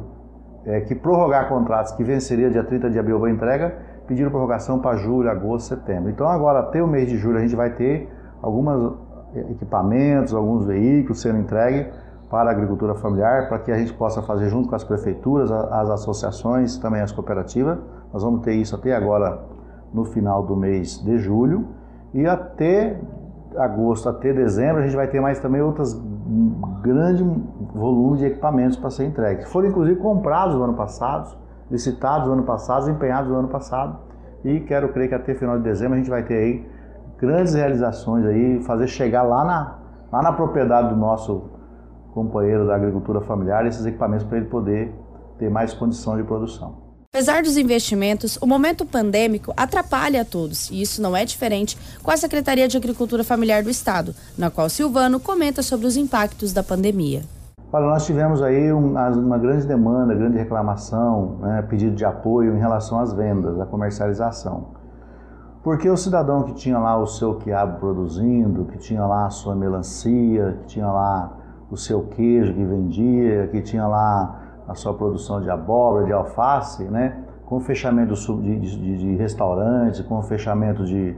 é, 0.66 0.82
que 0.82 0.96
prorrogar 0.96 1.50
contratos 1.50 1.92
que 1.92 2.04
venceria 2.04 2.50
dia 2.50 2.64
30 2.64 2.90
de 2.90 2.98
abril 2.98 3.20
para 3.20 3.30
entrega, 3.30 3.78
pediram 4.08 4.32
prorrogação 4.32 4.80
para 4.80 4.98
julho, 4.98 5.30
agosto, 5.30 5.68
setembro. 5.68 6.10
Então 6.10 6.28
agora 6.28 6.62
até 6.62 6.82
o 6.82 6.88
mês 6.88 7.08
de 7.08 7.18
julho 7.18 7.38
a 7.38 7.42
gente 7.42 7.56
vai 7.56 7.70
ter 7.70 8.12
algumas 8.42 8.92
equipamentos, 9.36 10.34
alguns 10.34 10.66
veículos 10.66 11.22
sendo 11.22 11.40
entregues 11.40 11.88
para 12.30 12.50
a 12.50 12.54
agricultura 12.54 12.96
familiar, 12.96 13.50
para 13.50 13.60
que 13.60 13.72
a 13.72 13.78
gente 13.78 13.94
possa 13.94 14.22
fazer 14.22 14.48
junto 14.50 14.70
com 14.70 14.76
as 14.76 14.84
prefeituras, 14.84 15.52
as 15.52 15.90
associações, 15.90 16.78
também 16.78 17.02
as 17.02 17.12
cooperativas. 17.12 17.78
Nós 18.14 18.24
vamos 18.24 18.42
ter 18.42 18.54
isso 18.54 18.74
até 18.76 18.96
agora 18.96 19.40
no 19.94 20.06
final 20.06 20.44
do 20.44 20.56
mês 20.56 21.04
de 21.04 21.18
julho 21.18 21.68
e 22.14 22.26
até 22.26 22.98
agosto, 23.58 24.08
até 24.08 24.32
dezembro, 24.32 24.82
a 24.82 24.86
gente 24.86 24.96
vai 24.96 25.08
ter 25.08 25.20
mais 25.20 25.40
também 25.40 25.62
outros 25.62 25.94
grande 26.82 27.24
volume 27.74 28.18
de 28.18 28.26
equipamentos 28.26 28.78
para 28.78 28.90
ser 28.90 29.06
entregues. 29.06 29.50
Foram 29.50 29.68
inclusive 29.68 30.00
comprados 30.00 30.56
no 30.56 30.64
ano 30.64 30.74
passado, 30.74 31.38
licitados 31.70 32.28
no 32.28 32.34
ano 32.34 32.44
passado, 32.44 32.90
empenhados 32.90 33.30
no 33.30 33.38
ano 33.38 33.48
passado 33.50 34.00
e 34.44 34.62
quero 34.62 34.90
crer 34.90 35.10
que 35.10 35.16
até 35.16 35.34
final 35.36 35.58
de 35.58 35.64
dezembro 35.64 35.96
a 35.96 35.98
gente 35.98 36.10
vai 36.10 36.24
ter 36.24 36.36
aí 36.36 36.70
grandes 37.22 37.54
realizações 37.54 38.26
aí, 38.26 38.60
fazer 38.64 38.88
chegar 38.88 39.22
lá 39.22 39.46
na, 39.46 39.80
lá 40.12 40.24
na 40.24 40.34
propriedade 40.34 40.90
do 40.90 40.96
nosso 40.96 41.44
companheiro 42.14 42.66
da 42.66 42.76
agricultura 42.76 43.22
familiar 43.22 43.66
esses 43.68 43.86
equipamentos 43.86 44.26
para 44.26 44.38
ele 44.38 44.48
poder 44.48 44.94
ter 45.38 45.50
mais 45.50 45.74
condição 45.74 46.18
de 46.18 46.24
produção. 46.24 46.82
Apesar 47.14 47.44
dos 47.44 47.58
investimentos, 47.58 48.38
o 48.42 48.48
momento 48.48 48.86
pandêmico 48.86 49.54
atrapalha 49.56 50.22
a 50.22 50.26
todos, 50.26 50.72
e 50.72 50.82
isso 50.82 51.02
não 51.02 51.16
é 51.16 51.26
diferente 51.26 51.78
com 52.02 52.10
a 52.10 52.18
Secretaria 52.18 52.68
de 52.68 52.78
Agricultura 52.78 53.24
Familiar 53.24 53.64
do 53.64 53.70
Estado, 53.70 54.16
na 54.38 54.50
qual 54.50 54.70
Silvano 54.70 55.20
comenta 55.20 55.62
sobre 55.62 55.86
os 55.86 55.98
impactos 55.98 56.54
da 56.54 56.64
pandemia. 56.64 57.24
Olha, 57.74 57.86
nós 57.86 58.06
tivemos 58.06 58.42
aí 58.42 58.72
uma 58.72 59.38
grande 59.38 59.68
demanda, 59.68 60.16
grande 60.16 60.38
reclamação, 60.38 61.38
né, 61.42 61.62
pedido 61.70 61.96
de 61.96 62.04
apoio 62.04 62.56
em 62.56 62.60
relação 62.60 63.00
às 63.00 63.14
vendas, 63.14 63.60
à 63.60 63.66
comercialização. 63.66 64.81
Porque 65.64 65.90
o 65.90 65.96
cidadão 65.96 66.44
que 66.44 66.54
tinha 66.54 66.80
lá 66.80 66.98
o 66.98 67.06
seu 67.06 67.36
quiabo 67.36 67.80
produzindo, 67.80 68.66
que 68.66 68.78
tinha 68.78 69.06
lá 69.06 69.28
a 69.28 69.30
sua 69.30 69.56
melancia, 69.56 70.58
que 70.62 70.68
tinha 70.68 70.88
lá 70.88 71.38
o 71.70 71.78
seu 71.78 72.02
queijo 72.04 72.54
que 72.54 72.64
vendia, 72.64 73.48
que 73.48 73.62
tinha 73.62 73.88
lá 73.88 74.40
a 74.68 74.74
sua 74.74 74.94
produção 74.94 75.40
de 75.40 75.50
abóbora, 75.50 76.06
de 76.06 76.14
alface, 76.14 76.84
né? 76.86 77.24
com 77.46 77.58
o 77.58 77.60
fechamento 77.60 78.16
de, 78.16 78.60
de, 78.60 78.98
de 78.98 79.16
restaurantes, 79.18 80.00
com 80.02 80.18
o 80.18 80.22
fechamento 80.22 80.86
de 80.86 81.16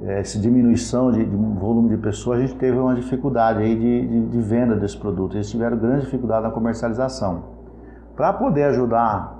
é, 0.00 0.22
diminuição 0.22 1.12
de, 1.12 1.24
de, 1.24 1.36
volume 1.36 1.90
de 1.90 1.98
pessoas, 1.98 2.38
a 2.38 2.40
gente 2.40 2.56
teve 2.56 2.78
uma 2.78 2.94
dificuldade 2.94 3.60
aí 3.60 3.76
de, 3.76 4.26
de 4.28 4.40
venda 4.40 4.74
desse 4.76 4.96
produto. 4.96 5.36
Eles 5.36 5.50
tiveram 5.50 5.76
grande 5.76 6.06
dificuldade 6.06 6.42
na 6.42 6.50
comercialização. 6.50 7.44
Para 8.16 8.32
poder 8.32 8.64
ajudar 8.64 9.33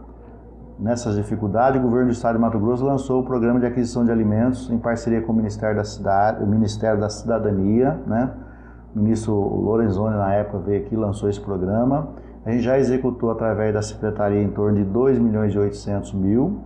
nessas 0.79 1.17
dificuldades, 1.17 1.81
o 1.81 1.83
governo 1.83 2.07
do 2.07 2.13
estado 2.13 2.35
de 2.35 2.41
Mato 2.41 2.59
Grosso 2.59 2.85
lançou 2.85 3.21
o 3.21 3.25
programa 3.25 3.61
de 3.61 3.67
aquisição 3.67 4.05
de 4.05 4.11
alimentos 4.11 4.71
em 4.71 4.79
parceria 4.79 5.23
com 5.23 5.33
o 5.33 5.37
Ministério 5.37 5.77
da 5.77 5.85
Cidade, 5.85 6.43
o 6.43 6.47
Ministério 6.47 7.01
da 7.01 7.09
Cidadania, 7.09 8.01
né? 8.07 8.31
O 8.95 9.01
ministro 9.01 9.35
Lorenzoni, 9.35 10.17
na 10.17 10.33
época, 10.35 10.59
veio 10.59 10.85
aqui 10.85 10.95
e 10.95 10.97
lançou 10.97 11.29
esse 11.29 11.41
programa. 11.41 12.11
A 12.47 12.51
gente 12.51 12.63
já 12.63 12.79
executou 12.79 13.31
através 13.31 13.75
da 13.75 13.83
secretaria 13.83 14.41
em 14.41 14.51
torno 14.51 14.79
de 14.79 14.85
2 14.85 15.19
milhões 15.19 15.53
e 15.53 15.59
800 15.59 16.13
mil. 16.13 16.61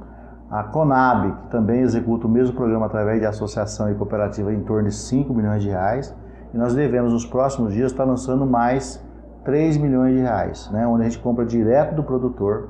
A 0.51 0.63
Conab, 0.65 1.33
que 1.33 1.51
também 1.51 1.81
executa 1.81 2.27
o 2.27 2.31
mesmo 2.31 2.55
programa 2.55 2.87
através 2.87 3.21
de 3.21 3.27
associação 3.27 3.91
e 3.91 3.95
cooperativa, 3.95 4.53
em 4.53 4.61
torno 4.61 4.89
de 4.89 4.95
5 4.95 5.33
milhões 5.33 5.63
de 5.63 5.71
reais. 5.71 6.15
E 6.53 6.59
nós 6.59 6.75
devemos, 6.75 7.13
nos 7.13 7.25
próximos 7.25 7.73
dias, 7.73 7.93
estar 7.93 8.05
lançando 8.05 8.45
mais 8.45 9.03
3 9.45 9.79
milhões 9.79 10.15
de 10.15 10.21
reais, 10.21 10.71
né? 10.71 10.87
onde 10.87 11.03
a 11.03 11.05
gente 11.05 11.19
compra 11.19 11.45
direto 11.45 11.95
do 11.95 12.03
produtor, 12.03 12.69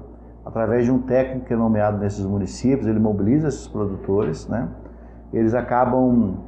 através 0.49 0.87
de 0.87 0.91
um 0.91 0.99
técnico 0.99 1.45
que 1.45 1.53
é 1.53 1.57
nomeado 1.57 1.99
nesses 1.99 2.25
municípios, 2.25 2.87
ele 2.87 2.99
mobiliza 2.99 3.49
esses 3.49 3.69
produtores, 3.69 4.49
né? 4.49 4.67
eles 5.31 5.55
acabam 5.55 6.39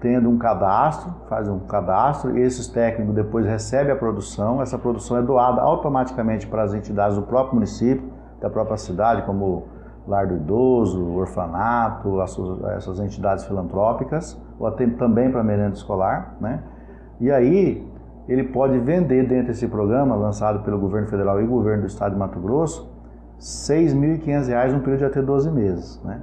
tendo 0.00 0.28
um 0.28 0.36
cadastro, 0.36 1.10
faz 1.30 1.48
um 1.48 1.58
cadastro, 1.60 2.36
e 2.36 2.42
esses 2.42 2.68
técnicos 2.68 3.14
depois 3.14 3.46
recebem 3.46 3.90
a 3.90 3.96
produção, 3.96 4.60
essa 4.60 4.78
produção 4.78 5.16
é 5.16 5.22
doada 5.22 5.62
automaticamente 5.62 6.46
para 6.46 6.62
as 6.62 6.74
entidades 6.74 7.16
do 7.16 7.22
próprio 7.22 7.54
município, 7.54 8.12
da 8.38 8.50
própria 8.50 8.76
cidade, 8.76 9.22
como 9.22 9.64
Lar 10.06 10.26
do 10.26 10.36
Idoso, 10.36 11.02
Orfanato, 11.14 12.20
essas 12.76 13.00
entidades 13.00 13.46
filantrópicas, 13.46 14.38
ou 14.58 14.66
até 14.66 14.86
também 14.86 15.32
para 15.32 15.42
merenda 15.42 15.74
escolar, 15.74 16.36
né? 16.38 16.62
E 17.18 17.30
aí 17.30 17.84
ele 18.28 18.44
pode 18.44 18.78
vender 18.78 19.26
dentro 19.26 19.46
desse 19.46 19.66
programa 19.66 20.14
lançado 20.14 20.62
pelo 20.62 20.78
governo 20.78 21.08
federal 21.08 21.40
e 21.40 21.46
governo 21.46 21.82
do 21.82 21.86
estado 21.86 22.12
de 22.12 22.18
Mato 22.18 22.38
Grosso 22.38 22.97
R$ 23.38 23.44
6.500 23.44 24.72
num 24.72 24.80
período 24.80 24.98
de 24.98 25.04
até 25.04 25.22
12 25.22 25.50
meses, 25.50 26.00
né? 26.04 26.20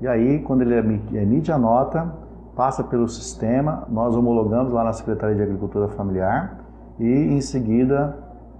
E 0.00 0.06
aí, 0.06 0.40
quando 0.40 0.62
ele 0.62 1.00
emite 1.14 1.50
a 1.50 1.56
nota, 1.56 2.12
passa 2.54 2.82
pelo 2.82 3.08
sistema, 3.08 3.84
nós 3.88 4.14
homologamos 4.16 4.72
lá 4.72 4.84
na 4.84 4.92
Secretaria 4.92 5.36
de 5.36 5.42
Agricultura 5.42 5.88
Familiar 5.88 6.58
e 6.98 7.06
em 7.06 7.40
seguida 7.40 8.16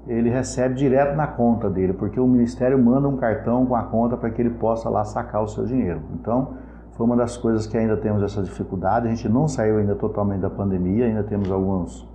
ele 0.07 0.31
recebe 0.31 0.75
direto 0.77 1.17
na 1.17 1.27
conta 1.27 1.69
dele, 1.69 1.93
porque 1.93 2.21
o 2.21 2.27
Ministério 2.27 2.79
manda 2.79 3.09
um 3.09 3.17
cartão 3.17 3.67
com 3.67 3.75
a 3.75 3.83
conta 3.83 4.17
para 4.17 4.31
que 4.31 4.41
ele 4.41 4.51
possa 4.51 4.89
lá 4.89 5.05
sacar 5.05 5.43
o 5.43 5.49
seu 5.49 5.65
dinheiro. 5.65 6.01
Então, 6.15 6.55
foi 6.93 7.05
uma 7.05 7.17
das 7.17 7.37
coisas 7.37 7.67
que 7.67 7.77
ainda 7.77 7.97
temos 7.97 8.23
essa 8.23 8.43
dificuldade. 8.43 9.09
A 9.09 9.11
gente 9.11 9.29
não 9.29 9.49
saiu 9.49 9.79
ainda 9.79 9.95
totalmente 9.97 10.41
da 10.41 10.51
pandemia, 10.51 11.07
ainda 11.07 11.25
temos 11.25 11.51
alguns. 11.51 12.09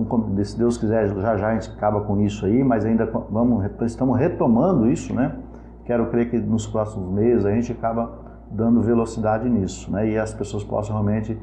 Então, 0.00 0.44
se 0.44 0.58
Deus 0.58 0.76
quiser, 0.78 1.08
já 1.08 1.36
já 1.36 1.48
a 1.48 1.54
gente 1.54 1.70
acaba 1.70 2.00
com 2.00 2.20
isso 2.20 2.46
aí, 2.46 2.62
mas 2.62 2.84
ainda 2.84 3.06
vamos, 3.30 3.64
estamos 3.82 4.18
retomando 4.18 4.88
isso, 4.88 5.14
né? 5.14 5.36
Quero 5.84 6.06
crer 6.06 6.30
que 6.30 6.38
nos 6.38 6.66
próximos 6.66 7.08
meses 7.12 7.44
a 7.44 7.50
gente 7.52 7.72
acaba 7.72 8.10
dando 8.50 8.80
velocidade 8.82 9.48
nisso, 9.48 9.90
né? 9.90 10.08
E 10.08 10.18
as 10.18 10.32
pessoas 10.34 10.64
possam 10.64 10.94
realmente 10.94 11.38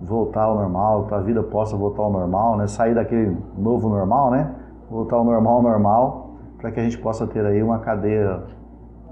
voltar 0.00 0.42
ao 0.42 0.54
normal, 0.54 1.06
que 1.06 1.14
a 1.14 1.20
vida 1.20 1.42
possa 1.42 1.76
voltar 1.76 2.02
ao 2.02 2.12
normal, 2.12 2.56
né? 2.56 2.66
Sair 2.66 2.94
daquele 2.94 3.36
novo 3.56 3.88
normal, 3.88 4.30
né? 4.30 4.54
Voltar 4.90 5.16
ao 5.16 5.24
normal 5.24 5.62
normal, 5.62 6.36
para 6.58 6.70
que 6.70 6.80
a 6.80 6.82
gente 6.82 6.98
possa 6.98 7.26
ter 7.26 7.44
aí 7.44 7.62
uma 7.62 7.78
cadeia 7.78 8.42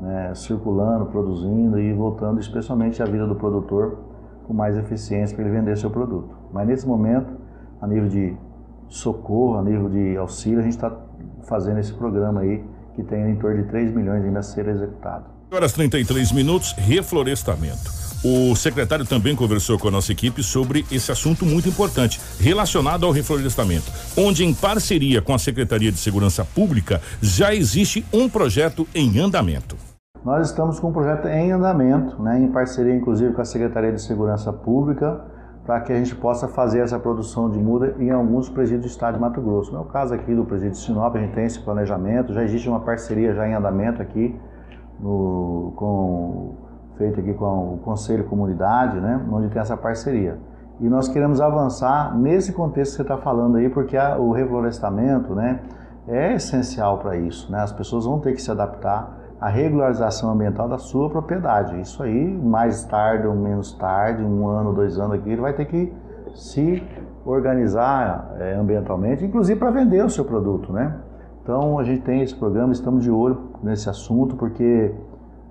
né, 0.01 0.35
circulando, 0.35 1.07
produzindo 1.07 1.79
e 1.79 1.93
voltando 1.93 2.41
especialmente 2.41 3.03
a 3.03 3.07
vida 3.07 3.27
do 3.27 3.35
produtor 3.35 3.99
com 4.47 4.53
mais 4.53 4.77
eficiência 4.77 5.35
para 5.35 5.45
ele 5.45 5.57
vender 5.57 5.77
seu 5.77 5.91
produto. 5.91 6.35
Mas 6.53 6.67
nesse 6.67 6.87
momento, 6.87 7.33
a 7.81 7.87
nível 7.87 8.09
de 8.09 8.37
socorro, 8.89 9.59
a 9.59 9.63
nível 9.63 9.89
de 9.89 10.17
auxílio, 10.17 10.61
a 10.61 10.63
gente 10.63 10.75
está 10.75 10.95
fazendo 11.49 11.79
esse 11.79 11.93
programa 11.93 12.41
aí 12.41 12.65
que 12.95 13.03
tem 13.03 13.31
em 13.31 13.37
torno 13.37 13.63
de 13.63 13.69
3 13.69 13.95
milhões 13.95 14.25
ainda 14.25 14.39
a 14.39 14.43
ser 14.43 14.67
executado 14.69 15.37
horas 15.57 15.73
33 15.73 16.33
minutos, 16.33 16.73
reflorestamento. 16.77 17.95
O 18.25 18.57
secretário 18.57 19.05
também 19.05 19.37
conversou 19.37 19.79
com 19.79 19.89
a 19.89 19.91
nossa 19.91 20.11
equipe 20.11 20.43
sobre 20.43 20.85
esse 20.91 21.13
assunto 21.13 21.47
muito 21.47 21.69
importante, 21.69 22.21
relacionado 22.41 23.07
ao 23.07 23.13
reflorestamento, 23.13 23.91
onde, 24.17 24.45
em 24.45 24.53
parceria 24.53 25.23
com 25.23 25.33
a 25.33 25.39
Secretaria 25.39 25.93
de 25.93 25.99
Segurança 25.99 26.45
Pública, 26.45 27.01
já 27.21 27.55
existe 27.55 28.05
um 28.13 28.29
projeto 28.29 28.87
em 28.95 29.19
andamento. 29.19 29.77
Nós 30.25 30.49
estamos 30.49 30.81
com 30.81 30.89
um 30.89 30.93
projeto 30.93 31.29
em 31.29 31.53
andamento, 31.53 32.21
né, 32.21 32.41
em 32.41 32.49
parceria 32.49 32.95
inclusive 32.95 33.33
com 33.33 33.41
a 33.41 33.45
Secretaria 33.45 33.93
de 33.93 34.03
Segurança 34.03 34.53
Pública, 34.53 35.25
para 35.67 35.81
que 35.81 35.93
a 35.93 35.97
gente 35.97 36.15
possa 36.15 36.47
fazer 36.47 36.79
essa 36.79 36.99
produção 36.99 37.51
de 37.51 37.59
muda 37.59 37.97
em 37.99 38.11
alguns 38.11 38.49
presídios 38.49 38.85
do 38.85 38.89
estado 38.89 39.15
de 39.15 39.21
Mato 39.21 39.41
Grosso. 39.41 39.73
No 39.73 39.83
é 39.83 39.85
caso 39.93 40.15
aqui 40.15 40.33
do 40.33 40.45
presídio 40.45 40.73
de 40.73 40.79
Sinop, 40.79 41.17
a 41.17 41.19
gente 41.19 41.35
tem 41.35 41.45
esse 41.45 41.59
planejamento, 41.59 42.33
já 42.33 42.45
existe 42.45 42.69
uma 42.69 42.79
parceria 42.81 43.35
já 43.35 43.49
em 43.49 43.53
andamento 43.53 44.01
aqui 44.01 44.39
no, 45.01 45.73
com, 45.75 46.55
feito 46.97 47.19
aqui 47.19 47.35
com 47.35 47.75
o 47.75 47.79
Conselho 47.79 48.25
Comunidade, 48.25 49.01
né, 49.01 49.21
onde 49.31 49.49
tem 49.49 49.61
essa 49.61 49.77
parceria. 49.77 50.39
E 50.81 50.89
nós 50.89 51.09
queremos 51.09 51.41
avançar 51.41 52.17
nesse 52.17 52.53
contexto 52.53 52.93
que 52.93 52.97
você 52.97 53.03
está 53.03 53.17
falando 53.17 53.57
aí, 53.57 53.69
porque 53.69 53.97
a, 53.97 54.19
o 54.19 54.31
reflorestamento 54.31 55.35
né, 55.35 55.61
é 56.07 56.35
essencial 56.35 56.99
para 56.99 57.17
isso. 57.17 57.51
Né? 57.51 57.61
As 57.61 57.73
pessoas 57.73 58.05
vão 58.05 58.21
ter 58.21 58.35
que 58.35 58.41
se 58.41 58.51
adaptar 58.51 59.26
à 59.41 59.49
regularização 59.49 60.31
ambiental 60.31 60.69
da 60.69 60.79
sua 60.79 61.11
propriedade. 61.11 61.81
Isso 61.81 62.03
aí, 62.03 62.27
mais 62.27 62.85
tarde 62.85 63.27
ou 63.27 63.35
menos 63.35 63.73
tarde, 63.73 64.23
um 64.23 64.49
ano, 64.49 64.73
dois 64.73 64.99
anos 64.99 65.19
aqui, 65.19 65.31
ele 65.31 65.41
vai 65.41 65.53
ter 65.53 65.67
que 65.67 65.93
se 66.35 66.83
organizar 67.25 68.35
é, 68.39 68.55
ambientalmente, 68.55 69.25
inclusive 69.25 69.59
para 69.59 69.71
vender 69.71 70.05
o 70.05 70.11
seu 70.11 70.25
produto, 70.25 70.73
né? 70.73 70.95
Então 71.43 71.79
a 71.79 71.85
gente 71.85 72.03
tem 72.03 72.23
esse 72.23 72.35
programa, 72.35 72.73
estamos 72.73 73.05
de 73.05 73.11
olho 73.11 73.51
nesse 73.63 73.89
assunto, 73.89 74.37
porque 74.37 74.95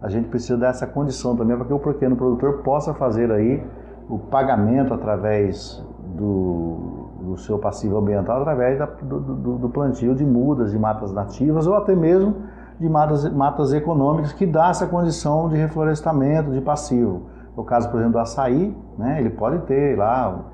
a 0.01 0.09
gente 0.09 0.27
precisa 0.29 0.57
dessa 0.57 0.85
condição 0.85 1.35
também 1.35 1.55
para 1.55 1.65
que 1.65 1.73
o 1.73 1.79
pequeno 1.79 2.15
produtor 2.15 2.63
possa 2.63 2.93
fazer 2.93 3.31
aí 3.31 3.63
o 4.09 4.19
pagamento 4.19 4.93
através 4.93 5.83
do, 6.15 7.09
do 7.21 7.37
seu 7.37 7.57
passivo 7.57 7.97
ambiental, 7.97 8.41
através 8.41 8.77
da, 8.77 8.85
do, 8.85 9.19
do, 9.19 9.57
do, 9.57 9.69
plantio 9.69 10.13
de 10.13 10.25
mudas, 10.25 10.71
de 10.71 10.79
matas 10.79 11.11
nativas 11.11 11.65
ou 11.65 11.75
até 11.75 11.95
mesmo 11.95 12.35
de 12.79 12.89
matas, 12.89 13.31
matas 13.33 13.73
econômicas 13.73 14.33
que 14.33 14.45
dá 14.45 14.69
essa 14.69 14.87
condição 14.87 15.49
de 15.49 15.55
reflorestamento, 15.55 16.51
de 16.51 16.61
passivo. 16.61 17.23
No 17.55 17.63
caso, 17.63 17.89
por 17.89 17.97
exemplo, 17.97 18.13
do 18.13 18.19
açaí, 18.19 18.75
né, 18.97 19.19
ele 19.19 19.29
pode 19.29 19.59
ter 19.59 19.97
lá 19.97 20.45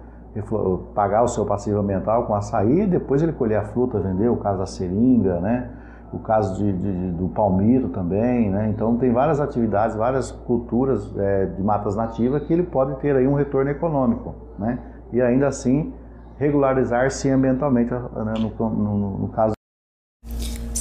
pagar 0.93 1.23
o 1.23 1.27
seu 1.27 1.45
passivo 1.45 1.79
ambiental 1.79 2.25
com 2.25 2.33
açaí 2.33 2.83
e 2.83 2.87
depois 2.87 3.21
ele 3.21 3.33
colher 3.33 3.57
a 3.57 3.63
fruta, 3.63 3.99
vender, 3.99 4.29
o 4.29 4.37
caso 4.37 4.59
da 4.59 4.65
seringa, 4.65 5.39
né? 5.41 5.69
o 6.13 6.19
caso 6.19 6.57
de, 6.57 6.73
de, 6.73 7.11
do 7.11 7.29
palmito 7.29 7.87
também, 7.89 8.49
né? 8.49 8.69
Então 8.69 8.97
tem 8.97 9.11
várias 9.13 9.39
atividades, 9.39 9.95
várias 9.95 10.31
culturas 10.31 11.15
é, 11.17 11.45
de 11.45 11.63
matas 11.63 11.95
nativas 11.95 12.43
que 12.43 12.51
ele 12.51 12.63
pode 12.63 12.95
ter 12.99 13.15
aí 13.15 13.27
um 13.27 13.33
retorno 13.33 13.71
econômico, 13.71 14.35
né? 14.59 14.79
E 15.13 15.21
ainda 15.21 15.47
assim 15.47 15.93
regularizar-se 16.37 17.29
ambientalmente, 17.29 17.93
né, 17.93 18.33
no, 18.39 18.69
no, 18.69 19.17
no 19.19 19.27
caso. 19.29 19.53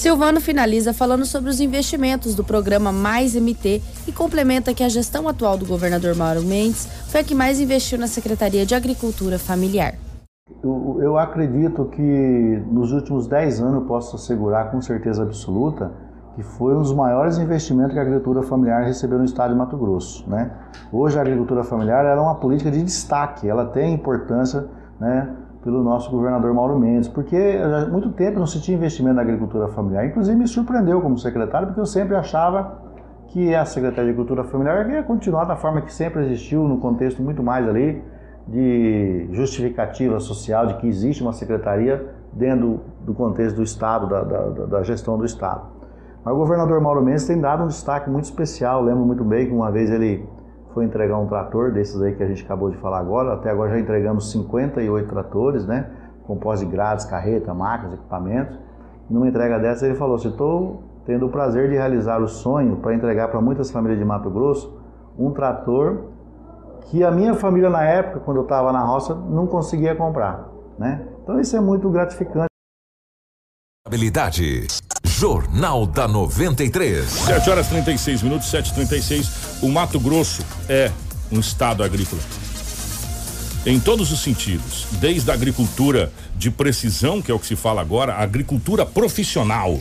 Silvano 0.00 0.40
finaliza 0.40 0.94
falando 0.94 1.26
sobre 1.26 1.50
os 1.50 1.60
investimentos 1.60 2.34
do 2.34 2.42
programa 2.42 2.90
Mais 2.90 3.34
MT 3.34 3.82
e 4.08 4.10
complementa 4.10 4.72
que 4.72 4.82
a 4.82 4.88
gestão 4.88 5.28
atual 5.28 5.58
do 5.58 5.66
governador 5.66 6.16
Mauro 6.16 6.40
Mendes 6.40 6.86
foi 7.08 7.20
a 7.20 7.22
que 7.22 7.34
mais 7.34 7.60
investiu 7.60 7.98
na 7.98 8.06
Secretaria 8.06 8.64
de 8.64 8.74
Agricultura 8.74 9.38
Familiar. 9.38 9.96
Eu, 10.64 11.00
eu 11.02 11.18
acredito 11.18 11.84
que 11.84 12.62
nos 12.72 12.92
últimos 12.92 13.26
10 13.26 13.60
anos 13.60 13.86
posso 13.86 14.16
assegurar 14.16 14.70
com 14.70 14.80
certeza 14.80 15.22
absoluta 15.22 15.92
que 16.34 16.42
foi 16.42 16.74
um 16.74 16.80
dos 16.80 16.94
maiores 16.94 17.36
investimentos 17.36 17.92
que 17.92 17.98
a 17.98 18.02
agricultura 18.02 18.42
familiar 18.42 18.82
recebeu 18.86 19.18
no 19.18 19.26
estado 19.26 19.52
de 19.52 19.58
Mato 19.58 19.76
Grosso. 19.76 20.24
Né? 20.26 20.50
Hoje 20.90 21.18
a 21.18 21.20
agricultura 21.20 21.62
familiar 21.62 22.06
é 22.06 22.18
uma 22.18 22.36
política 22.36 22.70
de 22.70 22.82
destaque, 22.82 23.46
ela 23.46 23.66
tem 23.66 23.92
importância 23.92 24.64
né, 24.98 25.28
pelo 25.62 25.82
nosso 25.82 26.10
governador 26.10 26.52
Mauro 26.54 26.78
Mendes, 26.78 27.08
porque 27.08 27.36
há 27.36 27.86
muito 27.86 28.10
tempo 28.12 28.38
não 28.38 28.46
se 28.46 28.60
tinha 28.60 28.76
investimento 28.76 29.16
na 29.16 29.22
agricultura 29.22 29.68
familiar. 29.68 30.06
Inclusive 30.06 30.36
me 30.36 30.48
surpreendeu 30.48 31.00
como 31.00 31.18
secretário, 31.18 31.68
porque 31.68 31.80
eu 31.80 31.86
sempre 31.86 32.16
achava 32.16 32.80
que 33.28 33.54
a 33.54 33.64
Secretaria 33.64 34.06
de 34.06 34.10
Agricultura 34.10 34.42
Familiar 34.44 34.88
ia 34.90 35.02
continuar 35.02 35.44
da 35.44 35.54
forma 35.54 35.82
que 35.82 35.92
sempre 35.92 36.22
existiu, 36.24 36.66
no 36.66 36.78
contexto 36.78 37.22
muito 37.22 37.42
mais 37.42 37.68
ali 37.68 38.02
de 38.48 39.28
justificativa 39.30 40.18
social 40.18 40.66
de 40.66 40.74
que 40.74 40.88
existe 40.88 41.22
uma 41.22 41.32
secretaria 41.32 42.12
dentro 42.32 42.80
do 43.04 43.14
contexto 43.14 43.56
do 43.56 43.62
Estado, 43.62 44.08
da, 44.08 44.22
da, 44.22 44.66
da 44.66 44.82
gestão 44.82 45.16
do 45.16 45.24
Estado. 45.24 45.62
Mas 46.24 46.34
o 46.34 46.36
governador 46.36 46.80
Mauro 46.80 47.02
Mendes 47.02 47.26
tem 47.26 47.40
dado 47.40 47.62
um 47.62 47.66
destaque 47.68 48.10
muito 48.10 48.24
especial. 48.24 48.82
Lembro 48.82 49.04
muito 49.04 49.24
bem 49.24 49.46
que 49.46 49.52
uma 49.52 49.70
vez 49.70 49.90
ele 49.90 50.28
foi 50.74 50.84
entregar 50.84 51.18
um 51.18 51.26
trator 51.26 51.72
desses 51.72 52.00
aí 52.00 52.14
que 52.14 52.22
a 52.22 52.26
gente 52.26 52.44
acabou 52.44 52.70
de 52.70 52.76
falar 52.78 52.98
agora. 52.98 53.34
Até 53.34 53.50
agora 53.50 53.70
já 53.70 53.78
entregamos 53.78 54.30
58 54.30 55.08
tratores, 55.08 55.66
né? 55.66 55.90
Compostos 56.26 56.68
de 56.68 56.72
grades, 56.72 57.04
carreta, 57.04 57.52
máquinas, 57.52 57.94
equipamentos. 57.94 58.58
E 59.08 59.12
numa 59.12 59.28
entrega 59.28 59.58
dessa 59.58 59.86
ele 59.86 59.94
falou: 59.96 60.18
"Se 60.18 60.28
estou 60.28 60.82
tendo 61.06 61.26
o 61.26 61.30
prazer 61.30 61.68
de 61.68 61.74
realizar 61.74 62.20
o 62.20 62.28
sonho 62.28 62.76
para 62.76 62.94
entregar 62.94 63.28
para 63.28 63.40
muitas 63.40 63.70
famílias 63.70 63.98
de 63.98 64.04
Mato 64.04 64.30
Grosso 64.30 64.80
um 65.18 65.32
trator 65.32 66.04
que 66.90 67.04
a 67.04 67.10
minha 67.10 67.34
família 67.34 67.68
na 67.68 67.84
época, 67.84 68.20
quando 68.20 68.38
eu 68.38 68.42
estava 68.42 68.72
na 68.72 68.80
roça, 68.80 69.14
não 69.14 69.46
conseguia 69.46 69.94
comprar, 69.94 70.48
né? 70.78 71.06
Então 71.22 71.40
isso 71.40 71.56
é 71.56 71.60
muito 71.60 71.88
gratificante. 71.90 72.46
Habilidade. 73.86 74.66
Jornal 75.04 75.86
da 75.86 76.06
93. 76.08 77.04
7 77.04 77.50
horas 77.50 77.68
36 77.68 78.22
minutos, 78.22 78.50
7h36. 78.52 79.49
O 79.62 79.68
Mato 79.68 80.00
Grosso 80.00 80.42
é 80.70 80.90
um 81.30 81.38
estado 81.38 81.82
agrícola. 81.82 82.22
Em 83.66 83.78
todos 83.78 84.10
os 84.10 84.20
sentidos, 84.20 84.86
desde 84.92 85.30
a 85.30 85.34
agricultura 85.34 86.10
de 86.34 86.50
precisão, 86.50 87.20
que 87.20 87.30
é 87.30 87.34
o 87.34 87.38
que 87.38 87.46
se 87.46 87.56
fala 87.56 87.82
agora, 87.82 88.14
a 88.14 88.22
agricultura 88.22 88.86
profissional, 88.86 89.78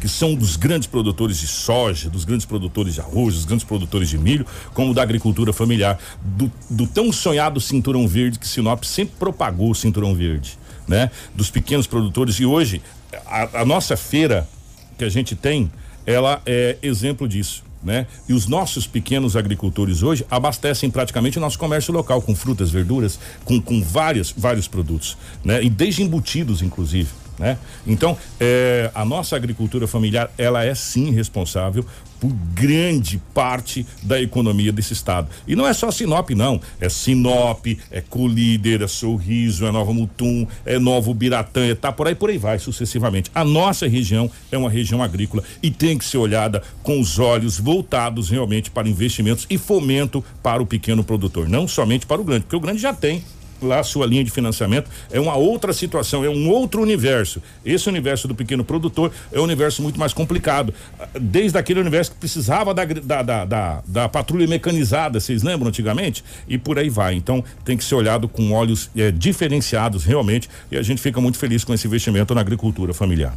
que 0.00 0.08
são 0.08 0.36
dos 0.36 0.54
grandes 0.54 0.86
produtores 0.86 1.38
de 1.38 1.48
soja, 1.48 2.08
dos 2.08 2.24
grandes 2.24 2.46
produtores 2.46 2.94
de 2.94 3.00
arroz, 3.00 3.34
dos 3.34 3.44
grandes 3.44 3.64
produtores 3.64 4.08
de 4.08 4.16
milho, 4.16 4.46
como 4.72 4.94
da 4.94 5.02
agricultura 5.02 5.52
familiar, 5.52 5.98
do, 6.22 6.52
do 6.70 6.86
tão 6.86 7.10
sonhado 7.10 7.60
cinturão 7.60 8.06
verde 8.06 8.38
que 8.38 8.46
Sinop 8.46 8.84
sempre 8.84 9.16
propagou 9.18 9.72
o 9.72 9.74
cinturão 9.74 10.14
verde, 10.14 10.56
né? 10.86 11.10
Dos 11.34 11.50
pequenos 11.50 11.88
produtores 11.88 12.36
e 12.36 12.46
hoje 12.46 12.80
a, 13.26 13.62
a 13.62 13.64
nossa 13.64 13.96
feira 13.96 14.48
que 14.96 15.04
a 15.04 15.08
gente 15.08 15.34
tem, 15.34 15.68
ela 16.06 16.40
é 16.46 16.78
exemplo 16.80 17.28
disso. 17.28 17.65
Né? 17.86 18.04
E 18.28 18.32
os 18.32 18.48
nossos 18.48 18.84
pequenos 18.84 19.36
agricultores 19.36 20.02
hoje 20.02 20.26
abastecem 20.28 20.90
praticamente 20.90 21.38
o 21.38 21.40
nosso 21.40 21.56
comércio 21.56 21.94
local 21.94 22.20
com 22.20 22.34
frutas, 22.34 22.68
verduras, 22.68 23.16
com, 23.44 23.62
com 23.62 23.80
vários, 23.80 24.34
vários 24.36 24.66
produtos, 24.66 25.16
né? 25.44 25.62
E 25.62 25.70
desde 25.70 26.02
embutidos, 26.02 26.62
inclusive. 26.62 27.08
Né? 27.38 27.58
Então, 27.86 28.16
é, 28.40 28.90
a 28.94 29.04
nossa 29.04 29.36
agricultura 29.36 29.86
familiar, 29.86 30.30
ela 30.38 30.64
é 30.64 30.74
sim 30.74 31.10
responsável 31.10 31.84
por 32.20 32.30
grande 32.54 33.20
parte 33.34 33.86
da 34.02 34.20
economia 34.20 34.72
desse 34.72 34.92
estado. 34.92 35.28
E 35.46 35.54
não 35.54 35.66
é 35.66 35.72
só 35.72 35.90
Sinop, 35.90 36.30
não. 36.30 36.60
É 36.80 36.88
Sinop, 36.88 37.66
é 37.90 38.00
Colíder, 38.00 38.82
é 38.82 38.86
Sorriso, 38.86 39.66
é 39.66 39.70
Nova 39.70 39.92
Mutum, 39.92 40.46
é 40.64 40.78
Novo 40.78 41.12
Biratã, 41.12 41.66
é 41.66 41.74
tá 41.74 41.92
por 41.92 42.06
aí, 42.06 42.14
por 42.14 42.30
aí 42.30 42.38
vai, 42.38 42.58
sucessivamente. 42.58 43.30
A 43.34 43.44
nossa 43.44 43.86
região 43.86 44.30
é 44.50 44.56
uma 44.56 44.70
região 44.70 45.02
agrícola 45.02 45.42
e 45.62 45.70
tem 45.70 45.98
que 45.98 46.04
ser 46.04 46.18
olhada 46.18 46.62
com 46.82 46.98
os 47.00 47.18
olhos 47.18 47.58
voltados 47.58 48.30
realmente 48.30 48.70
para 48.70 48.88
investimentos 48.88 49.46
e 49.50 49.58
fomento 49.58 50.24
para 50.42 50.62
o 50.62 50.66
pequeno 50.66 51.04
produtor, 51.04 51.48
não 51.48 51.68
somente 51.68 52.06
para 52.06 52.20
o 52.20 52.24
grande, 52.24 52.44
porque 52.44 52.56
o 52.56 52.60
grande 52.60 52.80
já 52.80 52.94
tem 52.94 53.22
lá 53.62 53.82
sua 53.82 54.06
linha 54.06 54.24
de 54.24 54.30
financiamento 54.30 54.90
é 55.10 55.20
uma 55.20 55.34
outra 55.34 55.72
situação, 55.72 56.24
é 56.24 56.28
um 56.28 56.48
outro 56.48 56.82
universo. 56.82 57.42
Esse 57.64 57.88
universo 57.88 58.28
do 58.28 58.34
pequeno 58.34 58.64
produtor 58.64 59.12
é 59.32 59.40
um 59.40 59.44
universo 59.44 59.82
muito 59.82 59.98
mais 59.98 60.12
complicado. 60.12 60.72
Desde 61.20 61.58
aquele 61.58 61.80
universo 61.80 62.12
que 62.12 62.18
precisava 62.18 62.74
da, 62.74 62.84
da, 62.84 63.22
da, 63.22 63.44
da, 63.44 63.82
da 63.86 64.08
patrulha 64.08 64.46
mecanizada, 64.46 65.20
vocês 65.20 65.42
lembram 65.42 65.68
antigamente? 65.68 66.24
E 66.48 66.58
por 66.58 66.78
aí 66.78 66.88
vai. 66.88 67.14
Então 67.14 67.44
tem 67.64 67.76
que 67.76 67.84
ser 67.84 67.94
olhado 67.94 68.28
com 68.28 68.52
olhos 68.52 68.90
é, 68.96 69.10
diferenciados 69.10 70.04
realmente 70.04 70.48
e 70.70 70.76
a 70.76 70.82
gente 70.82 71.00
fica 71.00 71.20
muito 71.20 71.38
feliz 71.38 71.64
com 71.64 71.72
esse 71.74 71.86
investimento 71.86 72.34
na 72.34 72.40
agricultura 72.40 72.92
familiar. 72.92 73.34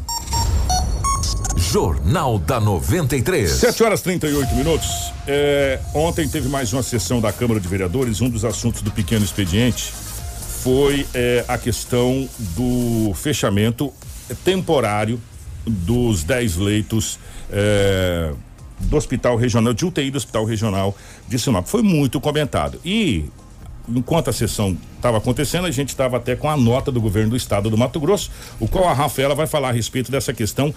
Jornal 1.72 2.40
da 2.40 2.60
93. 2.60 3.52
7 3.52 3.84
horas 3.84 4.02
38 4.02 4.56
minutos. 4.56 4.88
É, 5.28 5.80
ontem 5.94 6.28
teve 6.28 6.48
mais 6.48 6.72
uma 6.74 6.82
sessão 6.82 7.20
da 7.20 7.32
Câmara 7.32 7.60
de 7.60 7.68
Vereadores. 7.68 8.22
Um 8.22 8.30
dos 8.30 8.46
assuntos 8.46 8.82
do 8.82 8.90
pequeno 8.90 9.24
expediente 9.24 9.94
foi 10.62 11.08
é, 11.14 11.46
a 11.48 11.58
questão 11.58 12.28
do 12.56 13.14
fechamento 13.14 13.94
temporário 14.44 15.20
dos 15.66 16.24
10 16.24 16.58
leitos 16.58 17.20
é, 17.52 18.34
do 18.80 18.98
Hospital 18.98 19.36
Regional, 19.36 19.74
de 19.74 19.86
UTI 19.86 20.12
do 20.12 20.18
Hospital 20.18 20.46
Regional 20.46 20.96
de 21.28 21.40
Sinop. 21.40 21.66
Foi 21.66 21.82
muito 21.82 22.20
comentado. 22.20 22.80
E 22.84 23.26
enquanto 23.88 24.30
a 24.30 24.34
sessão 24.34 24.78
estava 24.96 25.18
acontecendo, 25.18 25.66
a 25.66 25.72
gente 25.72 25.90
estava 25.90 26.18
até 26.18 26.36
com 26.36 26.50
a 26.50 26.58
nota 26.58 26.92
do 26.92 27.02
governo 27.02 27.32
do 27.32 27.36
estado 27.36 27.70
do 27.70 27.78
Mato 27.78 28.00
Grosso, 28.00 28.30
o 28.60 28.68
qual 28.68 28.88
a 28.88 28.94
Rafaela 28.94 29.34
vai 29.34 29.48
falar 29.48 29.70
a 29.70 29.72
respeito 29.72 30.12
dessa 30.12 30.34
questão 30.34 30.74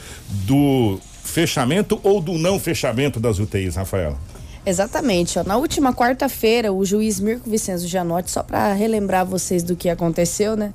do 0.47 1.01
fechamento 1.25 2.01
ou 2.03 2.21
do 2.21 2.35
não 2.35 2.59
fechamento 2.59 3.19
das 3.19 3.39
UTIs, 3.39 3.77
Rafaela. 3.77 4.19
Exatamente. 4.65 5.39
Ó. 5.39 5.45
Na 5.45 5.57
última 5.57 5.93
quarta-feira, 5.93 6.73
o 6.73 6.85
juiz 6.85 7.19
Mirko 7.19 7.51
Vicenzo 7.51 7.87
Gianotti, 7.87 8.31
só 8.31 8.43
para 8.43 8.73
relembrar 8.73 9.27
vocês 9.27 9.63
do 9.63 9.75
que 9.75 9.89
aconteceu, 9.89 10.57
né? 10.57 10.73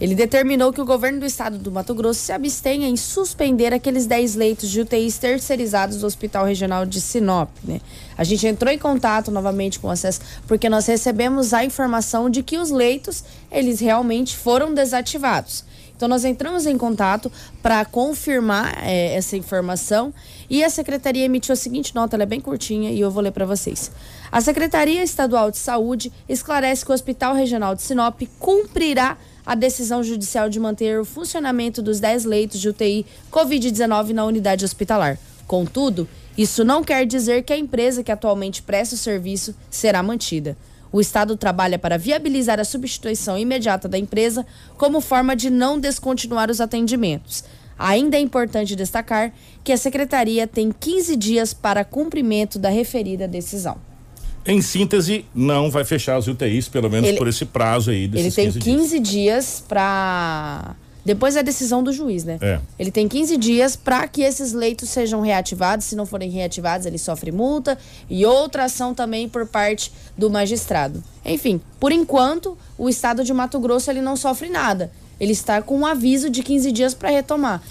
Ele 0.00 0.14
determinou 0.14 0.72
que 0.72 0.80
o 0.80 0.84
governo 0.84 1.20
do 1.20 1.26
estado 1.26 1.58
do 1.58 1.70
Mato 1.70 1.94
Grosso 1.94 2.20
se 2.20 2.32
abstenha 2.32 2.88
em 2.88 2.96
suspender 2.96 3.74
aqueles 3.74 4.06
10 4.06 4.34
leitos 4.34 4.70
de 4.70 4.80
UTIs 4.80 5.18
terceirizados 5.18 5.98
do 5.98 6.06
Hospital 6.06 6.46
Regional 6.46 6.86
de 6.86 7.00
Sinop. 7.02 7.50
Né? 7.62 7.82
A 8.16 8.24
gente 8.24 8.46
entrou 8.46 8.72
em 8.72 8.78
contato 8.78 9.30
novamente 9.30 9.78
com 9.78 9.88
o 9.88 9.90
acesso 9.90 10.20
porque 10.46 10.70
nós 10.70 10.86
recebemos 10.86 11.52
a 11.52 11.62
informação 11.64 12.30
de 12.30 12.42
que 12.42 12.56
os 12.56 12.70
leitos 12.70 13.22
eles 13.52 13.78
realmente 13.78 14.36
foram 14.38 14.72
desativados. 14.72 15.64
Então 15.94 16.08
nós 16.08 16.24
entramos 16.24 16.64
em 16.64 16.78
contato 16.78 17.30
para 17.62 17.84
confirmar 17.84 18.82
é, 18.82 19.14
essa 19.16 19.36
informação 19.36 20.14
e 20.48 20.64
a 20.64 20.70
secretaria 20.70 21.26
emitiu 21.26 21.52
a 21.52 21.56
seguinte 21.56 21.94
nota, 21.94 22.16
ela 22.16 22.22
é 22.22 22.26
bem 22.26 22.40
curtinha 22.40 22.90
e 22.90 22.98
eu 22.98 23.10
vou 23.10 23.22
ler 23.22 23.32
para 23.32 23.44
vocês. 23.44 23.90
A 24.32 24.40
Secretaria 24.40 25.02
Estadual 25.02 25.50
de 25.50 25.58
Saúde 25.58 26.10
esclarece 26.26 26.86
que 26.86 26.90
o 26.90 26.94
Hospital 26.94 27.34
Regional 27.34 27.74
de 27.74 27.82
Sinop 27.82 28.18
cumprirá 28.38 29.18
a 29.44 29.54
decisão 29.54 30.02
judicial 30.02 30.48
de 30.48 30.60
manter 30.60 31.00
o 31.00 31.04
funcionamento 31.04 31.82
dos 31.82 32.00
10 32.00 32.24
leitos 32.24 32.60
de 32.60 32.68
UTI 32.68 33.06
Covid-19 33.30 34.10
na 34.10 34.24
unidade 34.24 34.64
hospitalar. 34.64 35.18
Contudo, 35.46 36.08
isso 36.36 36.64
não 36.64 36.84
quer 36.84 37.04
dizer 37.06 37.42
que 37.42 37.52
a 37.52 37.58
empresa 37.58 38.02
que 38.02 38.12
atualmente 38.12 38.62
presta 38.62 38.94
o 38.94 38.98
serviço 38.98 39.54
será 39.70 40.02
mantida. 40.02 40.56
O 40.92 41.00
Estado 41.00 41.36
trabalha 41.36 41.78
para 41.78 41.98
viabilizar 41.98 42.58
a 42.58 42.64
substituição 42.64 43.38
imediata 43.38 43.88
da 43.88 43.98
empresa 43.98 44.46
como 44.76 45.00
forma 45.00 45.36
de 45.36 45.50
não 45.50 45.78
descontinuar 45.78 46.50
os 46.50 46.60
atendimentos. 46.60 47.44
Ainda 47.78 48.16
é 48.16 48.20
importante 48.20 48.76
destacar 48.76 49.32
que 49.64 49.72
a 49.72 49.76
Secretaria 49.76 50.46
tem 50.46 50.70
15 50.70 51.16
dias 51.16 51.54
para 51.54 51.84
cumprimento 51.84 52.58
da 52.58 52.68
referida 52.68 53.26
decisão. 53.26 53.89
Em 54.46 54.62
síntese, 54.62 55.24
não 55.34 55.70
vai 55.70 55.84
fechar 55.84 56.16
as 56.16 56.26
UTIs, 56.26 56.68
pelo 56.68 56.88
menos 56.88 57.08
ele, 57.08 57.18
por 57.18 57.28
esse 57.28 57.44
prazo 57.44 57.90
aí. 57.90 58.04
Ele 58.04 58.30
tem 58.30 58.46
15, 58.46 58.58
15 58.58 58.98
dias, 58.98 59.08
dias 59.08 59.64
para 59.68 60.74
depois 61.04 61.34
da 61.34 61.42
decisão 61.42 61.82
do 61.82 61.92
juiz, 61.92 62.24
né? 62.24 62.38
É. 62.40 62.60
Ele 62.78 62.90
tem 62.90 63.08
15 63.08 63.36
dias 63.36 63.74
para 63.74 64.06
que 64.06 64.22
esses 64.22 64.52
leitos 64.52 64.90
sejam 64.90 65.20
reativados. 65.20 65.86
Se 65.86 65.96
não 65.96 66.04
forem 66.04 66.30
reativados, 66.30 66.86
ele 66.86 66.98
sofre 66.98 67.32
multa 67.32 67.78
e 68.08 68.26
outra 68.26 68.64
ação 68.64 68.94
também 68.94 69.28
por 69.28 69.46
parte 69.46 69.92
do 70.16 70.28
magistrado. 70.30 71.02
Enfim, 71.24 71.60
por 71.78 71.90
enquanto, 71.90 72.56
o 72.76 72.88
estado 72.88 73.24
de 73.24 73.32
Mato 73.32 73.58
Grosso 73.58 73.90
ele 73.90 74.02
não 74.02 74.16
sofre 74.16 74.48
nada. 74.48 74.90
Ele 75.18 75.32
está 75.32 75.60
com 75.60 75.78
um 75.78 75.86
aviso 75.86 76.30
de 76.30 76.42
15 76.42 76.72
dias 76.72 76.94
para 76.94 77.10
retomar. 77.10 77.62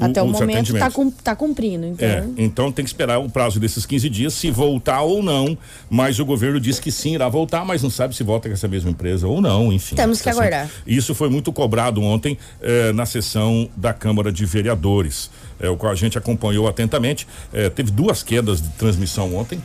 Até 0.00 0.22
o, 0.22 0.26
os 0.26 0.32
momento 0.32 0.56
atendimentos. 0.58 0.80
tá, 1.22 1.34
cum- 1.34 1.34
cumprindo, 1.36 1.86
então. 1.86 2.08
É, 2.08 2.24
então 2.38 2.72
tem 2.72 2.84
que 2.84 2.88
esperar 2.90 3.18
o 3.18 3.28
prazo 3.28 3.58
desses 3.60 3.84
15 3.86 4.08
dias, 4.08 4.34
se 4.34 4.50
voltar 4.50 5.02
ou 5.02 5.22
não. 5.22 5.56
Mas 5.88 6.18
o 6.18 6.24
governo 6.24 6.58
diz 6.60 6.78
que 6.80 6.90
sim, 6.92 7.14
irá 7.14 7.28
voltar, 7.28 7.64
mas 7.64 7.82
não 7.82 7.90
sabe 7.90 8.14
se 8.14 8.22
volta 8.22 8.48
com 8.48 8.54
essa 8.54 8.68
mesma 8.68 8.90
empresa 8.90 9.26
ou 9.26 9.40
não, 9.40 9.72
enfim. 9.72 9.94
Temos 9.96 10.18
que 10.18 10.24
Tá 10.24 10.30
aguardar. 10.30 10.70
Isso 10.86 11.14
foi 11.14 11.28
muito 11.28 11.52
cobrado 11.52 12.02
ontem 12.02 12.36
eh, 12.62 12.92
na 12.92 13.06
sessão 13.06 13.68
da 13.76 13.92
Câmara 13.92 14.32
de 14.32 14.44
Vereadores, 14.44 15.30
eh, 15.60 15.68
o 15.68 15.76
qual 15.76 15.92
a 15.92 15.94
gente 15.94 16.16
acompanhou 16.18 16.66
atentamente. 16.68 17.26
Eh, 17.52 17.68
teve 17.70 17.90
duas 17.90 18.22
quedas 18.22 18.60
de 18.62 18.68
transmissão 18.70 19.34
ontem 19.36 19.60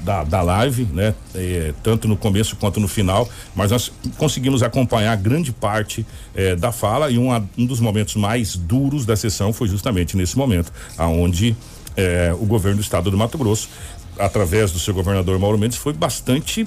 da, 0.00 0.24
da 0.24 0.40
live, 0.42 0.84
né? 0.92 1.14
Eh, 1.34 1.72
tanto 1.82 2.06
no 2.08 2.16
começo 2.16 2.56
quanto 2.56 2.80
no 2.80 2.88
final, 2.88 3.28
mas 3.54 3.70
nós 3.70 3.92
conseguimos 4.16 4.62
acompanhar 4.62 5.16
grande 5.16 5.52
parte 5.52 6.06
eh, 6.34 6.54
da 6.56 6.72
fala 6.72 7.10
e 7.10 7.18
uma- 7.18 7.48
um 7.56 7.66
dos 7.66 7.80
momentos 7.80 8.14
mais 8.14 8.56
duros 8.56 9.04
da 9.06 9.16
sessão 9.16 9.52
foi 9.52 9.68
justamente 9.68 10.16
nesse 10.16 10.36
momento, 10.36 10.72
aonde 10.96 11.56
eh, 11.96 12.32
o 12.40 12.46
governo 12.46 12.76
do 12.78 12.82
estado 12.82 13.10
do 13.10 13.16
Mato 13.18 13.36
Grosso, 13.36 13.68
através 14.18 14.70
do 14.72 14.78
seu 14.78 14.94
governador 14.94 15.38
Mauro 15.38 15.58
Mendes, 15.58 15.76
foi 15.78 15.92
bastante 15.92 16.66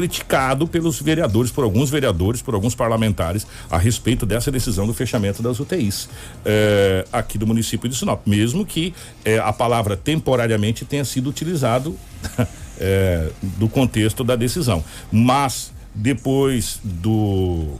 criticado 0.00 0.66
pelos 0.66 0.98
vereadores, 1.02 1.50
por 1.50 1.62
alguns 1.62 1.90
vereadores, 1.90 2.40
por 2.40 2.54
alguns 2.54 2.74
parlamentares, 2.74 3.46
a 3.70 3.76
respeito 3.76 4.24
dessa 4.24 4.50
decisão 4.50 4.86
do 4.86 4.94
fechamento 4.94 5.42
das 5.42 5.60
UTIs 5.60 6.08
eh, 6.42 7.04
aqui 7.12 7.36
do 7.36 7.46
município 7.46 7.86
de 7.86 7.94
Sinop, 7.94 8.26
mesmo 8.26 8.64
que 8.64 8.94
eh, 9.26 9.38
a 9.38 9.52
palavra 9.52 9.98
temporariamente 9.98 10.86
tenha 10.86 11.04
sido 11.04 11.28
utilizado 11.28 11.94
eh, 12.80 13.28
do 13.42 13.68
contexto 13.68 14.24
da 14.24 14.36
decisão. 14.36 14.82
Mas 15.12 15.70
depois 15.94 16.80
do 16.82 17.74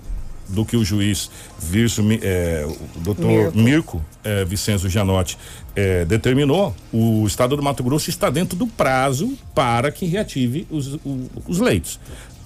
do 0.51 0.65
que 0.65 0.77
o 0.77 0.85
juiz 0.85 1.31
Virso, 1.59 2.03
eh, 2.23 2.67
o 2.97 3.01
doutor 3.01 3.27
Mirko. 3.27 3.59
Mirko 3.59 4.05
eh, 4.25 4.45
Vicenzo 4.45 4.89
Gianotti 4.89 5.39
eh, 5.77 6.05
determinou, 6.05 6.75
o 6.93 7.25
estado 7.27 7.57
do 7.57 7.63
Mato 7.63 7.83
Grosso 7.83 8.11
está 8.11 8.29
dentro 8.31 8.57
do 8.59 8.67
prazo 8.67 9.33
para 9.55 9.91
que 9.91 10.07
reative 10.07 10.67
os, 10.71 10.95
o- 10.95 11.31
os 11.47 11.59
leitos. 11.59 11.99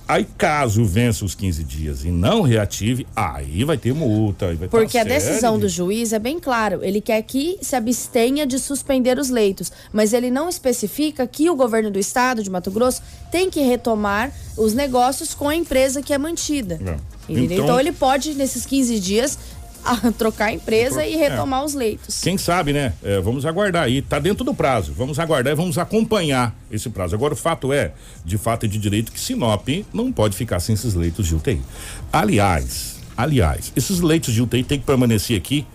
Aí, 0.06 0.26
caso 0.36 0.84
vença 0.84 1.24
os 1.24 1.34
15 1.34 1.64
dias 1.64 2.04
e 2.04 2.10
não 2.10 2.42
reative, 2.42 3.06
aí 3.16 3.64
vai 3.64 3.78
ter 3.78 3.94
multa. 3.94 4.48
vai 4.48 4.56
ter 4.56 4.68
Porque 4.68 4.98
a 4.98 5.02
decisão 5.04 5.58
do 5.58 5.66
juiz 5.66 6.12
é 6.12 6.18
bem 6.18 6.38
claro. 6.38 6.84
Ele 6.84 7.00
quer 7.00 7.22
que 7.22 7.56
se 7.62 7.74
abstenha 7.74 8.46
de 8.46 8.58
suspender 8.58 9.18
os 9.18 9.30
leitos, 9.30 9.72
mas 9.94 10.12
ele 10.12 10.30
não 10.30 10.46
especifica 10.46 11.26
que 11.26 11.48
o 11.48 11.56
governo 11.56 11.90
do 11.90 11.98
estado 11.98 12.42
de 12.42 12.50
Mato 12.50 12.70
Grosso 12.70 13.00
tem 13.32 13.48
que 13.48 13.62
retomar 13.62 14.30
os 14.58 14.74
negócios 14.74 15.32
com 15.32 15.48
a 15.48 15.56
empresa 15.56 16.02
que 16.02 16.12
é 16.12 16.18
mantida. 16.18 16.74
Entendeu? 16.74 16.96
Então, 17.28 17.44
Então- 17.64 17.80
ele 17.80 17.92
pode, 17.92 18.34
nesses 18.34 18.66
15 18.66 18.98
dias, 19.00 19.38
ah, 19.84 20.10
trocar 20.16 20.46
a 20.46 20.52
empresa 20.52 21.04
e 21.04 21.14
É. 21.14 21.16
retomar 21.16 21.64
os 21.64 21.74
leitos. 21.74 22.20
Quem 22.22 22.36
sabe, 22.38 22.72
né? 22.72 22.92
É, 23.02 23.20
vamos 23.20 23.44
aguardar 23.46 23.82
aí. 23.84 24.00
Tá 24.02 24.18
dentro 24.18 24.44
do 24.44 24.54
prazo. 24.54 24.92
Vamos 24.96 25.18
aguardar 25.18 25.52
e 25.52 25.56
vamos 25.56 25.76
acompanhar 25.78 26.54
esse 26.70 26.88
prazo. 26.90 27.14
Agora, 27.14 27.34
o 27.34 27.36
fato 27.36 27.72
é, 27.72 27.92
de 28.24 28.38
fato 28.38 28.64
e 28.66 28.68
de 28.68 28.78
direito, 28.78 29.12
que 29.12 29.20
Sinop 29.20 29.68
não 29.92 30.10
pode 30.12 30.36
ficar 30.36 30.58
sem 30.60 30.74
esses 30.74 30.94
leitos 30.94 31.26
de 31.26 31.34
UTI. 31.34 31.60
Aliás, 32.12 32.96
aliás, 33.16 33.72
esses 33.76 34.00
leitos 34.00 34.32
de 34.32 34.40
UTI 34.42 34.64
têm 34.64 34.78
que 34.78 34.86
permanecer 34.86 35.36
aqui 35.36 35.66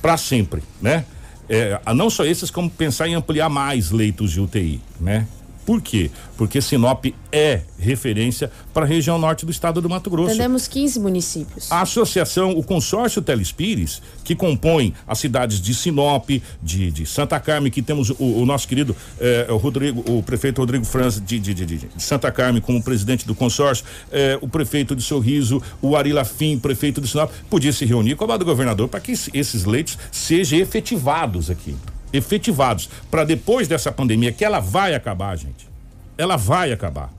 para 0.00 0.16
sempre, 0.16 0.62
né? 0.80 1.04
É, 1.48 1.80
a- 1.84 1.92
não 1.92 2.08
só 2.08 2.24
esses, 2.24 2.50
como 2.50 2.70
pensar 2.70 3.08
em 3.08 3.14
ampliar 3.14 3.48
mais 3.48 3.90
leitos 3.90 4.30
de 4.30 4.40
UTI, 4.40 4.80
né? 5.00 5.26
Por 5.70 5.80
quê? 5.80 6.10
Porque 6.36 6.60
Sinop 6.60 7.04
é 7.30 7.60
referência 7.78 8.50
para 8.74 8.84
a 8.84 8.88
região 8.88 9.20
norte 9.20 9.46
do 9.46 9.52
estado 9.52 9.80
do 9.80 9.88
Mato 9.88 10.10
Grosso. 10.10 10.36
Temos 10.36 10.66
15 10.66 10.98
municípios. 10.98 11.70
A 11.70 11.82
associação, 11.82 12.50
o 12.58 12.62
consórcio 12.64 13.22
Telespires, 13.22 14.02
que 14.24 14.34
compõe 14.34 14.92
as 15.06 15.20
cidades 15.20 15.60
de 15.60 15.72
Sinop, 15.72 16.28
de, 16.60 16.90
de 16.90 17.06
Santa 17.06 17.38
Carmen, 17.38 17.70
que 17.70 17.82
temos 17.82 18.10
o, 18.10 18.16
o 18.18 18.44
nosso 18.44 18.66
querido 18.66 18.96
eh, 19.20 19.46
o 19.48 19.58
Rodrigo, 19.58 20.02
o 20.12 20.24
prefeito 20.24 20.60
Rodrigo 20.60 20.84
Franz 20.84 21.22
de, 21.24 21.38
de, 21.38 21.54
de- 21.54 21.88
Santa 21.98 22.32
Carmen 22.32 22.60
como 22.60 22.82
presidente 22.82 23.24
do 23.24 23.34
consórcio, 23.36 23.84
eh, 24.10 24.36
o 24.40 24.48
prefeito 24.48 24.96
de 24.96 25.02
Sorriso, 25.04 25.62
o 25.80 25.94
Ari 25.94 26.12
Lafim, 26.12 26.58
prefeito 26.58 27.00
de 27.00 27.06
Sinop, 27.06 27.30
podia 27.48 27.72
se 27.72 27.84
reunir 27.84 28.16
com 28.16 28.24
a 28.24 28.36
do 28.36 28.44
governador 28.44 28.88
para 28.88 28.98
que 28.98 29.12
esse- 29.12 29.30
esses 29.32 29.64
leitos 29.64 29.96
sejam 30.10 30.58
efetivados 30.58 31.48
aqui. 31.48 31.76
Efetivados. 32.12 32.88
Para 33.10 33.24
depois 33.24 33.68
dessa 33.68 33.92
pandemia, 33.92 34.32
que 34.32 34.44
ela 34.44 34.60
vai 34.60 34.94
acabar, 34.94 35.36
gente. 35.36 35.68
Ela 36.16 36.36
vai 36.36 36.72
acabar 36.72 37.10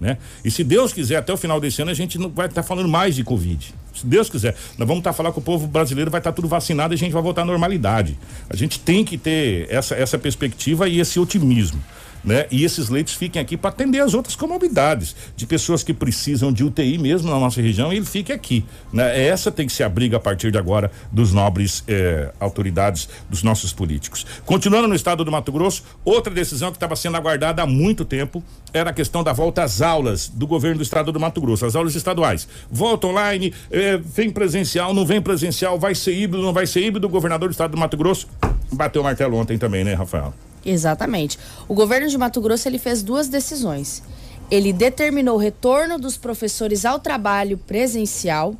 né? 0.00 0.16
E 0.42 0.50
se 0.50 0.64
Deus 0.64 0.92
quiser, 0.92 1.16
até 1.16 1.32
o 1.32 1.36
final 1.36 1.60
desse 1.60 1.82
ano, 1.82 1.90
a 1.90 1.94
gente 1.94 2.18
não 2.18 2.30
vai 2.30 2.46
estar 2.46 2.62
falando 2.62 2.88
mais 2.88 3.14
de 3.14 3.22
Covid. 3.22 3.74
Se 3.94 4.06
Deus 4.06 4.30
quiser, 4.30 4.56
nós 4.78 4.88
vamos 4.88 5.00
estar 5.00 5.12
falando 5.12 5.34
que 5.34 5.40
o 5.40 5.42
povo 5.42 5.66
brasileiro 5.66 6.10
vai 6.10 6.20
estar 6.20 6.32
tudo 6.32 6.48
vacinado 6.48 6.94
e 6.94 6.96
a 6.96 6.98
gente 6.98 7.12
vai 7.12 7.22
voltar 7.22 7.42
à 7.42 7.44
normalidade. 7.44 8.16
A 8.48 8.56
gente 8.56 8.80
tem 8.80 9.04
que 9.04 9.18
ter 9.18 9.66
essa, 9.68 9.94
essa 9.94 10.18
perspectiva 10.18 10.88
e 10.88 10.98
esse 10.98 11.20
otimismo. 11.20 11.82
Né? 12.24 12.46
E 12.50 12.64
esses 12.64 12.88
leitos 12.88 13.14
fiquem 13.14 13.40
aqui 13.40 13.56
para 13.56 13.70
atender 13.70 14.00
as 14.00 14.14
outras 14.14 14.36
comorbidades 14.36 15.16
de 15.36 15.46
pessoas 15.46 15.82
que 15.82 15.94
precisam 15.94 16.52
de 16.52 16.64
UTI 16.64 16.98
mesmo 16.98 17.30
na 17.30 17.38
nossa 17.38 17.60
região 17.60 17.92
e 17.92 17.96
ele 17.96 18.06
fique 18.06 18.32
aqui. 18.32 18.64
Né? 18.92 19.26
Essa 19.26 19.50
tem 19.50 19.66
que 19.66 19.72
ser 19.72 19.84
a 19.84 19.88
briga 19.88 20.16
a 20.16 20.20
partir 20.20 20.50
de 20.50 20.58
agora 20.58 20.90
dos 21.10 21.32
nobres 21.32 21.82
eh, 21.88 22.30
autoridades, 22.38 23.08
dos 23.28 23.42
nossos 23.42 23.72
políticos. 23.72 24.26
Continuando 24.44 24.88
no 24.88 24.94
estado 24.94 25.24
do 25.24 25.30
Mato 25.30 25.50
Grosso, 25.50 25.82
outra 26.04 26.32
decisão 26.32 26.70
que 26.70 26.76
estava 26.76 26.94
sendo 26.96 27.16
aguardada 27.16 27.62
há 27.62 27.66
muito 27.66 28.04
tempo 28.04 28.42
era 28.72 28.90
a 28.90 28.92
questão 28.92 29.22
da 29.22 29.32
volta 29.32 29.62
às 29.62 29.80
aulas 29.80 30.28
do 30.28 30.46
governo 30.46 30.78
do 30.78 30.82
estado 30.82 31.10
do 31.12 31.18
Mato 31.18 31.40
Grosso, 31.40 31.66
as 31.66 31.74
aulas 31.74 31.94
estaduais. 31.94 32.46
Volta 32.70 33.06
online, 33.06 33.52
eh, 33.70 33.98
vem 34.02 34.30
presencial, 34.30 34.92
não 34.92 35.06
vem 35.06 35.20
presencial, 35.20 35.78
vai 35.78 35.94
ser 35.94 36.12
híbrido, 36.12 36.44
não 36.44 36.52
vai 36.52 36.66
ser 36.66 36.80
híbrido. 36.80 37.06
O 37.06 37.10
governador 37.10 37.48
do 37.48 37.52
estado 37.52 37.72
do 37.72 37.78
Mato 37.78 37.96
Grosso 37.96 38.28
bateu 38.72 39.02
o 39.02 39.04
martelo 39.04 39.36
ontem 39.36 39.58
também, 39.58 39.84
né, 39.84 39.94
Rafael? 39.94 40.34
Exatamente. 40.64 41.38
O 41.68 41.74
governo 41.74 42.08
de 42.08 42.18
Mato 42.18 42.40
Grosso 42.40 42.68
ele 42.68 42.78
fez 42.78 43.02
duas 43.02 43.28
decisões. 43.28 44.02
Ele 44.50 44.72
determinou 44.72 45.36
o 45.36 45.40
retorno 45.40 45.98
dos 45.98 46.16
professores 46.16 46.84
ao 46.84 46.98
trabalho 46.98 47.56
presencial, 47.56 48.54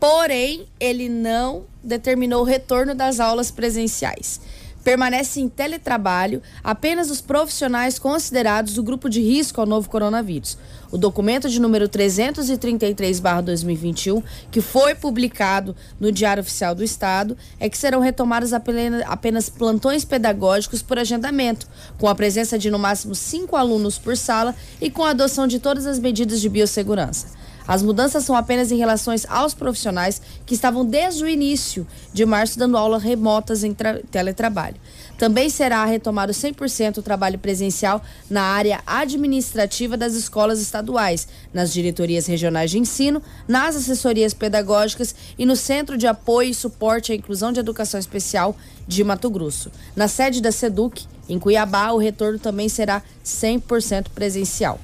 porém 0.00 0.66
ele 0.78 1.08
não 1.08 1.64
determinou 1.82 2.42
o 2.42 2.44
retorno 2.44 2.94
das 2.94 3.20
aulas 3.20 3.50
presenciais. 3.50 4.40
Permanece 4.86 5.40
em 5.40 5.48
teletrabalho 5.48 6.40
apenas 6.62 7.10
os 7.10 7.20
profissionais 7.20 7.98
considerados 7.98 8.74
do 8.74 8.84
grupo 8.84 9.10
de 9.10 9.20
risco 9.20 9.60
ao 9.60 9.66
novo 9.66 9.90
coronavírus. 9.90 10.56
O 10.92 10.96
documento 10.96 11.48
de 11.48 11.60
número 11.60 11.88
333/2021, 11.88 14.22
que 14.48 14.60
foi 14.60 14.94
publicado 14.94 15.74
no 15.98 16.12
Diário 16.12 16.40
Oficial 16.40 16.72
do 16.72 16.84
Estado, 16.84 17.36
é 17.58 17.68
que 17.68 17.76
serão 17.76 17.98
retomados 17.98 18.52
apenas, 18.52 19.50
plantões 19.50 20.04
pedagógicos 20.04 20.82
por 20.82 21.00
agendamento, 21.00 21.66
com 21.98 22.06
a 22.06 22.14
presença 22.14 22.56
de 22.56 22.70
no 22.70 22.78
máximo 22.78 23.16
cinco 23.16 23.56
alunos 23.56 23.98
por 23.98 24.16
sala 24.16 24.54
e 24.80 24.88
com 24.88 25.04
a 25.04 25.10
adoção 25.10 25.48
de 25.48 25.58
todas 25.58 25.84
as 25.84 25.98
medidas 25.98 26.40
de 26.40 26.48
biossegurança. 26.48 27.26
As 27.68 27.82
mudanças 27.82 28.24
são 28.24 28.36
apenas 28.36 28.70
em 28.70 28.76
relação 28.76 29.14
aos 29.28 29.54
profissionais 29.54 30.20
que 30.44 30.54
estavam 30.54 30.84
desde 30.84 31.24
o 31.24 31.28
início 31.28 31.86
de 32.12 32.24
março 32.24 32.58
dando 32.58 32.76
aulas 32.76 33.02
remotas 33.02 33.64
em 33.64 33.74
tra- 33.74 34.00
teletrabalho. 34.10 34.76
Também 35.18 35.48
será 35.48 35.84
retomado 35.84 36.32
100% 36.32 36.98
o 36.98 37.02
trabalho 37.02 37.38
presencial 37.38 38.02
na 38.30 38.42
área 38.42 38.80
administrativa 38.86 39.96
das 39.96 40.14
escolas 40.14 40.60
estaduais, 40.60 41.26
nas 41.52 41.72
diretorias 41.72 42.26
regionais 42.26 42.70
de 42.70 42.78
ensino, 42.78 43.22
nas 43.48 43.74
assessorias 43.74 44.34
pedagógicas 44.34 45.14
e 45.38 45.46
no 45.46 45.56
Centro 45.56 45.96
de 45.96 46.06
Apoio 46.06 46.50
e 46.50 46.54
Suporte 46.54 47.12
à 47.12 47.14
Inclusão 47.14 47.50
de 47.50 47.58
Educação 47.60 47.98
Especial 47.98 48.54
de 48.86 49.02
Mato 49.02 49.30
Grosso. 49.30 49.70
Na 49.96 50.06
sede 50.06 50.40
da 50.40 50.52
SEDUC, 50.52 51.06
em 51.28 51.38
Cuiabá, 51.38 51.90
o 51.90 51.98
retorno 51.98 52.38
também 52.38 52.68
será 52.68 53.02
100% 53.24 54.06
presencial. 54.14 54.78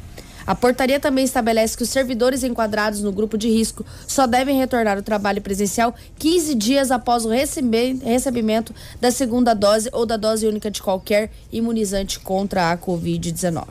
A 0.47 0.55
portaria 0.55 0.99
também 0.99 1.25
estabelece 1.25 1.77
que 1.77 1.83
os 1.83 1.89
servidores 1.89 2.43
enquadrados 2.43 3.01
no 3.01 3.13
grupo 3.13 3.39
de 3.39 3.49
risco 3.49 3.85
só 4.07 4.27
devem 4.27 4.59
retornar 4.59 4.97
ao 4.97 5.03
trabalho 5.03 5.41
presencial 5.41 5.95
15 6.19 6.55
dias 6.55 6.91
após 6.91 7.25
o 7.25 7.31
recebimento 7.31 8.75
da 9.01 9.11
segunda 9.11 9.55
dose 9.55 9.89
ou 9.93 10.05
da 10.05 10.17
dose 10.17 10.47
única 10.47 10.71
de 10.71 10.83
qualquer 10.83 11.31
imunizante 11.53 12.19
contra 12.21 12.73
a 12.73 12.79
Covid-19. 12.79 13.67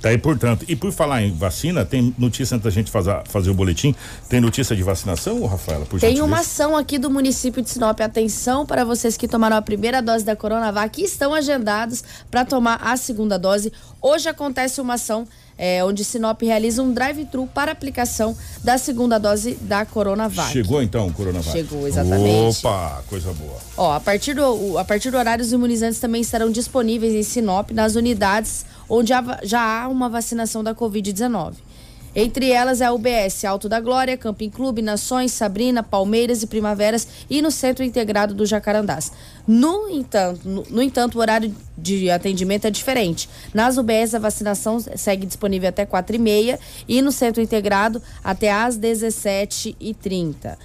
Tá 0.00 0.10
aí, 0.10 0.18
portanto. 0.18 0.64
E 0.68 0.76
por 0.76 0.92
falar 0.92 1.22
em 1.22 1.32
vacina, 1.32 1.84
tem 1.84 2.14
notícia 2.18 2.54
antes 2.54 2.64
da 2.64 2.70
gente 2.70 2.90
fazer, 2.90 3.20
fazer 3.26 3.50
o 3.50 3.54
boletim? 3.54 3.94
Tem 4.28 4.40
notícia 4.40 4.74
de 4.76 4.82
vacinação, 4.82 5.44
Rafaela? 5.46 5.84
Por 5.86 5.98
Tem 6.00 6.20
uma 6.20 6.40
ação 6.40 6.76
aqui 6.76 6.98
do 6.98 7.10
município 7.10 7.62
de 7.62 7.70
Sinop. 7.70 8.00
Atenção 8.00 8.64
para 8.64 8.84
vocês 8.84 9.16
que 9.16 9.26
tomaram 9.26 9.56
a 9.56 9.62
primeira 9.62 10.00
dose 10.00 10.24
da 10.24 10.36
Coronavac 10.36 11.00
e 11.00 11.04
estão 11.04 11.34
agendados 11.34 12.04
para 12.30 12.44
tomar 12.44 12.80
a 12.82 12.96
segunda 12.96 13.38
dose. 13.38 13.72
Hoje 14.00 14.28
acontece 14.28 14.80
uma 14.80 14.94
ação 14.94 15.26
é, 15.58 15.84
onde 15.84 16.04
Sinop 16.04 16.40
realiza 16.40 16.80
um 16.80 16.92
drive-thru 16.92 17.48
para 17.52 17.72
aplicação 17.72 18.36
da 18.62 18.78
segunda 18.78 19.18
dose 19.18 19.54
da 19.62 19.84
Coronavac. 19.84 20.52
Chegou 20.52 20.80
então 20.80 21.08
o 21.08 21.12
Coronavac? 21.12 21.50
Chegou, 21.50 21.86
exatamente. 21.88 22.58
Opa, 22.60 23.02
coisa 23.08 23.32
boa. 23.32 23.58
Ó, 23.76 23.92
a 23.92 23.98
partir, 23.98 24.34
do, 24.34 24.78
a 24.78 24.84
partir 24.84 25.10
do 25.10 25.18
horário, 25.18 25.44
os 25.44 25.52
imunizantes 25.52 25.98
também 25.98 26.22
estarão 26.22 26.52
disponíveis 26.52 27.12
em 27.12 27.24
Sinop, 27.24 27.72
nas 27.72 27.96
unidades 27.96 28.64
onde 28.88 29.12
já 29.42 29.82
há 29.82 29.88
uma 29.88 30.08
vacinação 30.08 30.64
da 30.64 30.74
Covid-19. 30.74 31.54
Entre 32.14 32.50
elas 32.50 32.80
é 32.80 32.86
a 32.86 32.92
UBS 32.92 33.44
Alto 33.44 33.68
da 33.68 33.80
Glória, 33.80 34.16
Camping 34.16 34.50
Clube, 34.50 34.82
Nações, 34.82 35.32
Sabrina, 35.32 35.82
Palmeiras 35.82 36.42
e 36.42 36.46
Primaveras 36.46 37.06
e 37.28 37.40
no 37.42 37.50
Centro 37.50 37.84
Integrado 37.84 38.34
do 38.34 38.46
Jacarandás. 38.46 39.12
No 39.46 39.88
entanto, 39.88 40.40
no, 40.48 40.64
no 40.68 40.82
entanto, 40.82 41.16
o 41.16 41.20
horário 41.20 41.54
de 41.76 42.10
atendimento 42.10 42.66
é 42.66 42.70
diferente. 42.70 43.28
Nas 43.54 43.76
UBS 43.76 44.14
a 44.14 44.18
vacinação 44.18 44.80
segue 44.80 45.26
disponível 45.26 45.68
até 45.68 45.86
4 45.86 46.16
e 46.16 46.58
e 46.88 47.02
no 47.02 47.12
Centro 47.12 47.42
Integrado 47.42 48.02
até 48.24 48.50
às 48.50 48.76
17h30. 48.76 50.56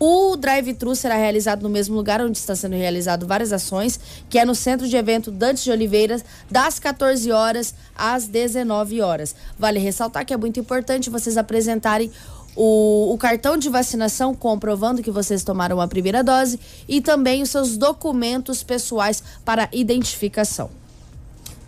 O 0.00 0.36
drive-thru 0.36 0.94
será 0.94 1.16
realizado 1.16 1.62
no 1.62 1.68
mesmo 1.68 1.96
lugar 1.96 2.20
onde 2.20 2.38
está 2.38 2.54
sendo 2.54 2.76
realizado 2.76 3.26
várias 3.26 3.52
ações, 3.52 3.98
que 4.30 4.38
é 4.38 4.44
no 4.44 4.54
Centro 4.54 4.86
de 4.86 4.96
Evento 4.96 5.28
Dantes 5.28 5.64
de 5.64 5.72
Oliveiras, 5.72 6.24
das 6.48 6.78
14 6.78 7.32
horas 7.32 7.74
às 7.96 8.28
19 8.28 9.00
horas. 9.00 9.34
Vale 9.58 9.80
ressaltar 9.80 10.24
que 10.24 10.32
é 10.32 10.36
muito 10.36 10.60
importante 10.60 11.10
vocês 11.10 11.36
apresentarem 11.36 12.12
o, 12.54 13.12
o, 13.12 13.18
cartão 13.18 13.56
de 13.56 13.68
vacinação 13.68 14.34
comprovando 14.34 15.02
que 15.02 15.10
vocês 15.10 15.42
tomaram 15.42 15.80
a 15.80 15.88
primeira 15.88 16.22
dose 16.22 16.60
e 16.88 17.00
também 17.00 17.42
os 17.42 17.50
seus 17.50 17.76
documentos 17.76 18.62
pessoais 18.62 19.22
para 19.44 19.68
identificação. 19.72 20.70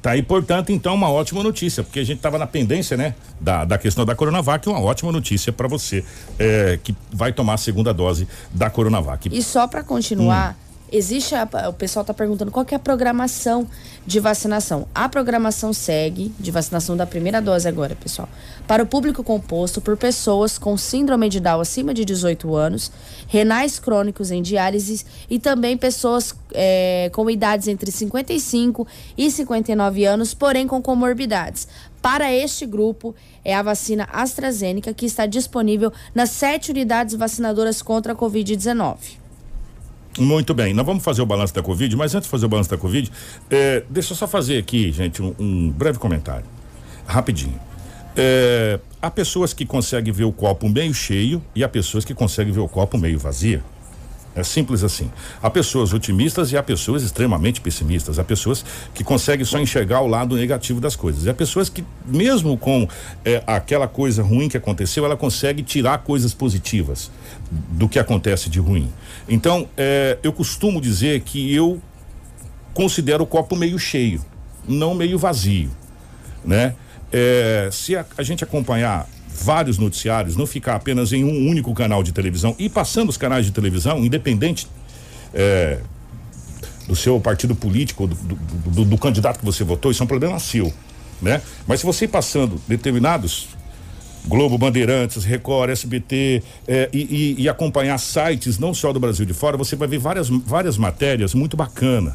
Tá 0.02 0.12
aí, 0.12 0.22
portanto, 0.22 0.72
então, 0.72 0.94
uma 0.94 1.10
ótima 1.10 1.42
notícia, 1.42 1.82
porque 1.82 2.00
a 2.00 2.04
gente 2.04 2.16
estava 2.16 2.38
na 2.38 2.46
pendência, 2.46 2.96
né, 2.96 3.14
da, 3.38 3.66
da 3.66 3.76
questão 3.76 4.04
da 4.04 4.14
Coronavac, 4.14 4.66
uma 4.66 4.80
ótima 4.80 5.12
notícia 5.12 5.52
para 5.52 5.68
você 5.68 6.02
é, 6.38 6.78
que 6.82 6.94
vai 7.12 7.32
tomar 7.32 7.54
a 7.54 7.58
segunda 7.58 7.92
dose 7.92 8.26
da 8.52 8.70
Coronavac. 8.70 9.28
E 9.30 9.42
só 9.42 9.66
para 9.66 9.82
continuar, 9.82 10.56
hum 10.66 10.69
existe 10.92 11.34
a, 11.34 11.48
o 11.68 11.72
pessoal 11.72 12.02
está 12.02 12.12
perguntando 12.12 12.50
qual 12.50 12.66
é 12.70 12.74
a 12.74 12.78
programação 12.78 13.66
de 14.06 14.18
vacinação. 14.20 14.86
A 14.94 15.08
programação 15.08 15.72
segue 15.72 16.32
de 16.38 16.50
vacinação 16.50 16.96
da 16.96 17.06
primeira 17.06 17.40
dose 17.40 17.68
agora, 17.68 17.94
pessoal, 17.94 18.28
para 18.66 18.82
o 18.82 18.86
público 18.86 19.22
composto 19.22 19.80
por 19.80 19.96
pessoas 19.96 20.58
com 20.58 20.76
síndrome 20.76 21.28
de 21.28 21.40
Down 21.40 21.60
acima 21.60 21.94
de 21.94 22.04
18 22.04 22.54
anos, 22.54 22.90
renais 23.28 23.78
crônicos 23.78 24.30
em 24.30 24.42
diálise 24.42 25.04
e 25.28 25.38
também 25.38 25.76
pessoas 25.76 26.34
é, 26.52 27.10
com 27.12 27.28
idades 27.30 27.68
entre 27.68 27.90
55 27.90 28.86
e 29.16 29.30
59 29.30 30.04
anos, 30.04 30.34
porém 30.34 30.66
com 30.66 30.82
comorbidades. 30.82 31.68
Para 32.02 32.32
este 32.32 32.64
grupo, 32.64 33.14
é 33.44 33.54
a 33.54 33.62
vacina 33.62 34.08
AstraZeneca 34.10 34.94
que 34.94 35.04
está 35.04 35.26
disponível 35.26 35.92
nas 36.14 36.30
sete 36.30 36.70
unidades 36.70 37.14
vacinadoras 37.14 37.82
contra 37.82 38.14
a 38.14 38.16
Covid-19. 38.16 39.19
Muito 40.18 40.52
bem, 40.52 40.74
nós 40.74 40.84
vamos 40.84 41.04
fazer 41.04 41.22
o 41.22 41.26
balanço 41.26 41.54
da 41.54 41.62
Covid, 41.62 41.94
mas 41.96 42.14
antes 42.14 42.26
de 42.26 42.30
fazer 42.30 42.46
o 42.46 42.48
balanço 42.48 42.68
da 42.68 42.76
Covid, 42.76 43.10
é, 43.48 43.84
deixa 43.88 44.12
eu 44.12 44.16
só 44.16 44.26
fazer 44.26 44.58
aqui, 44.58 44.90
gente, 44.90 45.22
um, 45.22 45.34
um 45.38 45.70
breve 45.70 45.98
comentário. 45.98 46.46
Rapidinho. 47.06 47.58
É, 48.16 48.80
há 49.00 49.10
pessoas 49.10 49.52
que 49.52 49.64
conseguem 49.64 50.12
ver 50.12 50.24
o 50.24 50.32
copo 50.32 50.68
meio 50.68 50.92
cheio 50.92 51.42
e 51.54 51.62
há 51.62 51.68
pessoas 51.68 52.04
que 52.04 52.12
conseguem 52.12 52.52
ver 52.52 52.60
o 52.60 52.68
copo 52.68 52.98
meio 52.98 53.18
vazio. 53.18 53.62
É 54.34 54.44
simples 54.44 54.84
assim. 54.84 55.10
Há 55.42 55.50
pessoas 55.50 55.92
otimistas 55.92 56.52
e 56.52 56.56
há 56.56 56.62
pessoas 56.62 57.02
extremamente 57.02 57.60
pessimistas. 57.60 58.18
Há 58.18 58.24
pessoas 58.24 58.64
que 58.94 59.02
conseguem 59.02 59.44
só 59.44 59.58
enxergar 59.58 60.00
o 60.02 60.06
lado 60.06 60.36
negativo 60.36 60.80
das 60.80 60.94
coisas. 60.94 61.24
E 61.24 61.30
há 61.30 61.34
pessoas 61.34 61.68
que, 61.68 61.84
mesmo 62.06 62.56
com 62.56 62.88
é, 63.24 63.42
aquela 63.46 63.88
coisa 63.88 64.22
ruim 64.22 64.48
que 64.48 64.56
aconteceu, 64.56 65.04
ela 65.04 65.16
consegue 65.16 65.62
tirar 65.62 65.98
coisas 65.98 66.32
positivas 66.32 67.10
do 67.50 67.88
que 67.88 67.98
acontece 67.98 68.48
de 68.48 68.60
ruim. 68.60 68.92
Então, 69.28 69.68
é, 69.76 70.16
eu 70.22 70.32
costumo 70.32 70.80
dizer 70.80 71.22
que 71.22 71.52
eu 71.52 71.80
considero 72.72 73.24
o 73.24 73.26
copo 73.26 73.56
meio 73.56 73.78
cheio, 73.78 74.24
não 74.66 74.94
meio 74.94 75.18
vazio, 75.18 75.70
né? 76.44 76.74
É, 77.12 77.68
se 77.72 77.96
a, 77.96 78.06
a 78.16 78.22
gente 78.22 78.44
acompanhar 78.44 79.08
vários 79.42 79.78
noticiários, 79.78 80.36
não 80.36 80.46
ficar 80.46 80.76
apenas 80.76 81.12
em 81.12 81.24
um 81.24 81.48
único 81.48 81.72
canal 81.74 82.02
de 82.02 82.12
televisão 82.12 82.54
e 82.58 82.68
passando 82.68 83.08
os 83.08 83.16
canais 83.16 83.46
de 83.46 83.52
televisão, 83.52 84.04
independente 84.04 84.66
é, 85.32 85.78
do 86.86 86.94
seu 86.94 87.18
partido 87.20 87.54
político, 87.54 88.06
do, 88.06 88.14
do, 88.14 88.34
do, 88.70 88.84
do, 88.84 88.98
candidato 88.98 89.38
que 89.38 89.44
você 89.44 89.64
votou, 89.64 89.90
isso 89.90 90.02
é 90.02 90.04
um 90.04 90.08
problema 90.08 90.38
seu, 90.38 90.72
né? 91.22 91.40
Mas 91.66 91.80
se 91.80 91.86
você 91.86 92.04
ir 92.04 92.08
passando 92.08 92.60
determinados 92.68 93.48
Globo, 94.26 94.58
Bandeirantes, 94.58 95.24
Record, 95.24 95.70
SBT 95.70 96.42
é, 96.68 96.90
e, 96.92 97.36
e, 97.38 97.42
e 97.42 97.48
acompanhar 97.48 97.98
sites 97.98 98.58
não 98.58 98.74
só 98.74 98.92
do 98.92 99.00
Brasil 99.00 99.24
de 99.24 99.32
fora, 99.32 99.56
você 99.56 99.74
vai 99.74 99.88
ver 99.88 99.98
várias, 99.98 100.28
várias 100.28 100.76
matérias 100.76 101.34
muito 101.34 101.56
bacanas 101.56 102.14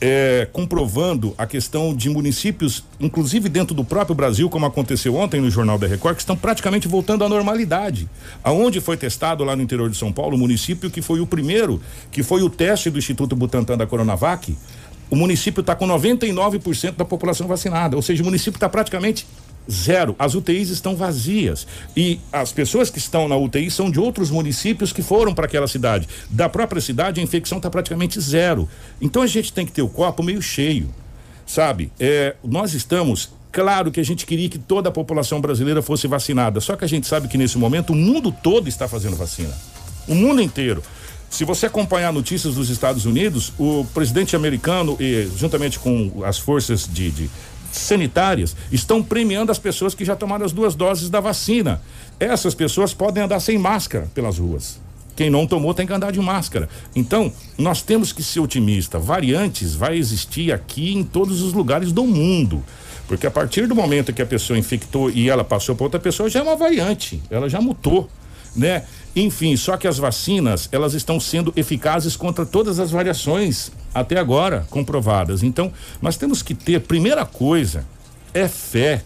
é, 0.00 0.46
comprovando 0.52 1.34
a 1.38 1.46
questão 1.46 1.94
de 1.94 2.10
municípios, 2.10 2.84
inclusive 3.00 3.48
dentro 3.48 3.74
do 3.74 3.84
próprio 3.84 4.14
Brasil, 4.14 4.48
como 4.50 4.66
aconteceu 4.66 5.14
ontem 5.16 5.40
no 5.40 5.50
Jornal 5.50 5.78
da 5.78 5.86
Record, 5.86 6.16
que 6.16 6.22
estão 6.22 6.36
praticamente 6.36 6.86
voltando 6.86 7.24
à 7.24 7.28
normalidade. 7.28 8.08
Aonde 8.44 8.80
foi 8.80 8.96
testado 8.96 9.42
lá 9.44 9.56
no 9.56 9.62
interior 9.62 9.88
de 9.88 9.96
São 9.96 10.12
Paulo, 10.12 10.36
o 10.36 10.38
município 10.38 10.90
que 10.90 11.00
foi 11.00 11.20
o 11.20 11.26
primeiro, 11.26 11.80
que 12.10 12.22
foi 12.22 12.42
o 12.42 12.50
teste 12.50 12.90
do 12.90 12.98
Instituto 12.98 13.34
Butantan 13.34 13.76
da 13.76 13.86
Coronavac, 13.86 14.56
o 15.08 15.16
município 15.16 15.60
está 15.60 15.74
com 15.74 15.86
99% 15.86 16.96
da 16.96 17.04
população 17.04 17.46
vacinada, 17.46 17.96
ou 17.96 18.02
seja, 18.02 18.22
o 18.22 18.26
município 18.26 18.56
está 18.56 18.68
praticamente 18.68 19.26
Zero. 19.70 20.14
As 20.18 20.34
UTIs 20.34 20.70
estão 20.70 20.94
vazias. 20.94 21.66
E 21.96 22.20
as 22.32 22.52
pessoas 22.52 22.90
que 22.90 22.98
estão 22.98 23.28
na 23.28 23.36
UTI 23.36 23.70
são 23.70 23.90
de 23.90 23.98
outros 23.98 24.30
municípios 24.30 24.92
que 24.92 25.02
foram 25.02 25.34
para 25.34 25.46
aquela 25.46 25.66
cidade. 25.66 26.08
Da 26.30 26.48
própria 26.48 26.80
cidade, 26.80 27.20
a 27.20 27.22
infecção 27.22 27.58
está 27.58 27.68
praticamente 27.68 28.20
zero. 28.20 28.68
Então 29.00 29.22
a 29.22 29.26
gente 29.26 29.52
tem 29.52 29.66
que 29.66 29.72
ter 29.72 29.82
o 29.82 29.88
copo 29.88 30.22
meio 30.22 30.40
cheio. 30.40 30.88
Sabe? 31.44 31.92
É, 31.98 32.36
nós 32.42 32.74
estamos. 32.74 33.30
Claro 33.52 33.90
que 33.90 34.00
a 34.00 34.04
gente 34.04 34.26
queria 34.26 34.48
que 34.48 34.58
toda 34.58 34.88
a 34.88 34.92
população 34.92 35.40
brasileira 35.40 35.80
fosse 35.80 36.06
vacinada. 36.06 36.60
Só 36.60 36.76
que 36.76 36.84
a 36.84 36.88
gente 36.88 37.06
sabe 37.06 37.26
que 37.28 37.38
nesse 37.38 37.56
momento 37.56 37.92
o 37.92 37.96
mundo 37.96 38.30
todo 38.30 38.68
está 38.68 38.86
fazendo 38.86 39.16
vacina. 39.16 39.54
O 40.06 40.14
mundo 40.14 40.42
inteiro. 40.42 40.82
Se 41.28 41.44
você 41.44 41.66
acompanhar 41.66 42.12
notícias 42.12 42.54
dos 42.54 42.70
Estados 42.70 43.04
Unidos, 43.04 43.52
o 43.58 43.84
presidente 43.92 44.36
americano, 44.36 44.96
juntamente 45.36 45.78
com 45.78 46.22
as 46.24 46.38
forças 46.38 46.88
de, 46.90 47.10
de 47.10 47.30
sanitárias 47.78 48.56
estão 48.70 49.02
premiando 49.02 49.52
as 49.52 49.58
pessoas 49.58 49.94
que 49.94 50.04
já 50.04 50.16
tomaram 50.16 50.44
as 50.44 50.52
duas 50.52 50.74
doses 50.74 51.10
da 51.10 51.20
vacina. 51.20 51.80
Essas 52.18 52.54
pessoas 52.54 52.94
podem 52.94 53.22
andar 53.22 53.40
sem 53.40 53.58
máscara 53.58 54.08
pelas 54.14 54.38
ruas. 54.38 54.80
Quem 55.16 55.30
não 55.30 55.46
tomou 55.46 55.72
tem 55.72 55.86
que 55.86 55.92
andar 55.92 56.12
de 56.12 56.20
máscara. 56.20 56.68
Então, 56.94 57.32
nós 57.56 57.80
temos 57.80 58.12
que 58.12 58.22
ser 58.22 58.40
otimistas. 58.40 59.02
Variantes 59.02 59.74
vai 59.74 59.96
existir 59.96 60.52
aqui 60.52 60.94
em 60.94 61.02
todos 61.02 61.40
os 61.40 61.54
lugares 61.54 61.90
do 61.90 62.04
mundo. 62.04 62.62
Porque 63.08 63.26
a 63.26 63.30
partir 63.30 63.66
do 63.66 63.74
momento 63.74 64.12
que 64.12 64.20
a 64.20 64.26
pessoa 64.26 64.58
infectou 64.58 65.10
e 65.10 65.30
ela 65.30 65.42
passou 65.42 65.74
para 65.74 65.84
outra 65.84 66.00
pessoa, 66.00 66.28
já 66.28 66.40
é 66.40 66.42
uma 66.42 66.56
variante. 66.56 67.22
Ela 67.30 67.48
já 67.48 67.60
mutou, 67.60 68.10
né? 68.56 68.84
Enfim, 69.14 69.56
só 69.56 69.76
que 69.76 69.86
as 69.86 69.98
vacinas, 69.98 70.68
elas 70.72 70.94
estão 70.94 71.18
sendo 71.18 71.52
eficazes 71.56 72.16
contra 72.16 72.44
todas 72.44 72.78
as 72.78 72.90
variações 72.90 73.70
até 73.94 74.18
agora 74.18 74.66
comprovadas. 74.70 75.42
Então, 75.42 75.72
nós 76.02 76.16
temos 76.16 76.42
que 76.42 76.54
ter, 76.54 76.80
primeira 76.80 77.24
coisa, 77.24 77.84
é 78.34 78.48
fé. 78.48 79.02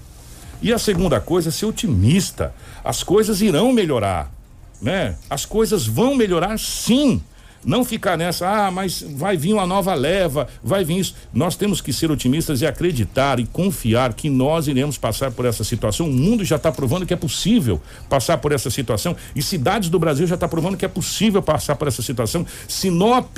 E 0.62 0.72
a 0.72 0.78
segunda 0.78 1.20
coisa, 1.20 1.48
é 1.48 1.52
ser 1.52 1.66
otimista. 1.66 2.54
As 2.84 3.02
coisas 3.02 3.40
irão 3.40 3.72
melhorar, 3.72 4.32
né? 4.80 5.16
As 5.28 5.44
coisas 5.46 5.86
vão 5.86 6.14
melhorar 6.14 6.58
sim. 6.58 7.22
Não 7.64 7.84
ficar 7.84 8.16
nessa, 8.16 8.48
ah, 8.48 8.70
mas 8.70 9.02
vai 9.02 9.36
vir 9.36 9.52
uma 9.52 9.66
nova 9.66 9.92
leva, 9.94 10.48
vai 10.62 10.82
vir 10.82 10.98
isso. 10.98 11.14
Nós 11.32 11.56
temos 11.56 11.80
que 11.80 11.92
ser 11.92 12.10
otimistas 12.10 12.62
e 12.62 12.66
acreditar 12.66 13.38
e 13.38 13.44
confiar 13.44 14.14
que 14.14 14.30
nós 14.30 14.66
iremos 14.66 14.96
passar 14.96 15.30
por 15.30 15.44
essa 15.44 15.62
situação. 15.62 16.08
O 16.08 16.12
mundo 16.12 16.44
já 16.44 16.56
está 16.56 16.72
provando 16.72 17.04
que 17.04 17.12
é 17.12 17.16
possível 17.16 17.80
passar 18.08 18.38
por 18.38 18.52
essa 18.52 18.70
situação 18.70 19.14
e 19.36 19.42
cidades 19.42 19.90
do 19.90 19.98
Brasil 19.98 20.26
já 20.26 20.36
está 20.36 20.48
provando 20.48 20.76
que 20.76 20.84
é 20.84 20.88
possível 20.88 21.42
passar 21.42 21.76
por 21.76 21.86
essa 21.86 22.02
situação. 22.02 22.46
Sinop 22.66 23.36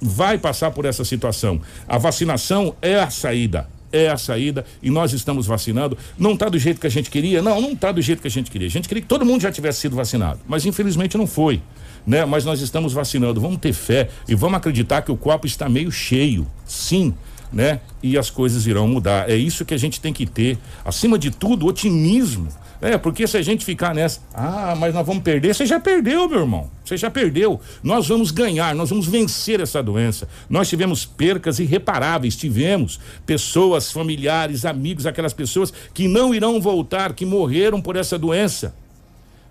vai 0.00 0.38
passar 0.38 0.70
por 0.70 0.84
essa 0.84 1.04
situação. 1.04 1.60
A 1.88 1.98
vacinação 1.98 2.74
é 2.80 3.00
a 3.00 3.10
saída 3.10 3.68
é 3.92 4.08
a 4.08 4.16
saída 4.16 4.64
e 4.82 4.90
nós 4.90 5.12
estamos 5.12 5.46
vacinando. 5.46 5.96
Não 6.18 6.32
está 6.32 6.48
do 6.48 6.58
jeito 6.58 6.80
que 6.80 6.86
a 6.86 6.90
gente 6.90 7.10
queria? 7.10 7.40
Não, 7.40 7.60
não 7.60 7.72
está 7.72 7.92
do 7.92 8.02
jeito 8.02 8.20
que 8.20 8.28
a 8.28 8.30
gente 8.30 8.50
queria. 8.50 8.66
A 8.66 8.70
gente 8.70 8.88
queria 8.88 9.00
que 9.00 9.08
todo 9.08 9.24
mundo 9.24 9.40
já 9.40 9.50
tivesse 9.50 9.80
sido 9.80 9.96
vacinado, 9.96 10.40
mas 10.46 10.66
infelizmente 10.66 11.16
não 11.16 11.26
foi 11.26 11.62
né? 12.06 12.24
Mas 12.24 12.44
nós 12.44 12.60
estamos 12.60 12.92
vacinando, 12.92 13.40
vamos 13.40 13.58
ter 13.58 13.72
fé 13.72 14.08
e 14.28 14.34
vamos 14.34 14.56
acreditar 14.58 15.02
que 15.02 15.10
o 15.10 15.16
copo 15.16 15.46
está 15.46 15.68
meio 15.68 15.90
cheio, 15.90 16.46
sim, 16.64 17.14
né? 17.52 17.80
E 18.02 18.16
as 18.16 18.30
coisas 18.30 18.66
irão 18.66 18.86
mudar. 18.86 19.28
É 19.28 19.34
isso 19.34 19.64
que 19.64 19.74
a 19.74 19.78
gente 19.78 20.00
tem 20.00 20.12
que 20.12 20.26
ter, 20.26 20.58
acima 20.84 21.18
de 21.18 21.30
tudo, 21.30 21.66
otimismo. 21.66 22.48
É, 22.80 22.98
porque 22.98 23.26
se 23.26 23.38
a 23.38 23.42
gente 23.42 23.64
ficar 23.64 23.94
nessa, 23.94 24.20
ah, 24.34 24.74
mas 24.78 24.92
nós 24.92 25.06
vamos 25.06 25.22
perder, 25.22 25.54
você 25.54 25.64
já 25.64 25.80
perdeu, 25.80 26.28
meu 26.28 26.40
irmão. 26.40 26.70
Você 26.84 26.96
já 26.96 27.10
perdeu. 27.10 27.58
Nós 27.82 28.06
vamos 28.06 28.30
ganhar, 28.30 28.74
nós 28.74 28.90
vamos 28.90 29.06
vencer 29.06 29.60
essa 29.60 29.82
doença. 29.82 30.28
Nós 30.48 30.68
tivemos 30.68 31.06
percas 31.06 31.58
irreparáveis, 31.58 32.36
tivemos 32.36 33.00
pessoas, 33.24 33.90
familiares, 33.90 34.66
amigos, 34.66 35.06
aquelas 35.06 35.32
pessoas 35.32 35.72
que 35.94 36.06
não 36.06 36.34
irão 36.34 36.60
voltar, 36.60 37.14
que 37.14 37.24
morreram 37.24 37.80
por 37.80 37.96
essa 37.96 38.18
doença 38.18 38.74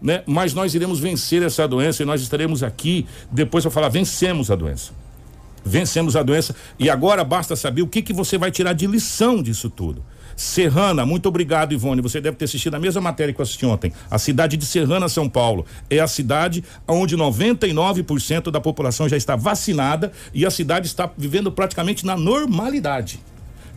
né? 0.01 0.23
Mas 0.25 0.53
nós 0.53 0.73
iremos 0.75 0.99
vencer 0.99 1.41
essa 1.43 1.67
doença 1.67 2.03
e 2.03 2.05
nós 2.05 2.21
estaremos 2.21 2.63
aqui 2.63 3.05
depois 3.31 3.63
para 3.63 3.71
falar 3.71 3.89
vencemos 3.89 4.51
a 4.51 4.55
doença. 4.55 4.91
vencemos 5.67 6.15
a 6.15 6.21
doença 6.21 6.55
e 6.77 6.89
agora 6.91 7.23
basta 7.23 7.55
saber 7.55 7.81
o 7.81 7.87
que 7.87 8.01
que 8.01 8.13
você 8.13 8.37
vai 8.37 8.51
tirar 8.51 8.73
de 8.73 8.85
lição 8.85 9.41
disso 9.41 9.69
tudo. 9.69 10.03
Serrana, 10.35 11.05
muito 11.05 11.27
obrigado, 11.27 11.73
Ivone. 11.73 12.01
Você 12.01 12.19
deve 12.19 12.35
ter 12.35 12.45
assistido 12.45 12.75
a 12.75 12.79
mesma 12.79 12.99
matéria 12.99 13.33
que 13.33 13.39
eu 13.39 13.43
assisti 13.43 13.65
ontem. 13.65 13.93
A 14.11 14.19
cidade 14.19 14.57
de 14.57 14.65
Serrana, 14.65 15.07
São 15.07 15.29
Paulo, 15.29 15.65
é 15.89 15.99
a 15.99 16.07
cidade 16.07 16.63
onde 16.87 17.15
99% 17.15 18.51
da 18.51 18.59
população 18.59 19.07
já 19.07 19.15
está 19.15 19.35
vacinada 19.35 20.11
e 20.33 20.45
a 20.45 20.51
cidade 20.51 20.87
está 20.87 21.09
vivendo 21.17 21.51
praticamente 21.51 22.05
na 22.05 22.17
normalidade. 22.17 23.19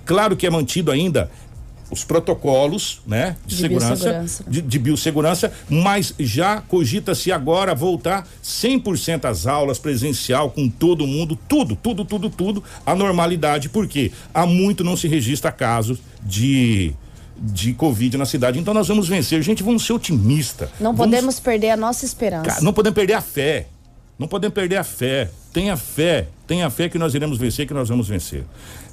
Claro 0.05 0.37
que 0.37 0.47
é 0.47 0.51
mantido 0.51 0.91
ainda 0.91 1.31
os 1.91 2.05
protocolos, 2.05 3.01
né, 3.07 3.37
de, 3.47 3.55
De 3.57 3.61
segurança, 3.63 3.95
biossegurança. 3.95 4.45
de, 4.47 4.61
de 4.63 4.79
biossegurança, 4.79 5.53
mas 5.71 6.15
já 6.19 6.61
cogita-se 6.61 7.33
agora 7.33 7.75
voltar 7.75 8.27
100% 8.45 9.25
às 9.25 9.47
aulas 9.47 9.79
presencial 9.79 10.51
com 10.51 10.69
todo 10.69 11.07
mundo, 11.07 11.39
tudo, 11.49 11.75
tudo, 11.77 12.05
tudo, 12.05 12.29
tudo, 12.29 12.63
a 12.85 12.95
normalidade, 12.95 13.69
porque 13.69 14.13
há 14.35 14.45
muito 14.45 14.85
não 14.85 14.97
se 14.97 15.09
registra 15.09 15.51
casos 15.51 15.99
de 16.23 16.93
de 17.41 17.73
Covid 17.73 18.17
na 18.19 18.27
cidade. 18.27 18.59
Então 18.59 18.75
nós 18.75 18.89
vamos 18.89 19.07
vencer. 19.07 19.41
Gente, 19.43 19.63
vamos 19.63 19.87
ser 19.87 19.93
otimistas. 19.93 20.69
Não 20.81 20.93
Vamos- 20.93 20.99
podemos 21.15 21.39
perder 21.39 21.71
a 21.71 21.77
nossa 21.77 22.05
esperança. 22.05 22.61
Não 22.63 22.73
podemos 22.73 22.97
perder 22.97 23.13
a 23.15 23.21
fé. 23.21 23.69
Não 24.19 24.27
podemos 24.27 24.53
perder 24.53 24.75
a 24.77 24.83
fé. 24.83 25.31
Tenha 25.53 25.77
fé. 25.77 26.27
Tenha 26.49 26.69
fé 26.69 26.89
que 26.89 26.99
nós 26.99 27.15
iremos 27.15 27.39
vencer, 27.39 27.65
que 27.65 27.73
nós 27.73 27.89
vamos 27.89 28.09
vencer. 28.09 28.43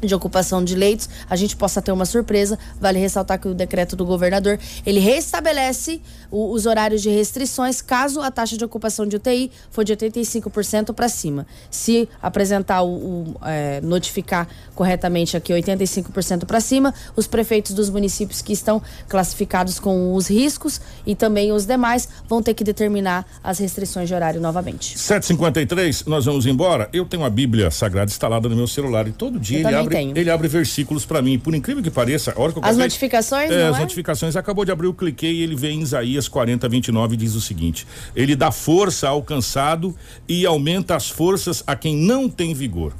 de 0.00 0.14
ocupação 0.14 0.62
de 0.62 0.74
leitos, 0.74 1.08
a 1.28 1.36
gente 1.36 1.56
possa 1.56 1.80
ter 1.82 1.92
uma 1.92 2.04
surpresa. 2.04 2.58
Vale 2.80 2.98
ressaltar 2.98 3.38
que 3.40 3.48
o 3.48 3.54
decreto 3.54 3.96
do 3.96 4.04
governador, 4.04 4.58
ele 4.84 5.00
restabelece 5.00 6.00
o- 6.30 6.52
os 6.52 6.66
horários 6.66 7.02
de 7.02 7.10
restrições 7.10 7.80
caso 7.80 8.20
a 8.20 8.30
taxa 8.30 8.56
de 8.56 8.64
ocupação 8.64 9.06
de 9.06 9.16
UTI 9.16 9.50
for 9.70 9.84
de 9.84 9.92
85% 9.92 10.92
para 10.92 11.08
cima. 11.08 11.46
Se 11.70 12.08
apresentar 12.22 12.82
o, 12.82 12.88
o, 12.88 13.36
é, 13.44 13.80
notificar 13.80 14.48
corretamente 14.74 15.36
aqui 15.36 15.52
85% 15.52 16.44
para 16.46 16.60
cima, 16.60 16.92
os 17.14 17.26
prefeitos 17.26 17.72
dos 17.72 17.88
municípios 17.90 18.42
que 18.42 18.52
estão 18.52 18.82
classificados 19.08 19.78
com 19.78 20.14
os 20.14 20.28
riscos 20.28 20.80
e 21.06 21.14
também 21.14 21.52
os 21.52 21.64
demais 21.66 22.08
vão 22.28 22.42
ter 22.42 22.54
que 22.54 22.64
determinar 22.64 23.26
as 23.42 23.58
restrições 23.58 24.08
de 24.08 24.14
horário 24.14 24.40
novamente. 24.40 24.98
753, 24.98 26.04
nós 26.06 26.24
vamos 26.24 26.46
embora. 26.46 26.88
Eu 26.92 27.04
tenho 27.04 27.24
a 27.24 27.30
Bíblia 27.30 27.70
Sagrada 27.70 28.10
instalada 28.10 28.48
no 28.48 28.56
meu 28.56 28.66
celular 28.66 29.06
e 29.08 29.12
todo 29.12 29.38
dia 29.38 29.58
ele 29.58 29.64
também 29.64 29.85
abre, 29.86 29.96
tenho. 29.96 30.18
ele 30.18 30.30
abre 30.30 30.48
versículos 30.48 31.04
para 31.04 31.22
mim. 31.22 31.38
Por 31.38 31.54
incrível 31.54 31.82
que 31.82 31.90
pareça, 31.90 32.32
a 32.36 32.40
hora 32.40 32.52
que 32.52 32.58
eu 32.58 32.64
As 32.64 32.76
notificações, 32.76 33.50
É, 33.50 33.64
não 33.64 33.70
as 33.70 33.76
é? 33.78 33.80
notificações. 33.80 34.36
Acabou 34.36 34.64
de 34.64 34.70
abrir, 34.72 34.86
eu 34.86 34.94
cliquei 34.94 35.32
e 35.34 35.42
ele 35.42 35.56
vem 35.56 35.78
em 35.78 35.82
Isaías 35.82 36.28
40, 36.28 36.68
29 36.68 37.14
e 37.14 37.16
diz 37.16 37.34
o 37.34 37.40
seguinte: 37.40 37.86
Ele 38.14 38.36
dá 38.36 38.50
força 38.50 39.08
ao 39.08 39.22
cansado 39.22 39.94
e 40.28 40.44
aumenta 40.44 40.94
as 40.96 41.08
forças 41.08 41.62
a 41.66 41.74
quem 41.74 41.96
não 41.96 42.28
tem 42.28 42.52
vigor. 42.54 42.92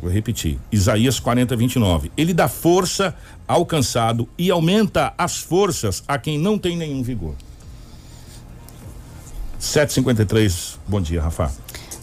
Vou 0.00 0.10
repetir. 0.10 0.58
Isaías 0.70 1.18
40, 1.18 1.56
29. 1.56 2.12
Ele 2.16 2.34
dá 2.34 2.48
força 2.48 3.14
ao 3.48 3.64
cansado 3.64 4.28
e 4.36 4.50
aumenta 4.50 5.14
as 5.16 5.38
forças 5.38 6.02
a 6.06 6.18
quem 6.18 6.38
não 6.38 6.58
tem 6.58 6.76
nenhum 6.76 7.02
vigor. 7.02 7.34
753. 9.58 10.78
Bom 10.86 11.00
dia, 11.00 11.22
Rafa. 11.22 11.50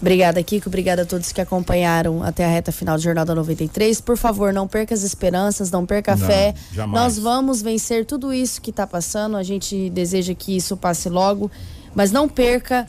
Obrigada, 0.04 0.44
Kiko. 0.44 0.68
Obrigada 0.68 1.04
a 1.04 1.06
todos 1.06 1.32
que 1.32 1.40
acompanharam 1.40 2.22
até 2.22 2.44
a 2.44 2.48
reta 2.50 2.74
final 2.74 2.98
do 2.98 3.02
Jornal 3.02 3.24
da 3.24 3.34
93. 3.34 4.02
Por 4.02 4.18
favor, 4.18 4.52
não 4.52 4.68
perca 4.68 4.94
as 4.94 5.02
esperanças, 5.02 5.72
não 5.72 5.86
perca 5.86 6.12
a 6.12 6.16
Não, 6.18 6.28
fé. 6.28 6.54
jamais. 6.74 7.02
Nós 7.16 7.18
vamos 7.18 7.62
vencer 7.62 8.06
tudo 8.06 8.34
isso 8.34 8.62
que 8.62 8.70
está 8.70 8.86
passando. 8.86 9.38
A 9.38 9.44
gente 9.44 9.90
deseja 9.92 10.34
que 10.36 10.58
isso 10.58 10.76
passe 10.76 11.08
logo, 11.08 11.50
mas 11.96 12.12
não 12.12 12.28
perca. 12.28 12.86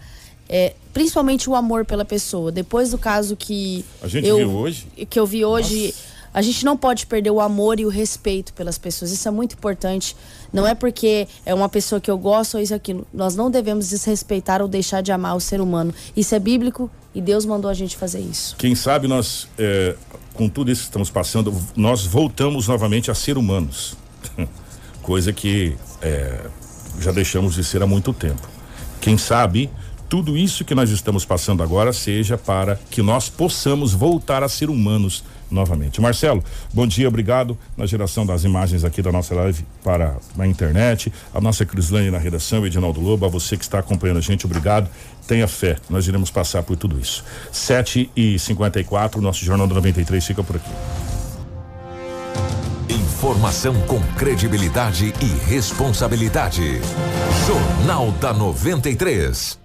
é, 0.49 0.75
principalmente 0.93 1.49
o 1.49 1.55
amor 1.55 1.85
pela 1.87 2.05
pessoa. 2.05 2.51
Depois 2.53 2.91
do 2.91 2.99
caso 2.99 3.35
que 3.37 3.85
A 4.03 4.09
gente 4.09 4.27
eu, 4.29 4.37
viu 4.37 4.51
hoje. 4.51 4.87
que 5.09 5.19
eu 5.19 5.27
vi 5.27 5.45
hoje, 5.45 5.95
a 6.35 6.43
gente 6.43 6.65
não 6.65 6.77
pode 6.77 7.07
perder 7.07 7.31
o 7.31 7.41
amor 7.41 7.79
e 7.79 7.87
o 7.87 7.89
respeito 7.89 8.53
pelas 8.53 8.77
pessoas. 8.77 9.13
Isso 9.13 9.29
é 9.29 9.31
muito 9.31 9.55
importante. 9.55 10.17
Não 10.53 10.67
é 10.67 10.75
porque 10.75 11.29
é 11.47 11.55
uma 11.55 11.69
pessoa 11.69 12.01
que 12.01 12.11
eu 12.11 12.19
gosto 12.19 12.57
ou 12.57 12.61
isso 12.61 12.75
aquilo. 12.75 13.07
Nós 13.15 13.37
não 13.37 13.49
devemos 13.49 13.89
desrespeitar 13.89 14.61
ou 14.61 14.67
deixar 14.67 15.01
de 15.01 15.13
amar 15.13 15.37
o 15.37 15.41
ser 15.41 15.61
humano. 15.61 15.95
Isso 16.17 16.35
é 16.35 16.41
bíblico 16.41 16.91
e 17.15 17.21
Deus 17.21 17.47
mandou 17.47 17.71
a 17.71 17.75
gente 17.75 17.97
fazer 17.97 18.19
isso. 18.19 18.57
Quem 18.57 18.75
sabe 18.75 19.07
nós, 19.07 19.49
é, 19.57 19.95
com 20.33 20.49
tudo 20.49 20.73
isso 20.73 20.83
que 20.83 20.89
estamos 20.89 21.09
passando, 21.09 21.55
nós 21.77 22.05
voltamos 22.05 22.67
novamente 22.67 23.13
a 23.13 23.15
ser 23.15 23.39
humanos. 23.39 23.97
Coisa 25.03 25.33
que 25.33 25.77
é, 26.03 26.41
já 26.99 27.13
deixamos 27.13 27.55
de 27.55 27.63
ser 27.63 27.81
há 27.81 27.87
muito 27.87 28.13
tempo. 28.13 28.43
Quem 29.01 29.17
sabe 29.17 29.71
tudo 30.09 30.37
isso 30.37 30.65
que 30.65 30.75
nós 30.75 30.91
estamos 30.91 31.25
passando 31.25 31.63
agora 31.63 31.93
seja 31.93 32.37
para 32.37 32.79
que 32.91 33.03
nós 33.03 33.29
possamos 33.29 33.93
voltar 33.93 34.43
a 34.43 34.49
ser 34.49 34.69
humanos 34.69 35.23
novamente. 35.55 36.01
Marcelo, 36.01 36.43
bom 36.73 36.87
dia, 36.87 37.09
obrigado 37.09 37.57
na 37.77 37.87
geração 37.87 38.27
das 38.27 38.45
imagens 38.45 38.85
aqui 38.85 39.01
da 39.01 39.11
nossa 39.11 39.35
live 39.35 39.65
para 39.83 40.17
a 40.39 40.47
internet, 40.47 41.13
a 41.33 41.41
nossa 41.41 41.65
Crislane 41.65 42.11
na 42.11 42.19
redação, 42.19 42.67
Edinaldo 42.67 43.01
Lobo, 43.01 43.25
a 43.25 43.29
você 43.29 43.57
que 43.57 43.65
está 43.65 43.79
acompanhando 43.79 44.19
a 44.19 44.21
gente, 44.21 44.45
obrigado. 44.45 44.89
Tenha 45.27 45.49
fé, 45.49 45.77
nós 45.89 46.07
iremos 46.07 46.31
passar 46.31 46.63
por 46.63 46.77
tudo 46.77 46.99
isso. 46.99 47.25
7 47.51 48.11
e 48.15 48.39
54 48.39 49.21
nosso 49.21 49.45
Jornal 49.45 49.67
do 49.67 49.75
93 49.75 50.27
fica 50.27 50.43
por 50.43 50.57
aqui. 50.57 50.71
Informação 52.89 53.75
com 53.87 54.01
credibilidade 54.19 55.15
e 55.23 55.49
responsabilidade. 55.49 56.81
Jornal 57.47 58.13
da 58.13 58.35
93. 58.35 59.64